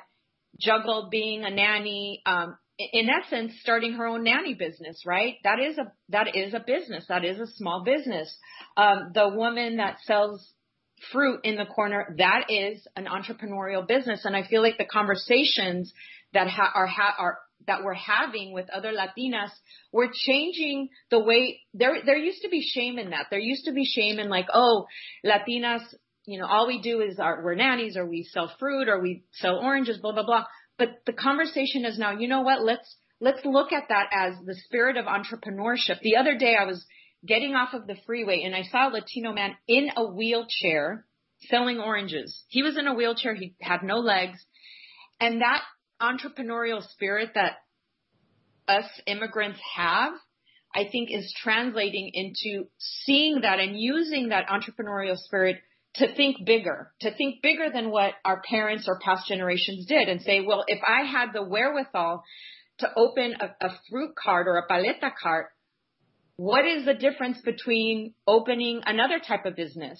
juggled 0.60 1.12
being 1.12 1.44
a 1.44 1.50
nanny, 1.50 2.22
um, 2.26 2.58
in 2.80 3.10
essence, 3.10 3.54
starting 3.62 3.94
her 3.94 4.06
own 4.06 4.24
nanny 4.24 4.54
business, 4.54 5.04
right? 5.06 5.36
That 5.44 5.60
is 5.60 5.78
a 5.78 5.92
that 6.10 6.36
is 6.36 6.54
a 6.54 6.60
business. 6.60 7.06
That 7.10 7.26
is 7.26 7.40
a 7.40 7.48
small 7.48 7.84
business. 7.84 8.36
Um, 8.76 9.12
the 9.14 9.30
woman 9.30 9.78
that 9.78 9.98
sells 10.06 10.54
fruit 11.12 11.42
in 11.44 11.56
the 11.56 11.66
corner, 11.66 12.16
that 12.18 12.46
is 12.50 12.86
an 12.96 13.06
entrepreneurial 13.06 13.88
business. 13.88 14.26
And 14.26 14.36
I 14.36 14.44
feel 14.48 14.62
like 14.62 14.78
the 14.78 14.86
conversations 14.86 15.92
that 16.34 16.48
ha- 16.48 16.72
are 16.74 16.88
ha- 16.88 17.16
are 17.18 17.40
that 17.68 17.84
we're 17.84 17.94
having 17.94 18.54
with 18.54 18.70
other 18.70 18.92
Latinas, 18.92 19.52
we're 19.92 20.12
changing 20.14 20.90
the 21.12 21.20
way 21.20 21.62
there 21.74 21.98
there 22.06 22.18
used 22.18 22.42
to 22.42 22.50
be 22.50 22.62
shame 22.62 22.98
in 22.98 23.12
that. 23.12 23.28
There 23.30 23.40
used 23.40 23.66
to 23.66 23.74
be 23.74 23.86
shame 23.86 24.20
in 24.20 24.30
like, 24.30 24.48
oh, 24.54 24.88
Latinas, 25.26 25.82
you 26.26 26.40
know, 26.40 26.48
all 26.48 26.68
we 26.68 26.82
do 26.82 27.02
is 27.02 27.20
our, 27.20 27.44
we're 27.44 27.56
nannies 27.56 27.98
or 27.98 28.06
we 28.06 28.24
sell 28.24 28.52
fruit 28.60 28.90
or 28.90 29.02
we 29.02 29.24
sell 29.34 29.58
oranges, 29.58 29.98
blah 29.98 30.14
blah 30.14 30.26
blah. 30.26 30.46
But 30.78 31.02
the 31.06 31.14
conversation 31.14 31.86
is 31.86 32.00
now, 32.00 32.12
you 32.12 32.28
know 32.28 32.42
what? 32.42 32.64
Let's 32.64 32.96
let's 33.20 33.44
look 33.46 33.72
at 33.72 33.90
that 33.90 34.10
as 34.12 34.34
the 34.46 34.56
spirit 34.66 34.98
of 34.98 35.06
entrepreneurship. 35.06 36.02
The 36.02 36.18
other 36.18 36.38
day 36.38 36.56
I 36.60 36.66
was 36.66 36.86
getting 37.26 37.56
off 37.56 37.74
of 37.74 37.88
the 37.88 37.98
freeway 38.06 38.44
and 38.44 38.56
I 38.56 38.64
saw 38.64 38.90
a 38.90 38.92
Latino 38.92 39.34
man 39.34 39.56
in 39.68 39.90
a 39.96 40.06
wheelchair 40.06 41.06
selling 41.50 41.80
oranges. 41.80 42.44
He 42.48 42.64
was 42.64 42.78
in 42.78 42.88
a 42.88 42.94
wheelchair, 42.94 43.36
he 43.36 43.56
had 43.62 43.84
no 43.84 43.98
legs. 43.98 44.40
And 45.20 45.42
that 45.42 45.64
entrepreneurial 46.02 46.88
spirit 46.92 47.32
that 47.36 47.58
us 48.68 48.86
immigrants 49.06 49.60
have, 49.76 50.14
I 50.76 50.88
think 50.92 51.10
is 51.12 51.34
translating 51.42 52.12
into 52.14 52.68
seeing 52.78 53.42
that 53.42 53.60
and 53.60 53.80
using 53.80 54.30
that 54.30 54.48
entrepreneurial 54.48 55.18
spirit 55.18 55.58
to 55.96 56.14
think 56.16 56.46
bigger, 56.46 56.92
to 57.02 57.16
think 57.16 57.42
bigger 57.42 57.70
than 57.74 57.90
what 57.90 58.14
our 58.24 58.42
parents 58.48 58.88
or 58.88 59.00
past 59.00 59.28
generations 59.28 59.86
did 59.88 60.10
and 60.10 60.22
say, 60.22 60.42
well, 60.42 60.64
if 60.68 60.80
I 60.88 61.06
had 61.06 61.34
the 61.34 61.44
wherewithal 61.44 62.24
to 62.80 62.88
open 62.96 63.36
a, 63.40 63.66
a 63.66 63.70
fruit 63.90 64.12
cart 64.16 64.48
or 64.48 64.58
a 64.58 64.68
paleta 64.68 65.12
cart, 65.22 65.48
what 66.36 66.66
is 66.66 66.86
the 66.86 66.94
difference 66.94 67.42
between 67.44 68.14
opening 68.28 68.82
another 68.86 69.20
type 69.20 69.46
of 69.46 69.56
business 69.56 70.00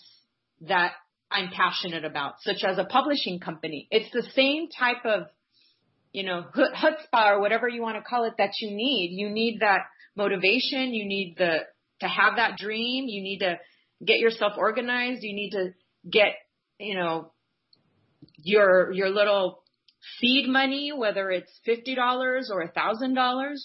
that 0.62 0.92
I'm 1.32 1.50
passionate 1.50 2.06
about, 2.06 2.36
such 2.42 2.64
as 2.64 2.78
a 2.78 2.86
publishing 2.86 3.40
company? 3.40 3.88
It's 3.90 4.12
the 4.12 4.30
same 4.36 4.68
type 4.70 5.04
of, 5.04 5.24
you 6.14 6.24
know, 6.24 6.46
chutzpah 6.56 7.34
or 7.34 7.42
whatever 7.42 7.68
you 7.68 7.82
want 7.82 7.98
to 7.98 8.04
call 8.04 8.26
it 8.26 8.34
that 8.38 8.52
you 8.60 8.72
need. 8.72 9.12
You 9.14 9.30
need 9.30 9.60
that 9.62 9.82
motivation. 10.16 10.94
You 10.94 11.06
need 11.06 11.36
the, 11.38 11.60
to 12.02 12.08
have 12.08 12.38
that 12.38 12.58
dream. 12.58 13.06
You 13.08 13.22
need 13.22 13.40
to 13.40 13.58
get 14.06 14.20
yourself 14.20 14.54
organized. 14.58 15.20
You 15.22 15.36
need 15.36 15.52
to 15.52 15.74
get, 16.10 16.34
you 16.80 16.96
know, 16.96 17.32
your, 18.38 18.92
your 18.94 19.10
little 19.10 19.64
seed 20.20 20.48
money, 20.48 20.92
whether 20.96 21.30
it's 21.30 21.52
$50 21.68 21.98
or 22.52 22.72
$1,000. 22.76 23.56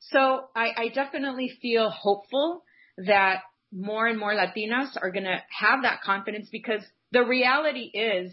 So 0.00 0.44
I, 0.56 0.68
I 0.76 0.88
definitely 0.94 1.50
feel 1.60 1.90
hopeful 1.90 2.62
that 3.06 3.42
more 3.72 4.06
and 4.06 4.18
more 4.18 4.34
Latinas 4.34 4.96
are 5.00 5.10
going 5.10 5.24
to 5.24 5.42
have 5.58 5.82
that 5.82 6.00
confidence 6.02 6.48
because 6.50 6.82
the 7.12 7.24
reality 7.24 7.90
is 7.92 8.32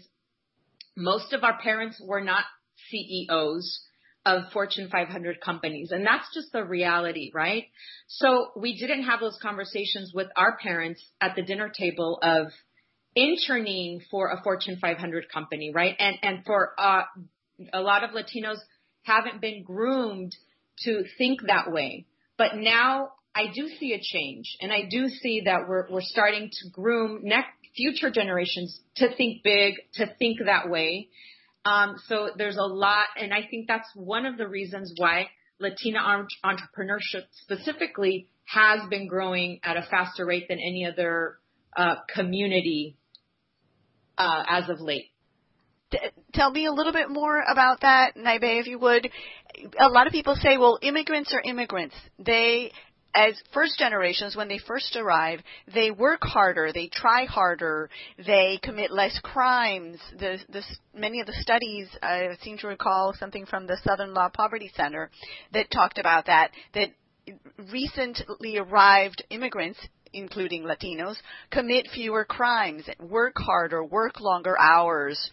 most 0.96 1.32
of 1.32 1.44
our 1.44 1.58
parents 1.58 2.00
were 2.04 2.20
not 2.20 2.44
CEOs 2.90 3.80
of 4.26 4.42
Fortune 4.52 4.88
500 4.90 5.40
companies. 5.40 5.90
And 5.90 6.04
that's 6.04 6.26
just 6.34 6.52
the 6.52 6.64
reality, 6.64 7.30
right? 7.32 7.64
So 8.08 8.50
we 8.56 8.78
didn't 8.78 9.04
have 9.04 9.20
those 9.20 9.38
conversations 9.40 10.12
with 10.14 10.28
our 10.36 10.58
parents 10.58 11.02
at 11.20 11.34
the 11.34 11.42
dinner 11.42 11.70
table 11.70 12.18
of 12.22 12.48
interning 13.14 14.00
for 14.10 14.30
a 14.30 14.42
Fortune 14.42 14.78
500 14.80 15.30
company, 15.32 15.72
right? 15.74 15.94
And, 15.98 16.16
and 16.22 16.44
for 16.44 16.74
uh, 16.78 17.02
a 17.72 17.80
lot 17.80 18.04
of 18.04 18.10
Latinos 18.10 18.58
haven't 19.02 19.40
been 19.40 19.62
groomed 19.62 20.36
to 20.80 21.04
think 21.16 21.40
that 21.46 21.72
way. 21.72 22.06
But 22.36 22.56
now 22.56 23.12
I 23.34 23.46
do 23.54 23.68
see 23.80 23.94
a 23.94 24.00
change 24.00 24.56
and 24.60 24.72
I 24.72 24.82
do 24.90 25.08
see 25.08 25.42
that 25.46 25.68
we're, 25.68 25.88
we're 25.90 26.02
starting 26.02 26.50
to 26.50 26.70
groom 26.70 27.20
next 27.22 27.50
future 27.74 28.10
generations 28.10 28.80
to 28.96 29.14
think 29.16 29.42
big, 29.42 29.74
to 29.94 30.06
think 30.18 30.38
that 30.44 30.68
way. 30.68 31.08
Um, 31.68 31.96
so 32.06 32.30
there's 32.36 32.56
a 32.56 32.62
lot, 32.62 33.06
and 33.20 33.32
I 33.32 33.46
think 33.48 33.66
that's 33.68 33.88
one 33.94 34.24
of 34.24 34.38
the 34.38 34.48
reasons 34.48 34.94
why 34.96 35.26
Latina 35.58 35.98
entrepreneurship 36.44 37.24
specifically 37.32 38.28
has 38.46 38.80
been 38.88 39.06
growing 39.06 39.60
at 39.62 39.76
a 39.76 39.82
faster 39.90 40.24
rate 40.24 40.48
than 40.48 40.58
any 40.58 40.86
other 40.86 41.36
uh, 41.76 41.96
community 42.14 42.96
uh, 44.16 44.44
as 44.48 44.70
of 44.70 44.80
late. 44.80 45.10
tell 46.32 46.50
me 46.50 46.64
a 46.64 46.72
little 46.72 46.92
bit 46.92 47.10
more 47.10 47.42
about 47.46 47.82
that, 47.82 48.16
Naibe, 48.16 48.60
if 48.60 48.66
you 48.66 48.78
would. 48.78 49.10
A 49.78 49.88
lot 49.88 50.06
of 50.06 50.12
people 50.12 50.36
say, 50.36 50.56
well, 50.56 50.78
immigrants 50.80 51.34
are 51.34 51.42
immigrants. 51.44 51.94
They 52.18 52.72
as 53.14 53.40
first 53.52 53.78
generations, 53.78 54.36
when 54.36 54.48
they 54.48 54.58
first 54.58 54.96
arrive, 54.96 55.40
they 55.72 55.90
work 55.90 56.20
harder, 56.22 56.72
they 56.72 56.88
try 56.92 57.24
harder, 57.24 57.88
they 58.24 58.58
commit 58.62 58.90
less 58.90 59.18
crimes. 59.22 59.98
The, 60.18 60.38
the, 60.50 60.62
many 60.94 61.20
of 61.20 61.26
the 61.26 61.36
studies, 61.40 61.88
I 62.02 62.28
seem 62.42 62.58
to 62.58 62.68
recall 62.68 63.14
something 63.18 63.46
from 63.46 63.66
the 63.66 63.78
Southern 63.82 64.14
Law 64.14 64.28
Poverty 64.28 64.70
Center 64.76 65.10
that 65.52 65.70
talked 65.70 65.98
about 65.98 66.26
that, 66.26 66.50
that 66.74 66.90
recently 67.70 68.58
arrived 68.58 69.24
immigrants 69.30 69.78
including 70.14 70.64
Latinos, 70.64 71.16
commit 71.50 71.86
fewer 71.92 72.24
crimes, 72.24 72.84
work 72.98 73.34
harder, 73.36 73.84
work 73.84 74.20
longer 74.20 74.58
hours, 74.58 75.30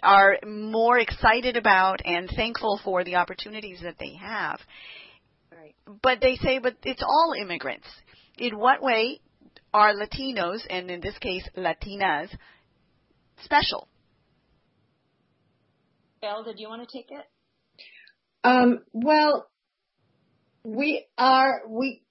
are 0.00 0.38
more 0.46 0.98
excited 1.00 1.56
about 1.56 2.00
and 2.04 2.30
thankful 2.36 2.78
for 2.84 3.02
the 3.02 3.16
opportunities 3.16 3.80
that 3.82 3.96
they 3.98 4.14
have 4.14 4.60
but 6.02 6.20
they 6.20 6.36
say, 6.36 6.58
but 6.58 6.76
it's 6.82 7.02
all 7.02 7.34
immigrants. 7.38 7.86
In 8.38 8.58
what 8.58 8.82
way 8.82 9.20
are 9.72 9.94
Latinos, 9.94 10.60
and 10.68 10.90
in 10.90 11.00
this 11.00 11.18
case 11.18 11.48
Latinas, 11.56 12.28
special? 13.44 13.88
Bel, 16.20 16.44
did 16.44 16.58
you 16.58 16.68
want 16.68 16.86
to 16.88 16.96
take 16.96 17.10
it? 17.10 17.24
Um, 18.42 18.80
well, 18.92 19.48
we 20.64 21.06
are 21.18 21.62
we. 21.68 22.02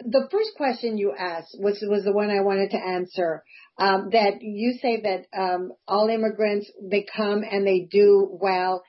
The 0.00 0.28
first 0.30 0.50
question 0.56 0.96
you 0.96 1.12
asked 1.18 1.56
was 1.58 1.82
was 1.82 2.04
the 2.04 2.12
one 2.12 2.30
I 2.30 2.40
wanted 2.40 2.70
to 2.70 2.78
answer. 2.78 3.42
Um, 3.78 4.10
that 4.12 4.40
you 4.40 4.78
say 4.80 5.02
that 5.02 5.26
um, 5.38 5.72
all 5.86 6.08
immigrants 6.08 6.70
they 6.82 7.06
come 7.16 7.42
and 7.48 7.66
they 7.66 7.88
do 7.90 8.28
well. 8.40 8.82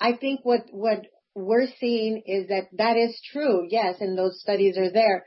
I 0.00 0.16
think 0.16 0.40
what 0.42 0.66
what 0.70 1.06
we're 1.34 1.66
seeing 1.80 2.22
is 2.26 2.48
that 2.48 2.68
that 2.74 2.96
is 2.96 3.20
true, 3.32 3.66
yes, 3.68 3.96
and 4.00 4.16
those 4.16 4.40
studies 4.40 4.78
are 4.78 4.92
there. 4.92 5.24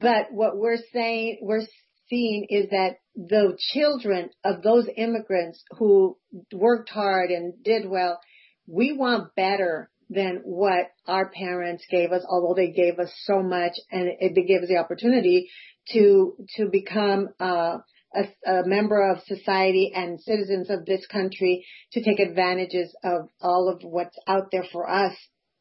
But 0.00 0.32
what 0.32 0.56
we're 0.56 0.78
saying, 0.92 1.38
we're 1.42 1.66
seeing 2.08 2.46
is 2.48 2.70
that 2.70 2.96
the 3.14 3.56
children 3.72 4.30
of 4.44 4.62
those 4.62 4.88
immigrants 4.96 5.62
who 5.78 6.16
worked 6.52 6.90
hard 6.90 7.30
and 7.30 7.62
did 7.62 7.88
well, 7.88 8.20
we 8.66 8.92
want 8.92 9.34
better 9.34 9.90
than 10.08 10.40
what 10.44 10.86
our 11.06 11.30
parents 11.30 11.84
gave 11.90 12.12
us, 12.12 12.24
although 12.28 12.54
they 12.54 12.70
gave 12.70 12.98
us 12.98 13.12
so 13.24 13.42
much 13.42 13.72
and 13.90 14.08
it, 14.08 14.36
it 14.36 14.46
gave 14.46 14.62
us 14.62 14.68
the 14.68 14.76
opportunity 14.76 15.48
to, 15.92 16.34
to 16.56 16.68
become, 16.70 17.28
uh, 17.40 17.78
a, 18.14 18.50
a, 18.50 18.66
member 18.66 19.10
of 19.10 19.22
society 19.24 19.92
and 19.94 20.20
citizens 20.20 20.70
of 20.70 20.86
this 20.86 21.04
country 21.06 21.66
to 21.92 22.02
take 22.02 22.18
advantages 22.18 22.94
of 23.04 23.28
all 23.42 23.68
of 23.68 23.82
what's 23.82 24.16
out 24.26 24.50
there 24.52 24.64
for 24.72 24.88
us 24.88 25.12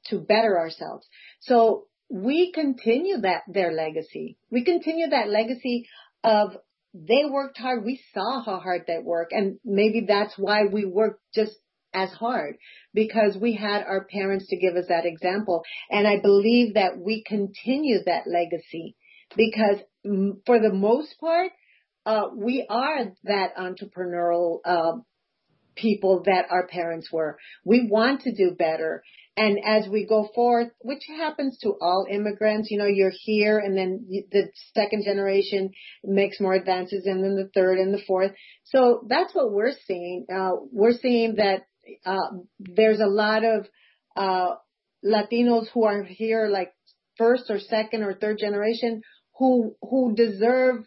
to 0.10 0.20
better 0.20 0.58
ourselves. 0.58 1.08
So 1.42 1.86
we 2.10 2.52
continue 2.52 3.22
that, 3.22 3.44
their 3.48 3.72
legacy. 3.72 4.38
We 4.52 4.64
continue 4.64 5.10
that 5.10 5.30
legacy 5.30 5.88
of 6.24 6.58
they 6.94 7.24
worked 7.30 7.58
hard. 7.58 7.84
We 7.84 8.02
saw 8.14 8.44
how 8.44 8.60
hard 8.60 8.84
they 8.88 9.00
work 9.00 9.30
and 9.32 9.58
maybe 9.66 10.06
that's 10.08 10.34
why 10.38 10.66
we 10.72 10.86
work 10.86 11.20
just 11.34 11.54
as 11.94 12.12
hard 12.12 12.58
because 12.94 13.38
we 13.40 13.54
had 13.54 13.84
our 13.84 14.06
parents 14.06 14.48
to 14.50 14.58
give 14.58 14.76
us 14.76 14.86
that 14.90 15.06
example. 15.06 15.64
And 15.90 16.08
I 16.08 16.20
believe 16.20 16.76
that 16.76 16.98
we 16.98 17.24
continue 17.26 18.00
that 18.06 18.24
legacy 18.28 18.96
because 19.36 19.78
for 20.46 20.60
the 20.60 20.74
most 20.74 21.16
part, 21.20 21.52
uh, 22.06 22.28
we 22.36 22.66
are 22.70 23.14
that 23.24 23.56
entrepreneurial, 23.56 24.60
uh, 24.64 24.98
people 25.76 26.24
that 26.26 26.46
our 26.50 26.68
parents 26.68 27.12
were. 27.12 27.38
We 27.64 27.88
want 27.90 28.22
to 28.22 28.34
do 28.34 28.56
better. 28.58 29.04
And 29.38 29.60
as 29.66 29.88
we 29.90 30.06
go 30.06 30.30
forth, 30.34 30.70
which 30.80 31.04
happens 31.08 31.58
to 31.60 31.74
all 31.82 32.08
immigrants, 32.10 32.70
you 32.72 32.78
know, 32.78 32.86
you're 32.86 33.12
here 33.24 33.60
and 33.60 33.78
then 33.78 34.08
the 34.32 34.50
second 34.74 35.04
generation 35.04 35.72
makes 36.06 36.40
more 36.40 36.54
advances 36.54 37.06
and 37.06 37.22
then 37.22 37.36
the 37.36 37.50
third 37.54 37.78
and 37.78 37.94
the 37.94 38.02
fourth. 38.08 38.32
So 38.64 39.06
that's 39.10 39.36
what 39.36 39.52
we're 39.52 39.74
seeing. 39.86 40.26
Uh, 40.34 40.52
we're 40.72 40.94
seeing 40.94 41.36
that, 41.36 41.64
uh, 42.06 42.38
there's 42.60 43.02
a 43.02 43.08
lot 43.08 43.44
of, 43.44 43.68
uh, 44.16 44.56
Latinos 45.06 45.68
who 45.74 45.84
are 45.84 46.04
here 46.04 46.48
like 46.48 46.72
first 47.18 47.44
or 47.50 47.60
second 47.60 48.04
or 48.04 48.14
third 48.14 48.38
generation 48.40 49.02
who, 49.38 49.76
who 49.82 50.16
deserve 50.16 50.86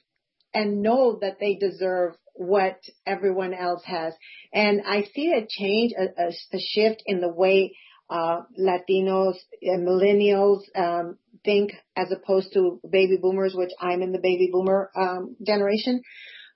and 0.54 0.80
know 0.80 1.18
that 1.20 1.36
they 1.38 1.56
deserve 1.56 2.14
what 2.34 2.80
everyone 3.06 3.52
else 3.52 3.82
has. 3.84 4.14
And 4.54 4.80
I 4.86 5.02
see 5.14 5.32
a 5.32 5.46
change, 5.46 5.92
a, 5.98 6.22
a, 6.22 6.28
a 6.28 6.58
shift 6.58 7.02
in 7.04 7.20
the 7.20 7.28
way 7.28 7.76
Latinos 8.10 9.34
and 9.62 9.86
millennials 9.86 10.60
um, 10.74 11.18
think 11.44 11.72
as 11.96 12.10
opposed 12.10 12.52
to 12.54 12.80
baby 12.88 13.18
boomers, 13.20 13.54
which 13.54 13.70
I'm 13.80 14.02
in 14.02 14.12
the 14.12 14.18
baby 14.18 14.50
boomer 14.52 14.90
um, 14.96 15.36
generation. 15.44 16.02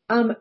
Um, 0.09 0.35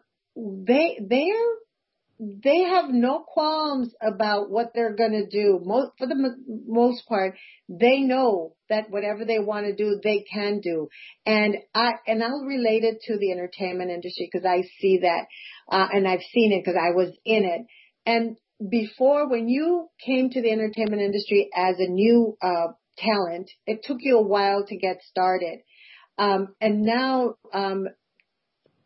they 2.21 2.63
have 2.63 2.89
no 2.89 3.23
qualms 3.27 3.93
about 3.99 4.51
what 4.51 4.71
they're 4.73 4.95
going 4.95 5.11
to 5.11 5.27
do. 5.27 5.59
Most, 5.63 5.91
for 5.97 6.07
the 6.07 6.35
most 6.67 7.07
part, 7.07 7.35
they 7.67 7.99
know 8.01 8.55
that 8.69 8.91
whatever 8.91 9.25
they 9.25 9.39
want 9.39 9.65
to 9.65 9.75
do, 9.75 9.99
they 10.03 10.23
can 10.31 10.59
do. 10.61 10.87
And 11.25 11.57
I, 11.73 11.93
and 12.05 12.23
I'll 12.23 12.45
relate 12.45 12.83
it 12.83 13.01
to 13.07 13.17
the 13.17 13.31
entertainment 13.31 13.89
industry 13.89 14.29
because 14.31 14.45
I 14.45 14.61
see 14.79 14.99
that, 15.01 15.25
uh, 15.71 15.87
and 15.91 16.07
I've 16.07 16.21
seen 16.31 16.53
it 16.53 16.63
because 16.63 16.79
I 16.79 16.95
was 16.95 17.09
in 17.25 17.43
it. 17.43 17.61
And 18.05 18.37
before, 18.69 19.29
when 19.29 19.47
you 19.47 19.87
came 20.05 20.29
to 20.29 20.41
the 20.41 20.51
entertainment 20.51 21.01
industry 21.01 21.49
as 21.55 21.75
a 21.79 21.87
new, 21.87 22.37
uh, 22.41 22.67
talent, 22.97 23.49
it 23.65 23.83
took 23.83 23.97
you 24.01 24.17
a 24.17 24.27
while 24.27 24.65
to 24.65 24.77
get 24.77 25.01
started. 25.03 25.59
Um, 26.17 26.49
and 26.59 26.81
now, 26.81 27.35
um, 27.53 27.87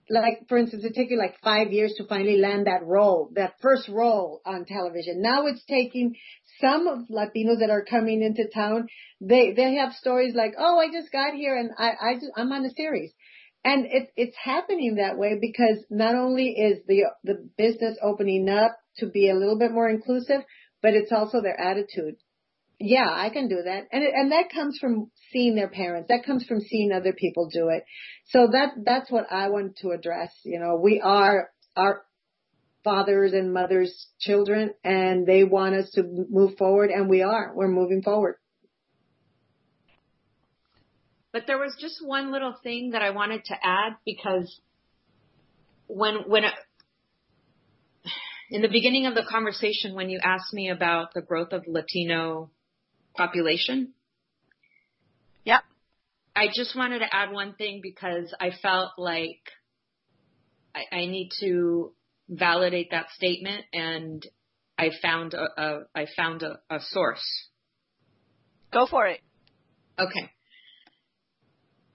like 0.09 0.47
for 0.47 0.57
instance, 0.57 0.83
it 0.85 0.93
took 0.95 1.09
you 1.09 1.17
like 1.17 1.35
five 1.43 1.71
years 1.71 1.93
to 1.97 2.05
finally 2.07 2.37
land 2.37 2.67
that 2.67 2.85
role, 2.85 3.31
that 3.33 3.55
first 3.61 3.89
role 3.89 4.41
on 4.45 4.65
television. 4.65 5.21
Now 5.21 5.47
it's 5.47 5.63
taking 5.65 6.15
some 6.61 6.87
of 6.87 7.07
Latinos 7.09 7.59
that 7.59 7.71
are 7.71 7.83
coming 7.83 8.21
into 8.21 8.47
town. 8.53 8.87
They 9.19 9.53
they 9.53 9.75
have 9.75 9.93
stories 9.93 10.35
like, 10.35 10.53
oh, 10.59 10.79
I 10.79 10.91
just 10.91 11.11
got 11.11 11.33
here 11.33 11.57
and 11.57 11.71
I 11.77 11.89
I 11.89 12.13
just, 12.15 12.31
I'm 12.37 12.51
on 12.51 12.65
a 12.65 12.69
series, 12.69 13.11
and 13.63 13.85
it 13.85 14.09
it's 14.15 14.37
happening 14.41 14.95
that 14.95 15.17
way 15.17 15.39
because 15.41 15.83
not 15.89 16.13
only 16.13 16.49
is 16.49 16.79
the 16.87 17.05
the 17.23 17.49
business 17.57 17.97
opening 18.03 18.47
up 18.47 18.77
to 18.97 19.07
be 19.07 19.29
a 19.29 19.35
little 19.35 19.57
bit 19.57 19.71
more 19.71 19.89
inclusive, 19.89 20.41
but 20.81 20.93
it's 20.93 21.11
also 21.11 21.41
their 21.41 21.59
attitude 21.59 22.15
yeah, 22.79 23.07
I 23.09 23.29
can 23.29 23.47
do 23.47 23.61
that. 23.63 23.87
And, 23.91 24.03
and 24.03 24.31
that 24.31 24.51
comes 24.53 24.77
from 24.79 25.09
seeing 25.31 25.55
their 25.55 25.69
parents. 25.69 26.09
That 26.09 26.25
comes 26.25 26.45
from 26.45 26.59
seeing 26.59 26.91
other 26.91 27.13
people 27.13 27.49
do 27.51 27.69
it. 27.69 27.85
So 28.29 28.47
that, 28.51 28.73
that's 28.83 29.09
what 29.09 29.31
I 29.31 29.49
want 29.49 29.77
to 29.77 29.91
address. 29.91 30.31
You 30.43 30.59
know, 30.59 30.79
we 30.81 31.01
are 31.01 31.49
our 31.75 32.03
fathers 32.83 33.33
and 33.33 33.53
mothers 33.53 34.07
children 34.19 34.73
and 34.83 35.25
they 35.25 35.43
want 35.43 35.75
us 35.75 35.89
to 35.91 36.03
move 36.03 36.57
forward 36.57 36.89
and 36.91 37.09
we 37.09 37.21
are. 37.21 37.51
We're 37.55 37.67
moving 37.67 38.01
forward. 38.01 38.35
But 41.31 41.43
there 41.47 41.57
was 41.57 41.75
just 41.79 41.95
one 42.05 42.31
little 42.31 42.55
thing 42.63 42.91
that 42.91 43.01
I 43.01 43.09
wanted 43.09 43.45
to 43.45 43.55
add 43.55 43.93
because 44.05 44.61
when, 45.87 46.23
when, 46.27 46.43
in 48.49 48.61
the 48.61 48.67
beginning 48.67 49.05
of 49.05 49.15
the 49.15 49.25
conversation, 49.29 49.95
when 49.95 50.09
you 50.09 50.19
asked 50.23 50.53
me 50.53 50.69
about 50.69 51.13
the 51.13 51.21
growth 51.21 51.51
of 51.51 51.63
Latino 51.67 52.51
population. 53.15 53.93
Yep. 55.45 55.61
I 56.35 56.47
just 56.53 56.75
wanted 56.75 56.99
to 56.99 57.15
add 57.15 57.31
one 57.31 57.55
thing 57.55 57.79
because 57.81 58.33
I 58.39 58.51
felt 58.61 58.91
like 58.97 59.39
I, 60.75 60.95
I 60.95 61.05
need 61.05 61.29
to 61.39 61.93
validate 62.29 62.91
that 62.91 63.09
statement 63.11 63.65
and 63.73 64.23
I 64.77 64.89
found 65.01 65.33
a, 65.33 65.61
a 65.61 65.79
I 65.95 66.07
found 66.17 66.43
a, 66.43 66.59
a 66.69 66.79
source. 66.79 67.23
Go 68.73 68.85
for 68.85 69.07
it. 69.07 69.21
Okay. 69.97 70.31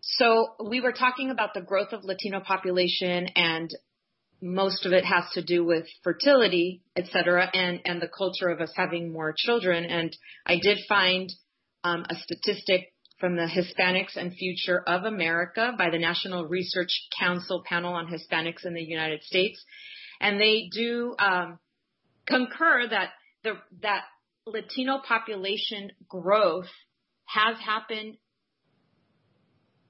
So 0.00 0.54
we 0.68 0.80
were 0.80 0.92
talking 0.92 1.30
about 1.30 1.54
the 1.54 1.60
growth 1.60 1.92
of 1.92 2.04
Latino 2.04 2.40
population 2.40 3.28
and 3.36 3.70
most 4.42 4.86
of 4.86 4.92
it 4.92 5.04
has 5.04 5.24
to 5.34 5.42
do 5.42 5.64
with 5.64 5.86
fertility, 6.02 6.82
et 6.96 7.06
cetera, 7.12 7.48
and, 7.52 7.80
and 7.84 8.00
the 8.00 8.08
culture 8.08 8.48
of 8.48 8.60
us 8.60 8.72
having 8.74 9.12
more 9.12 9.34
children. 9.36 9.84
And 9.84 10.16
I 10.46 10.58
did 10.62 10.78
find 10.88 11.30
um, 11.84 12.04
a 12.08 12.14
statistic 12.14 12.92
from 13.18 13.36
the 13.36 13.46
Hispanics 13.46 14.16
and 14.16 14.34
Future 14.34 14.82
of 14.86 15.04
America 15.04 15.72
by 15.76 15.90
the 15.90 15.98
National 15.98 16.46
Research 16.46 16.88
Council 17.18 17.62
Panel 17.66 17.92
on 17.92 18.06
Hispanics 18.06 18.64
in 18.64 18.74
the 18.74 18.82
United 18.82 19.22
States. 19.22 19.62
And 20.20 20.40
they 20.40 20.70
do 20.72 21.14
um, 21.18 21.58
concur 22.26 22.88
that 22.88 23.10
the, 23.44 23.52
that 23.82 24.04
Latino 24.46 25.00
population 25.06 25.90
growth 26.08 26.68
has 27.26 27.56
happened 27.64 28.16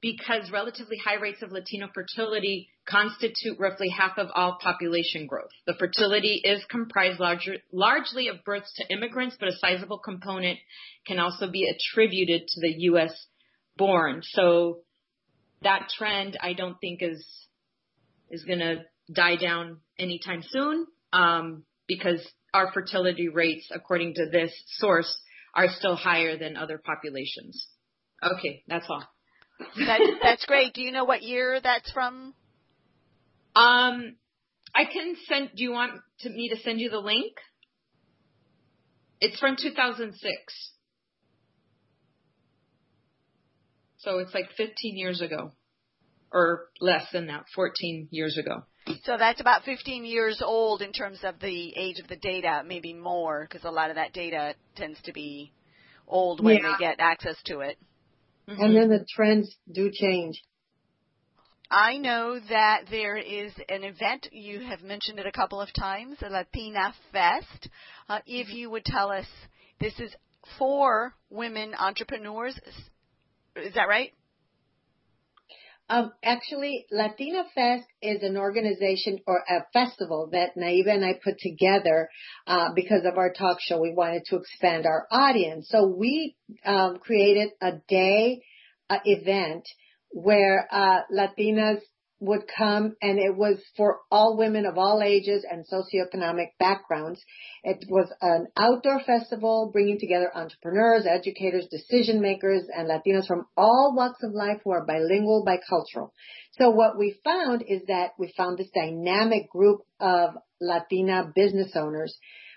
because 0.00 0.50
relatively 0.50 0.96
high 0.96 1.20
rates 1.20 1.42
of 1.42 1.52
Latino 1.52 1.88
fertility 1.94 2.68
constitute 2.90 3.58
roughly 3.58 3.88
half 3.88 4.18
of 4.18 4.28
all 4.34 4.58
population 4.60 5.26
growth. 5.26 5.50
The 5.66 5.74
fertility 5.74 6.40
is 6.44 6.64
comprised 6.68 7.20
larger, 7.20 7.56
largely 7.72 8.28
of 8.28 8.44
births 8.44 8.72
to 8.76 8.92
immigrants, 8.92 9.36
but 9.38 9.48
a 9.48 9.56
sizable 9.56 9.98
component 9.98 10.58
can 11.06 11.18
also 11.18 11.50
be 11.50 11.68
attributed 11.68 12.48
to 12.48 12.60
the 12.60 12.74
U.S. 12.84 13.12
born. 13.76 14.22
So 14.22 14.80
that 15.62 15.88
trend, 15.96 16.38
I 16.40 16.52
don't 16.54 16.78
think 16.80 17.02
is 17.02 17.24
is 18.30 18.44
going 18.44 18.60
to 18.60 18.84
die 19.12 19.36
down 19.36 19.78
anytime 19.98 20.42
soon, 20.48 20.86
um, 21.12 21.64
because 21.88 22.24
our 22.54 22.72
fertility 22.72 23.28
rates, 23.28 23.68
according 23.72 24.14
to 24.14 24.26
this 24.30 24.52
source, 24.78 25.20
are 25.54 25.66
still 25.68 25.96
higher 25.96 26.38
than 26.38 26.56
other 26.56 26.78
populations. 26.78 27.66
Okay, 28.22 28.62
that's 28.68 28.86
all. 28.88 29.04
That, 29.76 30.00
that's 30.22 30.44
great. 30.46 30.74
Do 30.74 30.82
you 30.82 30.92
know 30.92 31.04
what 31.04 31.22
year 31.22 31.60
that's 31.62 31.90
from? 31.92 32.34
Um, 33.54 34.16
I 34.74 34.84
can 34.84 35.16
send. 35.28 35.50
Do 35.56 35.62
you 35.62 35.72
want 35.72 36.00
to, 36.20 36.30
me 36.30 36.48
to 36.50 36.56
send 36.60 36.80
you 36.80 36.90
the 36.90 36.98
link? 36.98 37.32
It's 39.20 39.38
from 39.38 39.56
2006. 39.60 40.70
So 43.98 44.18
it's 44.18 44.32
like 44.32 44.50
15 44.56 44.96
years 44.96 45.20
ago, 45.20 45.52
or 46.32 46.68
less 46.80 47.04
than 47.12 47.26
that, 47.26 47.44
14 47.54 48.08
years 48.10 48.38
ago. 48.38 48.62
So 49.04 49.16
that's 49.18 49.40
about 49.42 49.64
15 49.64 50.06
years 50.06 50.40
old 50.42 50.80
in 50.80 50.92
terms 50.92 51.18
of 51.22 51.38
the 51.38 51.74
age 51.76 51.98
of 51.98 52.08
the 52.08 52.16
data, 52.16 52.62
maybe 52.66 52.94
more, 52.94 53.46
because 53.48 53.64
a 53.64 53.70
lot 53.70 53.90
of 53.90 53.96
that 53.96 54.14
data 54.14 54.54
tends 54.74 54.98
to 55.02 55.12
be 55.12 55.52
old 56.08 56.42
when 56.42 56.56
yeah. 56.56 56.72
they 56.78 56.84
get 56.84 56.96
access 56.98 57.36
to 57.44 57.60
it. 57.60 57.76
Mm-hmm. 58.48 58.62
And 58.62 58.76
then 58.76 58.88
the 58.88 59.04
trends 59.14 59.54
do 59.70 59.90
change. 59.92 60.42
I 61.70 61.98
know 61.98 62.40
that 62.48 62.86
there 62.90 63.16
is 63.16 63.52
an 63.68 63.84
event, 63.84 64.28
you 64.32 64.60
have 64.60 64.82
mentioned 64.82 65.20
it 65.20 65.26
a 65.26 65.32
couple 65.32 65.60
of 65.60 65.72
times, 65.72 66.16
the 66.20 66.28
Latina 66.28 66.92
Fest. 67.12 67.68
Uh, 68.08 68.18
if 68.26 68.48
mm-hmm. 68.48 68.56
you 68.56 68.70
would 68.70 68.84
tell 68.84 69.12
us, 69.12 69.26
this 69.78 69.98
is 70.00 70.12
for 70.58 71.14
women 71.30 71.74
entrepreneurs. 71.78 72.58
Is 73.54 73.74
that 73.74 73.88
right? 73.88 74.12
Um, 75.88 76.12
actually, 76.24 76.86
Latina 76.90 77.44
Fest 77.54 77.86
is 78.02 78.22
an 78.22 78.36
organization 78.36 79.18
or 79.26 79.38
a 79.38 79.64
festival 79.72 80.28
that 80.32 80.56
Naibe 80.56 80.88
and 80.88 81.04
I 81.04 81.14
put 81.22 81.38
together 81.38 82.08
uh, 82.46 82.68
because 82.74 83.04
of 83.04 83.18
our 83.18 83.32
talk 83.32 83.58
show. 83.60 83.80
We 83.80 83.92
wanted 83.92 84.22
to 84.26 84.36
expand 84.36 84.86
our 84.86 85.06
audience, 85.10 85.68
so 85.68 85.86
we 85.86 86.36
um, 86.64 86.98
created 86.98 87.50
a 87.60 87.72
day 87.88 88.40
uh, 88.88 88.98
event 89.04 89.64
where 90.10 90.68
uh, 90.70 91.00
Latinas 91.12 91.80
would 92.20 92.42
come 92.56 92.94
and 93.00 93.18
it 93.18 93.34
was 93.34 93.56
for 93.76 94.00
all 94.10 94.36
women 94.36 94.66
of 94.66 94.76
all 94.76 95.02
ages 95.02 95.44
and 95.50 95.64
socioeconomic 95.66 96.48
backgrounds. 96.58 97.20
It 97.64 97.86
was 97.88 98.12
an 98.20 98.48
outdoor 98.58 99.00
festival 99.00 99.70
bringing 99.72 99.98
together 99.98 100.30
entrepreneurs, 100.34 101.06
educators, 101.06 101.66
decision 101.70 102.20
makers, 102.20 102.64
and 102.74 102.88
Latinos 102.88 103.26
from 103.26 103.46
all 103.56 103.94
walks 103.96 104.22
of 104.22 104.34
life 104.34 104.60
who 104.62 104.72
are 104.72 104.84
bilingual, 104.84 105.46
bicultural. 105.46 106.10
So 106.52 106.68
what 106.68 106.98
we 106.98 107.18
found 107.24 107.64
is 107.66 107.80
that 107.88 108.10
we 108.18 108.34
found 108.36 108.58
this 108.58 108.70
dynamic 108.74 109.48
group 109.48 109.80
of 109.98 110.34
Latina 110.60 111.32
business 111.34 111.72
owners. 111.74 112.14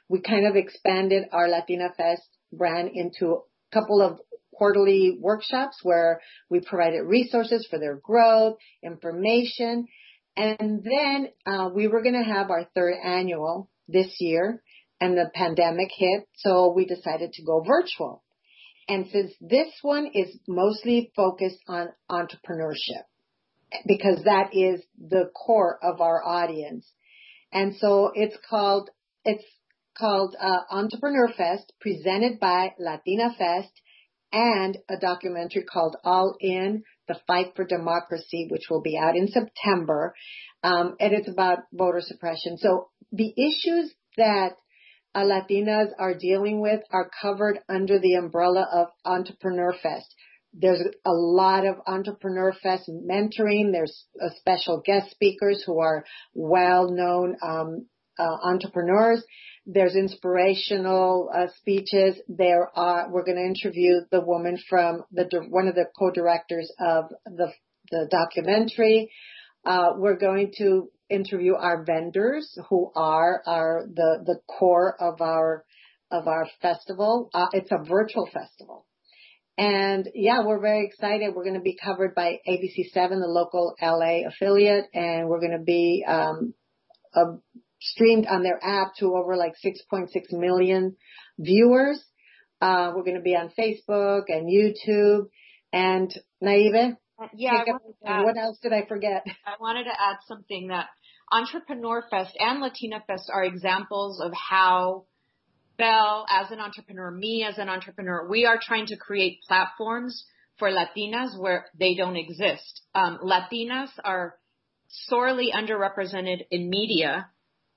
We 0.10 0.20
kind 0.20 0.45
of 0.45 0.58
expanded 0.58 1.24
our 1.32 1.47
Latina 1.47 1.88
Fest 1.95 2.28
brand 2.51 2.91
into 2.93 3.32
a 3.32 3.39
couple 3.74 4.01
of 4.01 4.20
quarterly 4.58 5.18
workshops 5.20 5.78
where 5.84 6.22
we 6.49 6.60
provided 6.60 7.04
resources 7.04 7.68
for 7.70 7.80
their 7.80 7.95
growth, 7.95 8.58
information, 8.84 9.88
and 10.36 10.84
then 10.84 11.28
uh, 11.45 11.70
we 11.74 11.88
were 11.88 12.01
going 12.01 12.22
to 12.22 12.34
have 12.34 12.49
our 12.49 12.66
third 12.76 12.95
annual 13.04 13.70
this 13.88 14.16
year, 14.20 14.64
and 14.99 15.18
the 15.18 15.30
pandemic 15.34 15.89
hit, 15.95 16.28
so 16.36 16.74
we 16.76 16.86
decided 16.86 17.34
to 17.34 17.43
go 17.43 17.64
virtual. 17.66 18.24
And 18.88 19.08
since 19.12 19.32
this 19.39 19.68
one 19.82 20.10
is 20.14 20.38
mostly 20.47 21.12
focused 21.16 21.60
on 21.68 21.89
entrepreneurship, 22.10 23.04
because 23.86 24.24
that 24.26 24.49
is 24.54 24.82
the 24.97 25.30
core 25.36 25.78
of 25.82 26.01
our 26.01 26.24
audience, 26.26 26.89
and 27.51 27.76
so 27.76 28.12
it's 28.14 28.38
called 28.49 28.89
it's 29.26 29.43
called 29.97 30.36
uh, 30.39 30.60
Entrepreneur 30.72 31.30
Fest, 31.38 31.72
presented 31.80 32.39
by 32.39 32.74
Latina 32.80 33.34
Fest, 33.38 33.72
and 34.34 34.78
a 34.90 34.98
documentary 35.00 35.64
called 35.64 35.96
All 36.04 36.36
In, 36.42 36.84
The 37.08 37.20
Fight 37.28 37.54
for 37.56 37.66
Democracy, 37.66 38.48
which 38.50 38.64
will 38.70 38.82
be 38.82 38.98
out 38.98 39.16
in 39.16 39.28
September. 39.28 40.14
Um, 40.64 40.96
and 41.00 41.14
it's 41.14 41.30
about 41.30 41.60
voter 41.72 42.02
suppression. 42.02 42.58
So 42.58 42.90
the 43.12 43.32
issues 43.38 43.94
that 44.18 44.54
uh, 45.16 45.24
Latinas 45.24 45.90
are 46.00 46.16
dealing 46.18 46.62
with 46.62 46.82
are 46.92 47.12
covered 47.22 47.60
under 47.70 48.00
the 48.00 48.16
umbrella 48.16 48.68
of 48.74 48.88
Entrepreneur 49.06 49.74
Fest. 49.82 50.14
There's 50.54 50.82
a 51.06 51.12
lot 51.12 51.66
of 51.66 51.76
Entrepreneur 51.88 52.54
Fest 52.62 52.90
mentoring. 52.90 53.72
There's 53.72 54.06
uh, 54.22 54.30
special 54.40 54.82
guest 54.86 55.12
speakers 55.12 55.64
who 55.66 55.80
are 55.80 56.06
well-known 56.34 57.36
um, 57.44 57.88
uh, 58.18 58.38
entrepreneurs. 58.43 59.24
There's 59.66 59.95
inspirational 59.95 61.30
uh, 61.34 61.47
speeches. 61.57 62.16
There 62.28 62.70
are. 62.78 63.09
We're 63.09 63.24
going 63.24 63.38
to 63.38 63.68
interview 63.68 64.01
the 64.11 64.22
woman 64.22 64.57
from 64.70 65.03
the 65.11 65.28
one 65.49 65.68
of 65.68 65.76
the 65.76 65.86
co-directors 65.97 66.72
of 66.80 67.05
the 67.26 67.51
the 67.91 68.07
documentary. 68.09 69.11
Uh, 69.66 69.91
we're 69.95 70.18
going 70.18 70.51
to 70.57 70.89
interview 71.09 71.53
our 71.55 71.86
vendors 71.86 72.57
who 72.70 72.91
are 72.95 73.41
our 73.45 73.86
the 73.88 74.24
the 74.26 74.39
core 74.47 74.95
of 74.99 75.22
our 75.22 75.64
of 76.11 76.28
our 76.28 76.47
festival. 76.61 77.30
Uh, 77.34 77.47
it's 77.53 77.72
a 77.72 77.84
virtual 77.84 78.30
festival. 78.32 78.86
And 79.57 80.09
yeah, 80.16 80.43
we're 80.43 80.59
very 80.59 80.86
excited. 80.86 81.34
We're 81.36 81.43
going 81.43 81.55
to 81.55 81.61
be 81.61 81.78
covered 81.82 82.16
by 82.16 82.39
ABC7, 82.47 82.93
the 82.93 83.28
local 83.28 83.76
LA 83.82 84.28
affiliate, 84.28 84.86
and 84.93 85.28
we're 85.28 85.39
going 85.39 85.57
to 85.57 85.64
be 85.64 86.03
um, 86.07 86.55
a 87.14 87.22
streamed 87.84 88.26
on 88.28 88.44
their 88.44 88.60
app 88.64 88.96
to 88.98 89.14
over 89.16 89.36
like 89.36 89.54
6.6 89.64 90.08
million 90.32 90.96
viewers. 91.38 92.04
Uh, 92.62 92.94
we're 92.96 93.04
going 93.04 93.18
to 93.18 93.22
be 93.22 93.36
on 93.36 93.52
Facebook 93.60 94.24
and 94.30 94.48
YouTube. 94.50 95.28
And 95.74 96.14
Naibe, 96.42 96.96
yeah, 97.36 97.64
what 98.02 98.38
else 98.38 98.58
did 98.62 98.74
I 98.74 98.86
forget? 98.88 99.26
I 99.46 99.56
wanted 99.60 99.84
to 99.86 99.90
add 99.90 100.18
something 100.28 100.68
that 100.68 100.88
Entrepreneur 101.32 102.04
Fest 102.10 102.38
and 102.40 102.62
Latina 102.62 103.04
Fest 103.06 103.30
are 103.34 103.44
examples 103.44 104.22
of 104.22 104.32
how 104.34 105.06
Bel, 105.78 106.26
as 106.30 106.52
an 106.52 106.60
entrepreneur, 106.60 107.10
me 107.10 107.44
as 107.44 107.58
an 107.58 107.68
entrepreneur, 107.68 108.30
we 108.30 108.46
are 108.46 108.60
trying 108.62 108.86
to 108.88 108.98
create 108.98 109.40
platforms 109.48 110.26
for 110.60 110.70
Latinas 110.70 111.38
where 111.38 111.66
they 111.78 111.96
don't 111.96 112.16
exist. 112.16 112.82
Um, 112.94 113.20
Latinas 113.24 113.90
are 114.04 114.36
sorely 114.88 115.52
underrepresented 115.52 116.46
in 116.52 116.70
media 116.70 117.28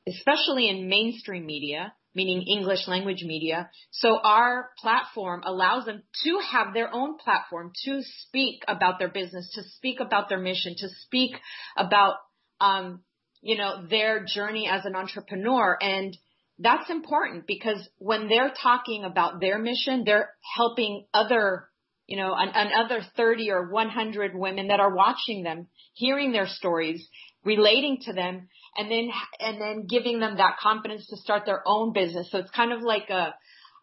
especially 0.07 0.69
in 0.69 0.89
mainstream 0.89 1.47
media, 1.47 1.93
meaning 2.15 2.43
English 2.49 2.89
language 2.89 3.23
media. 3.23 3.69
So 3.91 4.19
our 4.19 4.71
platform 4.79 5.43
allows 5.45 5.85
them 5.85 6.03
to 6.25 6.39
have 6.51 6.73
their 6.73 6.93
own 6.93 7.19
platform 7.19 7.73
to 7.85 8.03
speak 8.03 8.63
about 8.69 8.99
their 8.99 9.11
business, 9.11 9.51
to 9.55 9.63
speak 9.77 10.01
about 10.01 10.29
their 10.29 10.39
mission, 10.39 10.75
to 10.79 10.89
speak 11.03 11.33
about, 11.77 12.15
um, 12.61 13.03
you 13.43 13.59
know, 13.59 13.87
their 13.89 14.25
journey 14.25 14.69
as 14.69 14.87
an 14.87 14.97
entrepreneur. 14.97 15.77
And 15.81 16.17
that's 16.59 16.89
important 16.89 17.47
because 17.47 17.87
when 17.99 18.29
they're 18.29 18.53
talking 18.63 19.05
about 19.05 19.41
their 19.41 19.59
mission, 19.59 20.05
they're 20.05 20.31
helping 20.57 21.07
other, 21.13 21.69
you 22.07 22.17
know, 22.17 22.35
an, 22.35 22.51
another 22.55 23.05
30 23.17 23.51
or 23.51 23.69
100 23.69 24.35
women 24.35 24.69
that 24.69 24.81
are 24.81 24.95
watching 24.95 25.43
them, 25.43 25.67
hearing 25.93 26.33
their 26.33 26.47
stories, 26.47 27.07
relating 27.47 27.99
to 28.03 28.13
them 28.13 28.49
and 28.77 28.91
then 28.91 29.11
and 29.41 29.61
then 29.61 29.87
giving 29.89 30.21
them 30.21 30.37
that 30.37 30.59
confidence 30.61 31.07
to 31.09 31.17
start 31.17 31.45
their 31.47 31.63
own 31.67 31.93
business. 31.93 32.29
So 32.31 32.39
it's 32.39 32.51
kind 32.51 32.73
of 32.73 32.83
like 32.83 33.09
a 33.09 33.35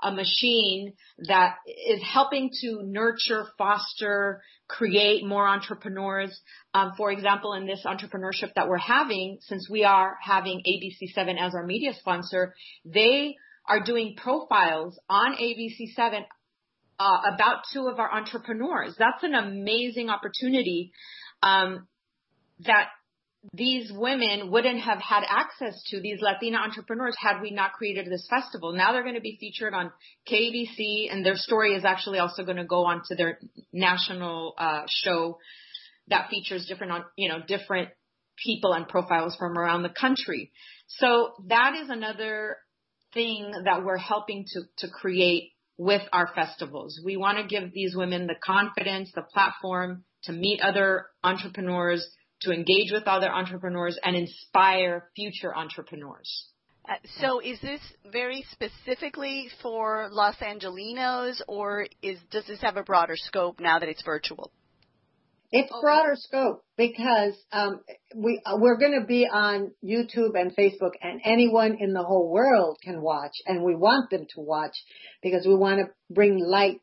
a 0.03 0.11
machine 0.11 0.93
that 1.27 1.55
is 1.87 2.01
helping 2.03 2.49
to 2.61 2.81
nurture, 2.83 3.45
foster, 3.57 4.41
create 4.67 5.25
more 5.25 5.47
entrepreneurs. 5.47 6.37
Um, 6.73 6.91
for 6.97 7.09
example, 7.09 7.53
in 7.53 7.65
this 7.65 7.85
entrepreneurship 7.85 8.53
that 8.55 8.67
we're 8.67 8.77
having, 8.77 9.37
since 9.39 9.69
we 9.69 9.85
are 9.85 10.17
having 10.21 10.61
ABC7 10.67 11.39
as 11.39 11.55
our 11.55 11.65
media 11.65 11.93
sponsor, 11.93 12.53
they 12.83 13.35
are 13.65 13.81
doing 13.81 14.15
profiles 14.17 14.99
on 15.07 15.37
ABC7 15.37 16.23
uh, 16.99 17.21
about 17.33 17.63
two 17.71 17.87
of 17.87 17.97
our 17.99 18.11
entrepreneurs. 18.11 18.95
That's 18.99 19.23
an 19.23 19.35
amazing 19.35 20.09
opportunity 20.09 20.91
um, 21.41 21.87
that 22.65 22.89
these 23.51 23.91
women 23.91 24.51
wouldn't 24.51 24.79
have 24.79 24.99
had 24.99 25.23
access 25.27 25.81
to 25.87 25.99
these 25.99 26.21
Latina 26.21 26.57
entrepreneurs 26.57 27.15
had 27.19 27.41
we 27.41 27.51
not 27.51 27.73
created 27.73 28.05
this 28.05 28.25
festival. 28.29 28.71
Now 28.71 28.93
they're 28.93 29.03
going 29.03 29.15
to 29.15 29.21
be 29.21 29.37
featured 29.39 29.73
on 29.73 29.91
KBC 30.31 31.11
and 31.11 31.25
their 31.25 31.35
story 31.35 31.73
is 31.73 31.83
actually 31.83 32.19
also 32.19 32.43
going 32.45 32.57
to 32.57 32.65
go 32.65 32.85
on 32.85 33.01
to 33.07 33.15
their 33.15 33.39
national 33.73 34.53
uh, 34.57 34.83
show 34.87 35.39
that 36.07 36.29
features 36.29 36.65
different, 36.67 37.05
you 37.17 37.27
know, 37.27 37.39
different 37.45 37.89
people 38.45 38.73
and 38.73 38.87
profiles 38.87 39.35
from 39.35 39.57
around 39.57 39.83
the 39.83 39.89
country. 39.89 40.51
So 40.87 41.33
that 41.47 41.75
is 41.75 41.89
another 41.89 42.57
thing 43.13 43.51
that 43.65 43.83
we're 43.83 43.97
helping 43.97 44.45
to, 44.53 44.61
to 44.79 44.91
create 44.91 45.51
with 45.77 46.01
our 46.11 46.29
festivals. 46.33 46.99
We 47.03 47.17
want 47.17 47.39
to 47.39 47.43
give 47.43 47.73
these 47.73 47.95
women 47.95 48.27
the 48.27 48.35
confidence, 48.43 49.11
the 49.13 49.21
platform 49.21 50.05
to 50.23 50.31
meet 50.31 50.61
other 50.61 51.07
entrepreneurs, 51.23 52.07
to 52.43 52.51
engage 52.51 52.91
with 52.91 53.07
other 53.07 53.31
entrepreneurs 53.31 53.97
and 54.03 54.15
inspire 54.15 55.09
future 55.15 55.55
entrepreneurs. 55.55 56.49
Uh, 56.87 56.95
so 57.21 57.39
is 57.39 57.59
this 57.61 57.79
very 58.11 58.45
specifically 58.51 59.47
for 59.61 60.09
Los 60.11 60.35
Angelinos 60.37 61.41
or 61.47 61.87
is, 62.01 62.17
does 62.29 62.45
this 62.45 62.59
have 62.61 62.75
a 62.75 62.83
broader 62.83 63.15
scope 63.15 63.59
now 63.59 63.79
that 63.79 63.87
it's 63.87 64.03
virtual? 64.03 64.51
It's 65.55 65.71
okay. 65.71 65.81
broader 65.81 66.15
scope 66.15 66.65
because 66.77 67.35
um, 67.51 67.81
we 68.15 68.41
we're 68.55 68.79
going 68.79 68.99
to 68.99 69.05
be 69.05 69.27
on 69.31 69.71
YouTube 69.85 70.33
and 70.33 70.51
Facebook, 70.55 70.93
and 70.99 71.21
anyone 71.23 71.77
in 71.79 71.93
the 71.93 72.01
whole 72.01 72.31
world 72.31 72.79
can 72.83 73.03
watch, 73.03 73.33
and 73.45 73.63
we 73.63 73.75
want 73.75 74.09
them 74.09 74.25
to 74.33 74.41
watch 74.41 74.73
because 75.21 75.45
we 75.45 75.55
want 75.55 75.77
to 75.77 75.93
bring 76.11 76.39
light 76.43 76.81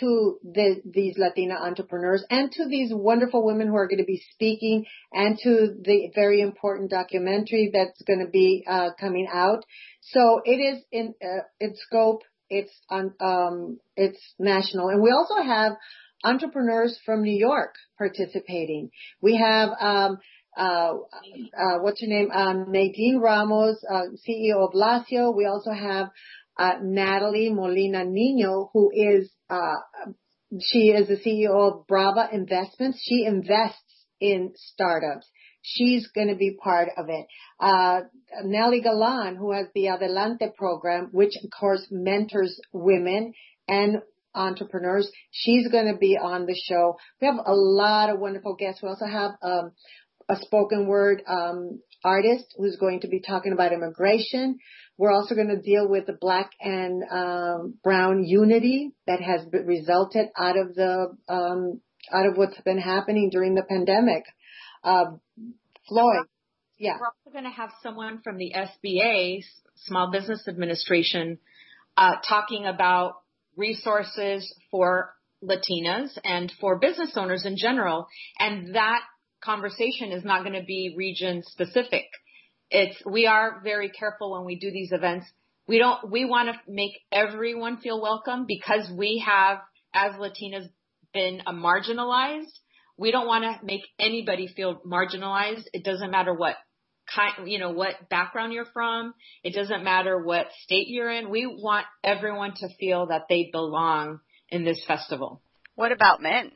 to 0.00 0.38
the, 0.42 0.82
these 0.84 1.16
Latina 1.18 1.54
entrepreneurs 1.54 2.24
and 2.30 2.50
to 2.52 2.68
these 2.68 2.90
wonderful 2.92 3.44
women 3.44 3.68
who 3.68 3.76
are 3.76 3.88
going 3.88 3.98
to 3.98 4.04
be 4.04 4.22
speaking 4.32 4.84
and 5.12 5.38
to 5.42 5.74
the 5.82 6.10
very 6.14 6.40
important 6.40 6.90
documentary 6.90 7.70
that's 7.72 8.02
going 8.02 8.24
to 8.24 8.30
be 8.30 8.64
uh, 8.68 8.90
coming 9.00 9.28
out. 9.32 9.64
So 10.00 10.40
it 10.44 10.56
is 10.56 10.82
in 10.92 11.14
uh, 11.22 11.66
scope. 11.86 12.22
It's 12.50 12.72
on, 12.88 13.12
um, 13.20 13.78
it's 13.94 14.20
national, 14.38 14.88
and 14.88 15.02
we 15.02 15.10
also 15.10 15.42
have 15.42 15.72
entrepreneurs 16.24 16.98
from 17.04 17.22
New 17.22 17.36
York 17.38 17.74
participating. 17.98 18.90
We 19.20 19.36
have 19.36 19.68
um, 19.78 20.18
uh, 20.58 20.94
uh, 21.56 21.78
what's 21.80 22.00
her 22.00 22.08
name? 22.08 22.30
Um, 22.32 22.72
Nadine 22.72 23.20
Ramos, 23.22 23.76
uh, 23.88 24.06
CEO 24.28 24.66
of 24.66 24.72
Lacio. 24.72 25.34
We 25.34 25.46
also 25.46 25.70
have 25.70 26.08
uh, 26.58 26.74
Natalie 26.82 27.50
Molina 27.50 28.04
Nino, 28.04 28.70
who 28.72 28.90
is, 28.92 29.30
uh, 29.48 29.76
she 30.60 30.88
is 30.88 31.08
the 31.08 31.16
CEO 31.16 31.50
of 31.50 31.86
Brava 31.86 32.28
Investments. 32.32 33.00
She 33.02 33.24
invests 33.24 34.06
in 34.20 34.52
startups. 34.56 35.28
She's 35.62 36.08
going 36.08 36.28
to 36.28 36.36
be 36.36 36.56
part 36.62 36.88
of 36.96 37.06
it. 37.08 37.26
Uh, 37.60 38.00
Nely 38.44 38.82
Galan, 38.82 39.36
who 39.36 39.52
has 39.52 39.66
the 39.74 39.88
Adelante 39.88 40.46
program, 40.56 41.08
which 41.12 41.32
of 41.42 41.50
course 41.50 41.86
mentors 41.90 42.58
women 42.72 43.34
and 43.66 43.98
entrepreneurs. 44.34 45.10
She's 45.30 45.68
going 45.68 45.92
to 45.92 45.98
be 45.98 46.16
on 46.16 46.46
the 46.46 46.58
show. 46.68 46.96
We 47.20 47.26
have 47.26 47.36
a 47.44 47.54
lot 47.54 48.10
of 48.10 48.20
wonderful 48.20 48.56
guests. 48.56 48.82
We 48.82 48.88
also 48.88 49.06
have 49.06 49.32
um, 49.42 49.72
a 50.28 50.36
spoken 50.36 50.86
word 50.86 51.22
um, 51.26 51.80
artist 52.04 52.54
who's 52.56 52.76
going 52.76 53.00
to 53.00 53.08
be 53.08 53.20
talking 53.20 53.52
about 53.52 53.72
immigration. 53.72 54.58
We're 54.98 55.12
also 55.12 55.34
going 55.34 55.48
to 55.48 55.62
deal 55.62 55.88
with 55.88 56.06
the 56.06 56.18
black 56.20 56.50
and 56.60 57.02
um, 57.10 57.74
brown 57.82 58.24
unity 58.24 58.90
that 59.06 59.20
has 59.20 59.46
resulted 59.52 60.26
out 60.36 60.58
of 60.58 60.74
the 60.74 61.16
um, 61.28 61.80
out 62.12 62.26
of 62.26 62.36
what's 62.36 62.60
been 62.62 62.78
happening 62.78 63.30
during 63.30 63.54
the 63.54 63.62
pandemic. 63.62 64.24
Uh, 64.82 65.04
Floyd, 65.88 66.26
yeah. 66.78 66.94
We're 67.00 67.06
also 67.06 67.32
going 67.32 67.44
to 67.44 67.50
have 67.50 67.70
someone 67.82 68.20
from 68.22 68.38
the 68.38 68.54
SBA, 68.54 69.44
Small 69.86 70.10
Business 70.10 70.46
Administration, 70.48 71.38
uh, 71.96 72.16
talking 72.28 72.66
about 72.66 73.14
resources 73.56 74.52
for 74.70 75.14
Latinas 75.42 76.16
and 76.24 76.52
for 76.60 76.78
business 76.78 77.12
owners 77.16 77.44
in 77.44 77.56
general. 77.56 78.06
And 78.38 78.74
that 78.74 79.00
conversation 79.42 80.12
is 80.12 80.24
not 80.24 80.42
going 80.44 80.58
to 80.58 80.64
be 80.64 80.94
region 80.96 81.42
specific. 81.44 82.06
It's, 82.70 82.96
we 83.06 83.26
are 83.26 83.60
very 83.62 83.88
careful 83.88 84.32
when 84.32 84.44
we 84.44 84.58
do 84.58 84.70
these 84.70 84.92
events. 84.92 85.26
We 85.66 85.78
don't, 85.78 86.10
we 86.10 86.24
want 86.24 86.48
to 86.48 86.60
make 86.70 86.92
everyone 87.12 87.78
feel 87.78 88.00
welcome 88.00 88.46
because 88.46 88.90
we 88.90 89.22
have, 89.26 89.58
as 89.94 90.14
Latinas, 90.14 90.68
been 91.12 91.40
marginalized. 91.46 92.52
We 92.96 93.10
don't 93.10 93.26
want 93.26 93.44
to 93.44 93.64
make 93.64 93.82
anybody 93.98 94.48
feel 94.48 94.80
marginalized. 94.86 95.64
It 95.72 95.84
doesn't 95.84 96.10
matter 96.10 96.34
what 96.34 96.56
kind, 97.14 97.50
you 97.50 97.58
know, 97.58 97.70
what 97.70 98.08
background 98.10 98.52
you're 98.52 98.66
from. 98.66 99.14
It 99.42 99.54
doesn't 99.54 99.84
matter 99.84 100.22
what 100.22 100.46
state 100.62 100.88
you're 100.88 101.10
in. 101.10 101.30
We 101.30 101.46
want 101.46 101.86
everyone 102.04 102.54
to 102.56 102.68
feel 102.78 103.06
that 103.06 103.26
they 103.28 103.48
belong 103.52 104.20
in 104.50 104.64
this 104.64 104.82
festival. 104.86 105.42
What 105.74 105.92
about 105.92 106.20
men? 106.20 106.52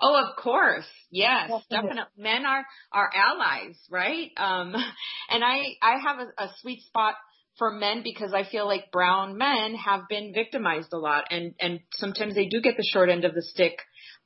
Oh, 0.00 0.16
of 0.16 0.36
course. 0.36 0.86
Yes, 1.10 1.50
definitely. 1.70 2.02
Men 2.16 2.46
are, 2.46 2.64
are 2.92 3.10
allies, 3.14 3.76
right? 3.90 4.30
Um, 4.36 4.74
and 5.30 5.44
I, 5.44 5.76
I 5.82 5.98
have 6.06 6.18
a, 6.18 6.44
a 6.44 6.50
sweet 6.60 6.82
spot 6.82 7.14
for 7.58 7.72
men 7.72 8.02
because 8.04 8.32
I 8.32 8.44
feel 8.48 8.66
like 8.66 8.92
brown 8.92 9.36
men 9.36 9.74
have 9.74 10.02
been 10.08 10.32
victimized 10.32 10.92
a 10.92 10.98
lot 10.98 11.24
and, 11.30 11.54
and 11.58 11.80
sometimes 11.94 12.36
they 12.36 12.46
do 12.46 12.60
get 12.60 12.76
the 12.76 12.88
short 12.92 13.10
end 13.10 13.24
of 13.24 13.34
the 13.34 13.42
stick, 13.42 13.78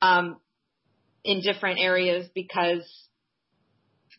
um, 0.03 0.37
in 1.25 1.41
different 1.41 1.79
areas 1.79 2.29
because 2.35 2.83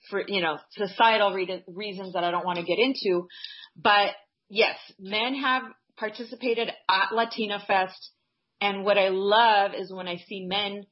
for, 0.09 0.23
you 0.27 0.41
know, 0.41 0.57
societal 0.71 1.33
re- 1.33 1.63
reasons 1.67 2.13
that 2.13 2.23
I 2.23 2.31
don't 2.31 2.45
want 2.45 2.59
to 2.59 2.65
get 2.65 2.79
into. 2.79 3.27
But 3.75 4.11
yes, 4.49 4.75
men 4.99 5.35
have 5.35 5.63
participated 5.97 6.69
at 6.89 7.13
Latina 7.13 7.59
Fest. 7.65 8.11
And 8.61 8.83
what 8.83 8.97
I 8.97 9.09
love 9.09 9.71
is 9.77 9.91
when 9.91 10.07
I 10.07 10.17
see 10.27 10.45
men 10.45 10.85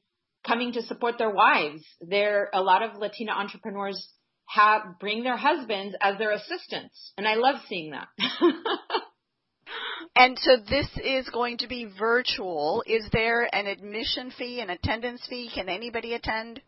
coming 0.46 0.72
to 0.72 0.82
support 0.82 1.18
their 1.18 1.30
wives. 1.30 1.84
There, 2.00 2.50
a 2.52 2.62
lot 2.62 2.82
of 2.82 2.96
Latina 2.96 3.32
entrepreneurs 3.32 4.08
have, 4.46 4.98
bring 5.00 5.22
their 5.22 5.36
husbands 5.36 5.94
as 6.00 6.18
their 6.18 6.32
assistants. 6.32 7.12
And 7.16 7.26
I 7.26 7.34
love 7.34 7.56
seeing 7.68 7.92
that. 7.92 8.08
and 10.16 10.38
so 10.38 10.56
this 10.68 10.88
is 11.02 11.28
going 11.30 11.58
to 11.58 11.68
be 11.68 11.86
virtual. 11.98 12.82
Is 12.86 13.06
there 13.12 13.48
an 13.54 13.66
admission 13.66 14.32
fee, 14.36 14.60
an 14.60 14.70
attendance 14.70 15.22
fee? 15.28 15.50
Can 15.54 15.68
anybody 15.68 16.14
attend? 16.14 16.60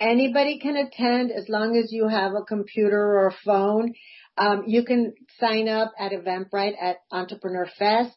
Anybody 0.00 0.60
can 0.60 0.76
attend 0.76 1.32
as 1.32 1.48
long 1.48 1.76
as 1.76 1.92
you 1.92 2.08
have 2.08 2.32
a 2.32 2.44
computer 2.44 2.98
or 2.98 3.28
a 3.28 3.36
phone. 3.44 3.94
Um, 4.36 4.64
you 4.66 4.84
can 4.84 5.14
sign 5.40 5.68
up 5.68 5.92
at 5.98 6.12
Eventbrite 6.12 6.80
at 6.80 6.98
Entrepreneur 7.10 7.66
Fest. 7.78 8.16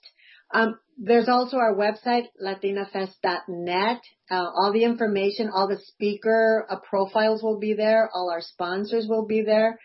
Um, 0.54 0.78
there's 1.04 1.28
also 1.28 1.58
our 1.58 1.76
website, 1.76 2.26
latinafest.net. 2.44 4.02
Uh, 4.30 4.36
all 4.36 4.72
the 4.72 4.84
information, 4.84 5.50
all 5.54 5.68
the 5.68 5.80
speaker 5.88 6.68
uh, 6.70 6.76
profiles 6.88 7.42
will 7.42 7.60
be 7.60 7.74
there. 7.74 8.08
All 8.14 8.30
our 8.32 8.42
sponsors 8.42 9.08
will 9.10 9.26
be 9.26 9.42
there. 9.42 9.80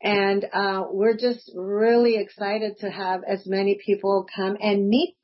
And 0.00 0.46
uh, 0.52 0.84
we're 0.90 1.16
just 1.16 1.50
really 1.56 2.16
excited 2.16 2.78
to 2.78 2.90
have 2.90 3.22
as 3.28 3.46
many 3.46 3.78
people 3.84 4.26
come 4.34 4.56
and 4.60 4.88
meet 4.88 5.16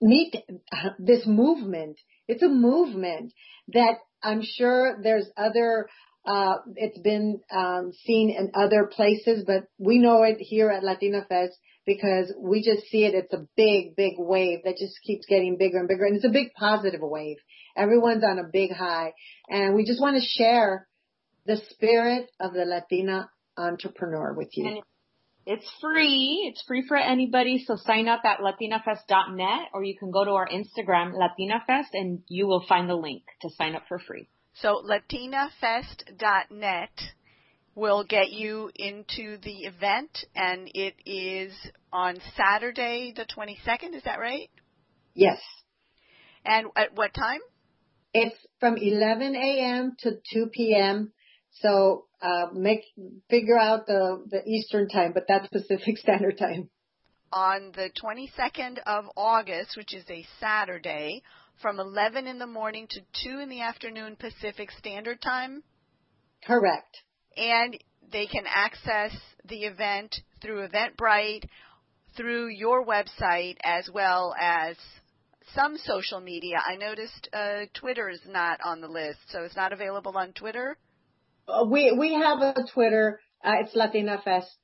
meet 0.00 0.34
this 0.98 1.26
movement. 1.26 1.98
It's 2.26 2.42
a 2.42 2.48
movement 2.48 3.32
that 3.72 3.98
I'm 4.22 4.42
sure 4.42 4.98
there's 5.02 5.28
other, 5.36 5.88
uh, 6.26 6.56
it's 6.76 6.98
been 6.98 7.40
um, 7.50 7.92
seen 8.04 8.34
in 8.36 8.50
other 8.54 8.90
places, 8.90 9.44
but 9.46 9.64
we 9.78 9.98
know 9.98 10.22
it 10.22 10.38
here 10.40 10.70
at 10.70 10.82
Latina 10.82 11.24
Fest 11.28 11.58
because 11.86 12.32
we 12.38 12.62
just 12.62 12.86
see 12.88 13.04
it. 13.04 13.14
It's 13.14 13.32
a 13.32 13.46
big, 13.56 13.96
big 13.96 14.14
wave 14.18 14.60
that 14.64 14.76
just 14.78 15.00
keeps 15.02 15.26
getting 15.26 15.56
bigger 15.58 15.78
and 15.78 15.88
bigger. 15.88 16.04
And 16.04 16.16
it's 16.16 16.24
a 16.24 16.30
big 16.30 16.52
positive 16.54 17.00
wave. 17.02 17.36
Everyone's 17.76 18.24
on 18.24 18.38
a 18.38 18.44
big 18.44 18.72
high. 18.72 19.12
And 19.48 19.74
we 19.74 19.84
just 19.84 20.00
want 20.00 20.16
to 20.16 20.22
share 20.22 20.86
the 21.46 21.60
spirit 21.70 22.30
of 22.40 22.52
the 22.52 22.64
Latina 22.64 23.28
entrepreneur 23.56 24.34
with 24.34 24.48
you. 24.52 24.82
It's 25.46 25.70
free. 25.80 26.50
It's 26.50 26.62
free 26.66 26.84
for 26.88 26.96
anybody. 26.96 27.62
So 27.66 27.76
sign 27.76 28.08
up 28.08 28.22
at 28.24 28.38
latinafest.net 28.38 29.68
or 29.74 29.84
you 29.84 29.98
can 29.98 30.10
go 30.10 30.24
to 30.24 30.30
our 30.30 30.48
Instagram, 30.48 31.12
latinafest, 31.12 31.88
and 31.92 32.22
you 32.28 32.46
will 32.46 32.64
find 32.66 32.88
the 32.88 32.94
link 32.94 33.24
to 33.42 33.50
sign 33.50 33.74
up 33.74 33.82
for 33.86 33.98
free. 33.98 34.30
So 34.54 34.82
latinafest.net 34.88 36.90
will 37.74 38.04
get 38.04 38.30
you 38.30 38.70
into 38.74 39.36
the 39.38 39.64
event 39.64 40.24
and 40.34 40.70
it 40.74 40.94
is 41.04 41.52
on 41.92 42.16
Saturday 42.36 43.12
the 43.14 43.24
22nd. 43.24 43.94
Is 43.94 44.02
that 44.04 44.18
right? 44.18 44.50
Yes. 45.14 45.40
And 46.44 46.66
at 46.76 46.94
what 46.94 47.14
time? 47.14 47.40
It's 48.12 48.36
from 48.60 48.76
11 48.76 49.34
a.m. 49.34 49.96
to 50.00 50.12
2 50.32 50.46
p.m. 50.52 51.12
So 51.60 52.06
uh, 52.20 52.46
make 52.52 52.80
figure 53.28 53.58
out 53.58 53.86
the 53.86 54.24
the 54.28 54.42
Eastern 54.48 54.88
time, 54.88 55.12
but 55.12 55.24
that's 55.28 55.48
Pacific 55.48 55.98
Standard 55.98 56.38
Time. 56.38 56.70
On 57.32 57.72
the 57.74 57.90
22nd 58.00 58.78
of 58.86 59.06
August, 59.16 59.76
which 59.76 59.92
is 59.92 60.04
a 60.08 60.24
Saturday, 60.38 61.22
from 61.60 61.80
11 61.80 62.28
in 62.28 62.38
the 62.38 62.46
morning 62.46 62.86
to 62.90 63.00
2 63.24 63.40
in 63.40 63.48
the 63.48 63.62
afternoon 63.62 64.16
Pacific 64.16 64.70
Standard 64.70 65.20
Time. 65.20 65.64
Correct. 66.46 66.98
And 67.36 67.76
they 68.12 68.26
can 68.26 68.44
access 68.46 69.12
the 69.48 69.64
event 69.64 70.14
through 70.40 70.68
Eventbrite, 70.68 71.44
through 72.16 72.48
your 72.48 72.86
website, 72.86 73.56
as 73.64 73.88
well 73.92 74.34
as 74.40 74.76
some 75.54 75.76
social 75.76 76.20
media. 76.20 76.56
I 76.64 76.76
noticed 76.76 77.28
uh, 77.32 77.66
Twitter 77.74 78.08
is 78.08 78.20
not 78.26 78.60
on 78.64 78.80
the 78.80 78.88
list, 78.88 79.18
so 79.30 79.42
it's 79.42 79.56
not 79.56 79.72
available 79.72 80.16
on 80.16 80.32
Twitter. 80.32 80.76
Uh, 81.46 81.64
we 81.64 81.92
we 81.98 82.14
have 82.14 82.40
a 82.40 82.54
Twitter. 82.72 83.20
Uh, 83.44 83.52
it's 83.60 83.74
Latina 83.74 84.20
Fest 84.24 84.56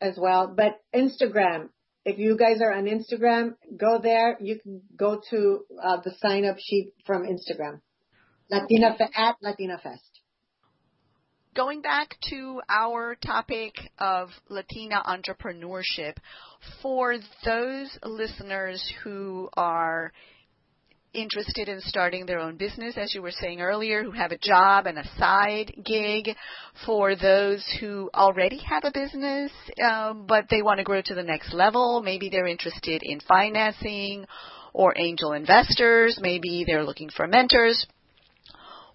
as 0.00 0.16
well, 0.16 0.54
but 0.56 0.80
Instagram. 0.94 1.70
If 2.04 2.18
you 2.18 2.38
guys 2.38 2.62
are 2.62 2.72
on 2.72 2.84
Instagram, 2.84 3.54
go 3.76 3.98
there. 4.00 4.38
You 4.40 4.58
can 4.60 4.80
go 4.96 5.20
to 5.30 5.60
uh, 5.82 6.00
the 6.02 6.14
sign 6.20 6.44
up 6.46 6.56
sheet 6.58 6.92
from 7.04 7.24
Instagram. 7.24 7.80
Latina 8.50 8.96
Fe- 8.96 9.10
at 9.14 9.36
Latina 9.42 9.78
Fest. 9.82 10.07
Going 11.58 11.82
back 11.82 12.14
to 12.30 12.60
our 12.68 13.16
topic 13.16 13.72
of 13.98 14.28
Latina 14.48 15.02
entrepreneurship, 15.04 16.14
for 16.80 17.16
those 17.44 17.98
listeners 18.04 18.80
who 19.02 19.48
are 19.56 20.12
interested 21.12 21.68
in 21.68 21.80
starting 21.80 22.26
their 22.26 22.38
own 22.38 22.58
business, 22.58 22.94
as 22.96 23.12
you 23.12 23.22
were 23.22 23.32
saying 23.32 23.60
earlier, 23.60 24.04
who 24.04 24.12
have 24.12 24.30
a 24.30 24.38
job 24.38 24.86
and 24.86 24.98
a 24.98 25.08
side 25.18 25.72
gig, 25.84 26.28
for 26.86 27.16
those 27.16 27.66
who 27.80 28.08
already 28.14 28.58
have 28.58 28.84
a 28.84 28.92
business, 28.92 29.50
um, 29.84 30.26
but 30.28 30.44
they 30.52 30.62
want 30.62 30.78
to 30.78 30.84
grow 30.84 31.02
to 31.04 31.14
the 31.16 31.24
next 31.24 31.52
level. 31.52 32.02
Maybe 32.04 32.28
they're 32.28 32.46
interested 32.46 33.02
in 33.02 33.18
financing 33.18 34.26
or 34.72 34.96
angel 34.96 35.32
investors. 35.32 36.20
Maybe 36.22 36.62
they're 36.64 36.84
looking 36.84 37.10
for 37.10 37.26
mentors. 37.26 37.84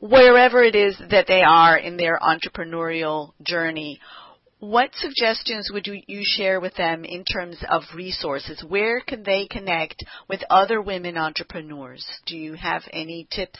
Wherever 0.03 0.61
it 0.61 0.75
is 0.75 0.97
that 1.11 1.27
they 1.27 1.43
are 1.43 1.77
in 1.77 1.95
their 1.95 2.19
entrepreneurial 2.19 3.31
journey, 3.41 4.01
what 4.59 4.89
suggestions 4.95 5.69
would 5.71 5.87
you, 5.87 6.23
share 6.25 6.59
with 6.59 6.75
them 6.75 7.05
in 7.05 7.23
terms 7.23 7.63
of 7.69 7.83
resources? 7.95 8.61
Where 8.67 8.99
can 8.99 9.23
they 9.23 9.47
connect 9.47 10.03
with 10.27 10.41
other 10.49 10.81
women 10.81 11.17
entrepreneurs? 11.17 12.05
Do 12.25 12.35
you 12.35 12.55
have 12.55 12.81
any 12.91 13.29
tips 13.31 13.59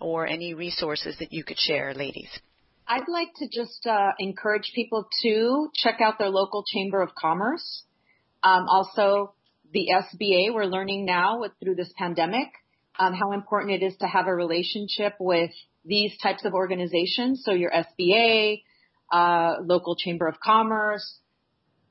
or 0.00 0.28
any 0.28 0.54
resources 0.54 1.16
that 1.18 1.32
you 1.32 1.42
could 1.42 1.58
share, 1.58 1.92
ladies? 1.92 2.30
I'd 2.86 3.08
like 3.08 3.30
to 3.38 3.48
just 3.52 3.84
uh, 3.84 4.12
encourage 4.20 4.70
people 4.76 5.08
to 5.24 5.70
check 5.74 5.98
out 6.00 6.20
their 6.20 6.30
local 6.30 6.62
chamber 6.72 7.02
of 7.02 7.16
commerce. 7.16 7.82
Um, 8.44 8.66
also, 8.68 9.34
the 9.72 9.88
SBA, 9.92 10.54
we're 10.54 10.66
learning 10.66 11.04
now 11.04 11.40
with, 11.40 11.50
through 11.60 11.74
this 11.74 11.92
pandemic 11.98 12.46
um, 13.00 13.14
how 13.14 13.32
important 13.32 13.82
it 13.82 13.84
is 13.84 13.96
to 13.96 14.06
have 14.06 14.26
a 14.26 14.34
relationship 14.34 15.14
with 15.18 15.50
these 15.84 16.16
types 16.22 16.44
of 16.44 16.54
organizations. 16.54 17.42
So 17.44 17.52
your 17.52 17.70
SBA, 17.70 18.62
uh, 19.12 19.56
local 19.62 19.96
chamber 19.96 20.26
of 20.26 20.40
commerce, 20.40 21.20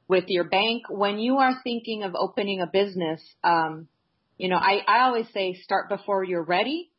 with 0.10 0.26
your 0.28 0.44
bank. 0.44 0.84
When 0.90 1.20
you 1.20 1.38
are 1.38 1.54
thinking 1.64 2.04
of 2.04 2.16
opening 2.16 2.62
a 2.62 2.68
business, 2.68 3.22
um, 3.44 3.88
you 4.38 4.50
know, 4.50 4.58
I, 4.58 4.82
I 4.88 5.02
always 5.06 5.28
say 5.34 5.54
start 5.54 5.88
before 5.88 6.24
you're 6.24 6.44
ready. 6.44 6.90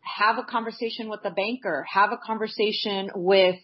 Have 0.00 0.38
a 0.38 0.44
conversation 0.44 1.10
with 1.10 1.22
the 1.22 1.30
banker. 1.30 1.84
Have 1.92 2.12
a 2.12 2.18
conversation 2.24 3.10
with 3.14 3.56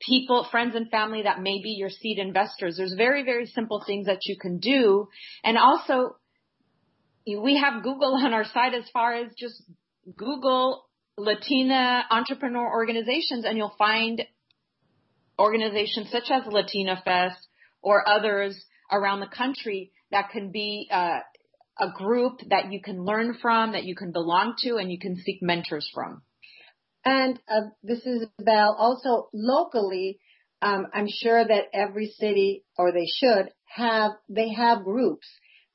people, 0.00 0.46
friends 0.50 0.74
and 0.74 0.88
family 0.90 1.22
that 1.22 1.40
may 1.40 1.60
be 1.62 1.70
your 1.70 1.90
seed 1.90 2.18
investors. 2.18 2.76
There's 2.76 2.94
very, 2.96 3.24
very 3.24 3.46
simple 3.46 3.82
things 3.86 4.06
that 4.06 4.20
you 4.24 4.36
can 4.40 4.58
do. 4.58 5.08
And 5.44 5.58
also, 5.58 6.16
we 7.26 7.60
have 7.62 7.82
Google 7.82 8.14
on 8.22 8.32
our 8.32 8.44
side 8.44 8.74
as 8.74 8.88
far 8.92 9.14
as 9.14 9.32
just 9.36 9.62
Google 10.16 10.84
Latina 11.18 12.04
entrepreneur 12.10 12.66
organizations 12.72 13.44
and 13.44 13.56
you'll 13.56 13.74
find 13.78 14.22
organizations 15.38 16.10
such 16.10 16.30
as 16.30 16.42
Latina 16.46 17.00
Fest 17.04 17.36
or 17.82 18.08
others 18.08 18.64
around 18.90 19.20
the 19.20 19.26
country 19.26 19.92
that 20.10 20.30
can 20.30 20.50
be 20.50 20.88
uh, 20.90 21.18
a 21.78 21.90
group 21.90 22.40
that 22.50 22.70
you 22.70 22.80
can 22.80 23.04
learn 23.04 23.36
from, 23.40 23.72
that 23.72 23.84
you 23.84 23.94
can 23.94 24.12
belong 24.12 24.54
to, 24.58 24.76
and 24.76 24.90
you 24.90 24.98
can 24.98 25.16
seek 25.16 25.42
mentors 25.42 25.88
from. 25.92 26.22
And 27.04 27.40
uh, 27.48 27.70
this 27.82 28.04
is 28.06 28.26
about 28.38 28.76
also 28.78 29.28
locally. 29.32 30.20
Um, 30.60 30.86
I'm 30.94 31.08
sure 31.08 31.44
that 31.44 31.64
every 31.74 32.14
city, 32.18 32.64
or 32.78 32.92
they 32.92 33.06
should 33.06 33.50
have, 33.64 34.12
they 34.28 34.52
have 34.52 34.84
groups 34.84 35.26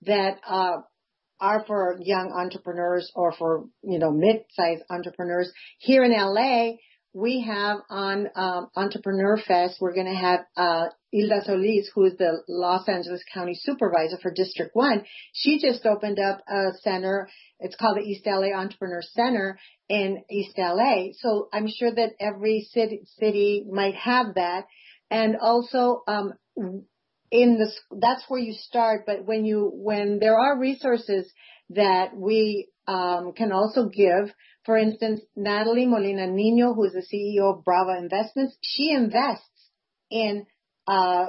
that 0.03 0.39
uh, 0.47 0.77
are 1.39 1.64
for 1.65 1.97
young 2.01 2.31
entrepreneurs 2.31 3.11
or 3.15 3.31
for 3.31 3.65
you 3.84 3.99
know 3.99 4.11
mid-sized 4.11 4.84
entrepreneurs. 4.89 5.51
Here 5.80 6.03
in 6.03 6.11
LA, 6.11 6.77
we 7.14 7.41
have 7.41 7.80
on 7.89 8.27
um, 8.35 8.69
Entrepreneur 8.76 9.38
Fest, 9.38 9.77
we're 9.81 9.95
going 9.95 10.05
to 10.05 10.14
have 10.14 10.41
uh, 10.55 10.85
Hilda 11.11 11.41
Solis, 11.45 11.89
who 11.95 12.05
is 12.05 12.18
the 12.18 12.43
Los 12.47 12.88
Angeles 12.88 13.23
County 13.34 13.53
Supervisor 13.55 14.18
for 14.22 14.31
District 14.31 14.72
1. 14.76 15.03
She 15.34 15.59
just 15.59 15.85
opened 15.85 16.19
up 16.19 16.41
a 16.47 16.73
center. 16.84 17.27
It's 17.59 17.76
called 17.76 17.97
the 17.97 18.03
East 18.03 18.26
LA 18.27 18.55
Entrepreneur 18.55 19.01
Center 19.01 19.57
in 19.89 20.23
East 20.30 20.53
LA. 20.57 21.14
So 21.19 21.49
I'm 21.51 21.68
sure 21.68 21.91
that 21.91 22.11
every 22.19 22.68
city, 22.72 23.01
city 23.18 23.65
might 23.68 23.95
have 23.95 24.35
that. 24.35 24.65
And 25.09 25.38
also, 25.41 26.03
um, 26.07 26.34
in 27.31 27.57
the, 27.57 27.71
that's 27.99 28.23
where 28.27 28.39
you 28.39 28.53
start. 28.53 29.05
But 29.05 29.25
when 29.25 29.45
you, 29.45 29.71
when 29.73 30.19
there 30.19 30.37
are 30.37 30.59
resources 30.59 31.31
that 31.69 32.15
we 32.15 32.69
um, 32.87 33.33
can 33.35 33.51
also 33.51 33.89
give, 33.89 34.33
for 34.65 34.77
instance, 34.77 35.21
Natalie 35.35 35.85
Molina 35.85 36.27
Nino, 36.27 36.73
who 36.73 36.85
is 36.85 36.93
the 36.93 37.01
CEO 37.01 37.57
of 37.57 37.63
Brava 37.63 37.97
Investments, 37.97 38.57
she 38.61 38.91
invests 38.91 39.69
in 40.09 40.45
uh, 40.87 41.27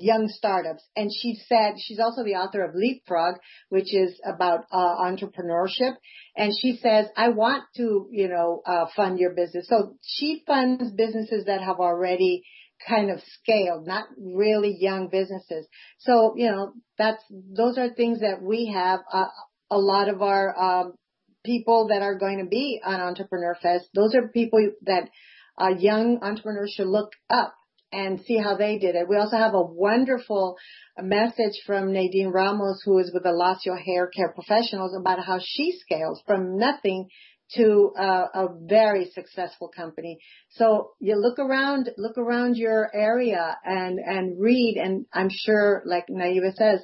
young 0.00 0.28
startups. 0.28 0.82
And 0.96 1.10
she 1.12 1.38
said 1.46 1.74
she's 1.78 2.00
also 2.00 2.24
the 2.24 2.34
author 2.34 2.64
of 2.64 2.74
Leapfrog, 2.74 3.36
which 3.68 3.94
is 3.94 4.20
about 4.24 4.64
uh, 4.72 4.96
entrepreneurship. 5.04 5.94
And 6.36 6.52
she 6.58 6.78
says, 6.82 7.06
I 7.16 7.28
want 7.30 7.64
to, 7.76 8.08
you 8.10 8.28
know, 8.28 8.62
uh, 8.66 8.86
fund 8.96 9.18
your 9.18 9.34
business. 9.34 9.66
So 9.68 9.94
she 10.02 10.42
funds 10.46 10.90
businesses 10.92 11.44
that 11.46 11.62
have 11.62 11.78
already 11.78 12.44
kind 12.88 13.10
of 13.10 13.20
scaled, 13.40 13.86
not 13.86 14.04
really 14.18 14.76
young 14.78 15.08
businesses. 15.08 15.66
So, 15.98 16.34
you 16.36 16.50
know, 16.50 16.72
that's, 16.98 17.22
those 17.30 17.78
are 17.78 17.90
things 17.90 18.20
that 18.20 18.42
we 18.42 18.72
have. 18.74 19.00
Uh, 19.12 19.26
a 19.70 19.78
lot 19.78 20.08
of 20.08 20.22
our, 20.22 20.58
um, 20.58 20.94
people 21.44 21.88
that 21.88 22.02
are 22.02 22.18
going 22.18 22.38
to 22.38 22.46
be 22.46 22.80
on 22.84 23.00
Entrepreneur 23.00 23.56
Fest, 23.60 23.88
those 23.94 24.14
are 24.14 24.28
people 24.28 24.60
that 24.82 25.08
uh, 25.58 25.70
young 25.76 26.18
entrepreneurs 26.22 26.72
should 26.76 26.86
look 26.86 27.10
up 27.28 27.54
and 27.92 28.20
see 28.26 28.38
how 28.38 28.56
they 28.56 28.78
did 28.78 28.94
it. 28.94 29.08
We 29.08 29.16
also 29.16 29.36
have 29.36 29.54
a 29.54 29.62
wonderful 29.62 30.56
message 30.98 31.60
from 31.66 31.92
Nadine 31.92 32.28
Ramos, 32.28 32.80
who 32.84 32.98
is 32.98 33.10
with 33.12 33.22
the 33.22 33.28
Lacio 33.30 33.76
Hair 33.78 34.08
Care 34.08 34.32
Professionals, 34.32 34.96
about 34.98 35.24
how 35.24 35.38
she 35.42 35.78
scales 35.78 36.22
from 36.26 36.56
nothing 36.56 37.08
to 37.56 37.92
a 37.96 38.46
very 38.68 39.10
successful 39.14 39.68
company. 39.68 40.18
So 40.50 40.92
you 41.00 41.16
look 41.16 41.38
around, 41.38 41.90
look 41.96 42.18
around 42.18 42.56
your 42.56 42.90
area 42.94 43.56
and 43.64 43.98
and 43.98 44.40
read, 44.40 44.78
and 44.82 45.06
I'm 45.12 45.28
sure, 45.30 45.82
like 45.84 46.06
Naibe 46.08 46.54
says, 46.54 46.80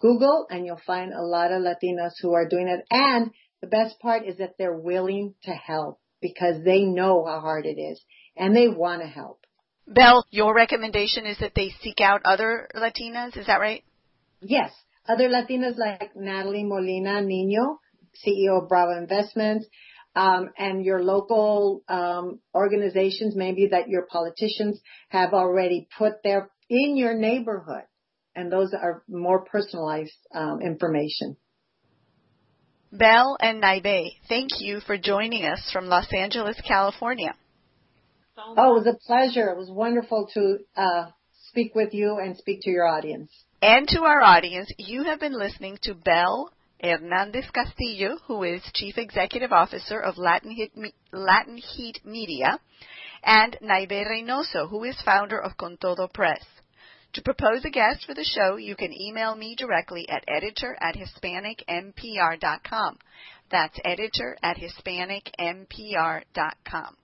Google, 0.00 0.46
and 0.50 0.66
you'll 0.66 0.80
find 0.86 1.12
a 1.12 1.22
lot 1.22 1.52
of 1.52 1.62
Latinas 1.62 2.12
who 2.20 2.34
are 2.34 2.48
doing 2.48 2.68
it. 2.68 2.84
And 2.90 3.30
the 3.60 3.68
best 3.68 3.98
part 4.00 4.26
is 4.26 4.38
that 4.38 4.54
they're 4.58 4.76
willing 4.76 5.34
to 5.44 5.52
help 5.52 6.00
because 6.20 6.62
they 6.64 6.82
know 6.82 7.24
how 7.24 7.40
hard 7.40 7.66
it 7.66 7.80
is 7.80 8.02
and 8.36 8.54
they 8.54 8.68
want 8.68 9.02
to 9.02 9.08
help. 9.08 9.40
Bel, 9.86 10.24
your 10.30 10.54
recommendation 10.54 11.26
is 11.26 11.38
that 11.38 11.52
they 11.54 11.74
seek 11.82 12.00
out 12.00 12.22
other 12.24 12.68
Latinas, 12.74 13.36
is 13.36 13.46
that 13.46 13.60
right? 13.60 13.84
Yes. 14.40 14.72
Other 15.08 15.28
Latinas 15.28 15.76
like 15.76 16.12
Natalie 16.14 16.64
Molina 16.64 17.22
Nino, 17.22 17.78
CEO 18.24 18.62
of 18.62 18.68
Brava 18.68 18.96
Investments, 18.98 19.66
um, 20.14 20.50
and 20.58 20.84
your 20.84 21.02
local 21.02 21.82
um, 21.88 22.40
organizations, 22.54 23.34
maybe 23.34 23.68
that 23.68 23.88
your 23.88 24.06
politicians 24.06 24.80
have 25.08 25.32
already 25.32 25.88
put 25.96 26.22
there 26.22 26.50
in 26.68 26.96
your 26.96 27.14
neighborhood. 27.14 27.84
And 28.34 28.50
those 28.50 28.72
are 28.72 29.02
more 29.08 29.44
personalized 29.44 30.16
um, 30.34 30.60
information. 30.62 31.36
Bel 32.90 33.36
and 33.40 33.62
Naibe, 33.62 34.10
thank 34.28 34.50
you 34.60 34.80
for 34.80 34.98
joining 34.98 35.44
us 35.44 35.70
from 35.72 35.86
Los 35.86 36.12
Angeles, 36.12 36.60
California. 36.66 37.34
Oh, 38.36 38.52
it 38.52 38.84
was 38.84 38.86
a 38.86 39.06
pleasure. 39.06 39.50
It 39.50 39.58
was 39.58 39.70
wonderful 39.70 40.28
to 40.34 40.58
uh, 40.76 41.06
speak 41.48 41.74
with 41.74 41.94
you 41.94 42.18
and 42.22 42.36
speak 42.36 42.60
to 42.62 42.70
your 42.70 42.86
audience. 42.86 43.30
And 43.60 43.86
to 43.88 44.02
our 44.02 44.22
audience, 44.22 44.70
you 44.78 45.04
have 45.04 45.20
been 45.20 45.38
listening 45.38 45.78
to 45.82 45.94
Bel 45.94 46.50
Hernandez 46.82 47.48
Castillo, 47.50 48.18
who 48.26 48.42
is 48.42 48.62
Chief 48.74 48.98
Executive 48.98 49.52
Officer 49.52 50.00
of 50.00 50.18
Latin 50.18 50.50
Heat, 50.50 50.74
Media, 52.04 52.58
and 53.22 53.56
Naibe 53.62 54.04
Reynoso, 54.04 54.68
who 54.68 54.82
is 54.84 55.00
founder 55.02 55.40
of 55.40 55.56
Con 55.56 55.78
Todo 55.80 56.08
Press. 56.08 56.44
To 57.12 57.22
propose 57.22 57.64
a 57.64 57.70
guest 57.70 58.04
for 58.06 58.14
the 58.14 58.24
show, 58.24 58.56
you 58.56 58.74
can 58.74 58.92
email 58.92 59.36
me 59.36 59.54
directly 59.54 60.08
at 60.08 60.24
editor 60.26 60.76
at 60.80 60.96
hispanicmpr.com. 60.96 62.98
That's 63.50 63.78
editor 63.84 64.36
at 64.42 64.56
hispanicmpr.com. 64.56 66.96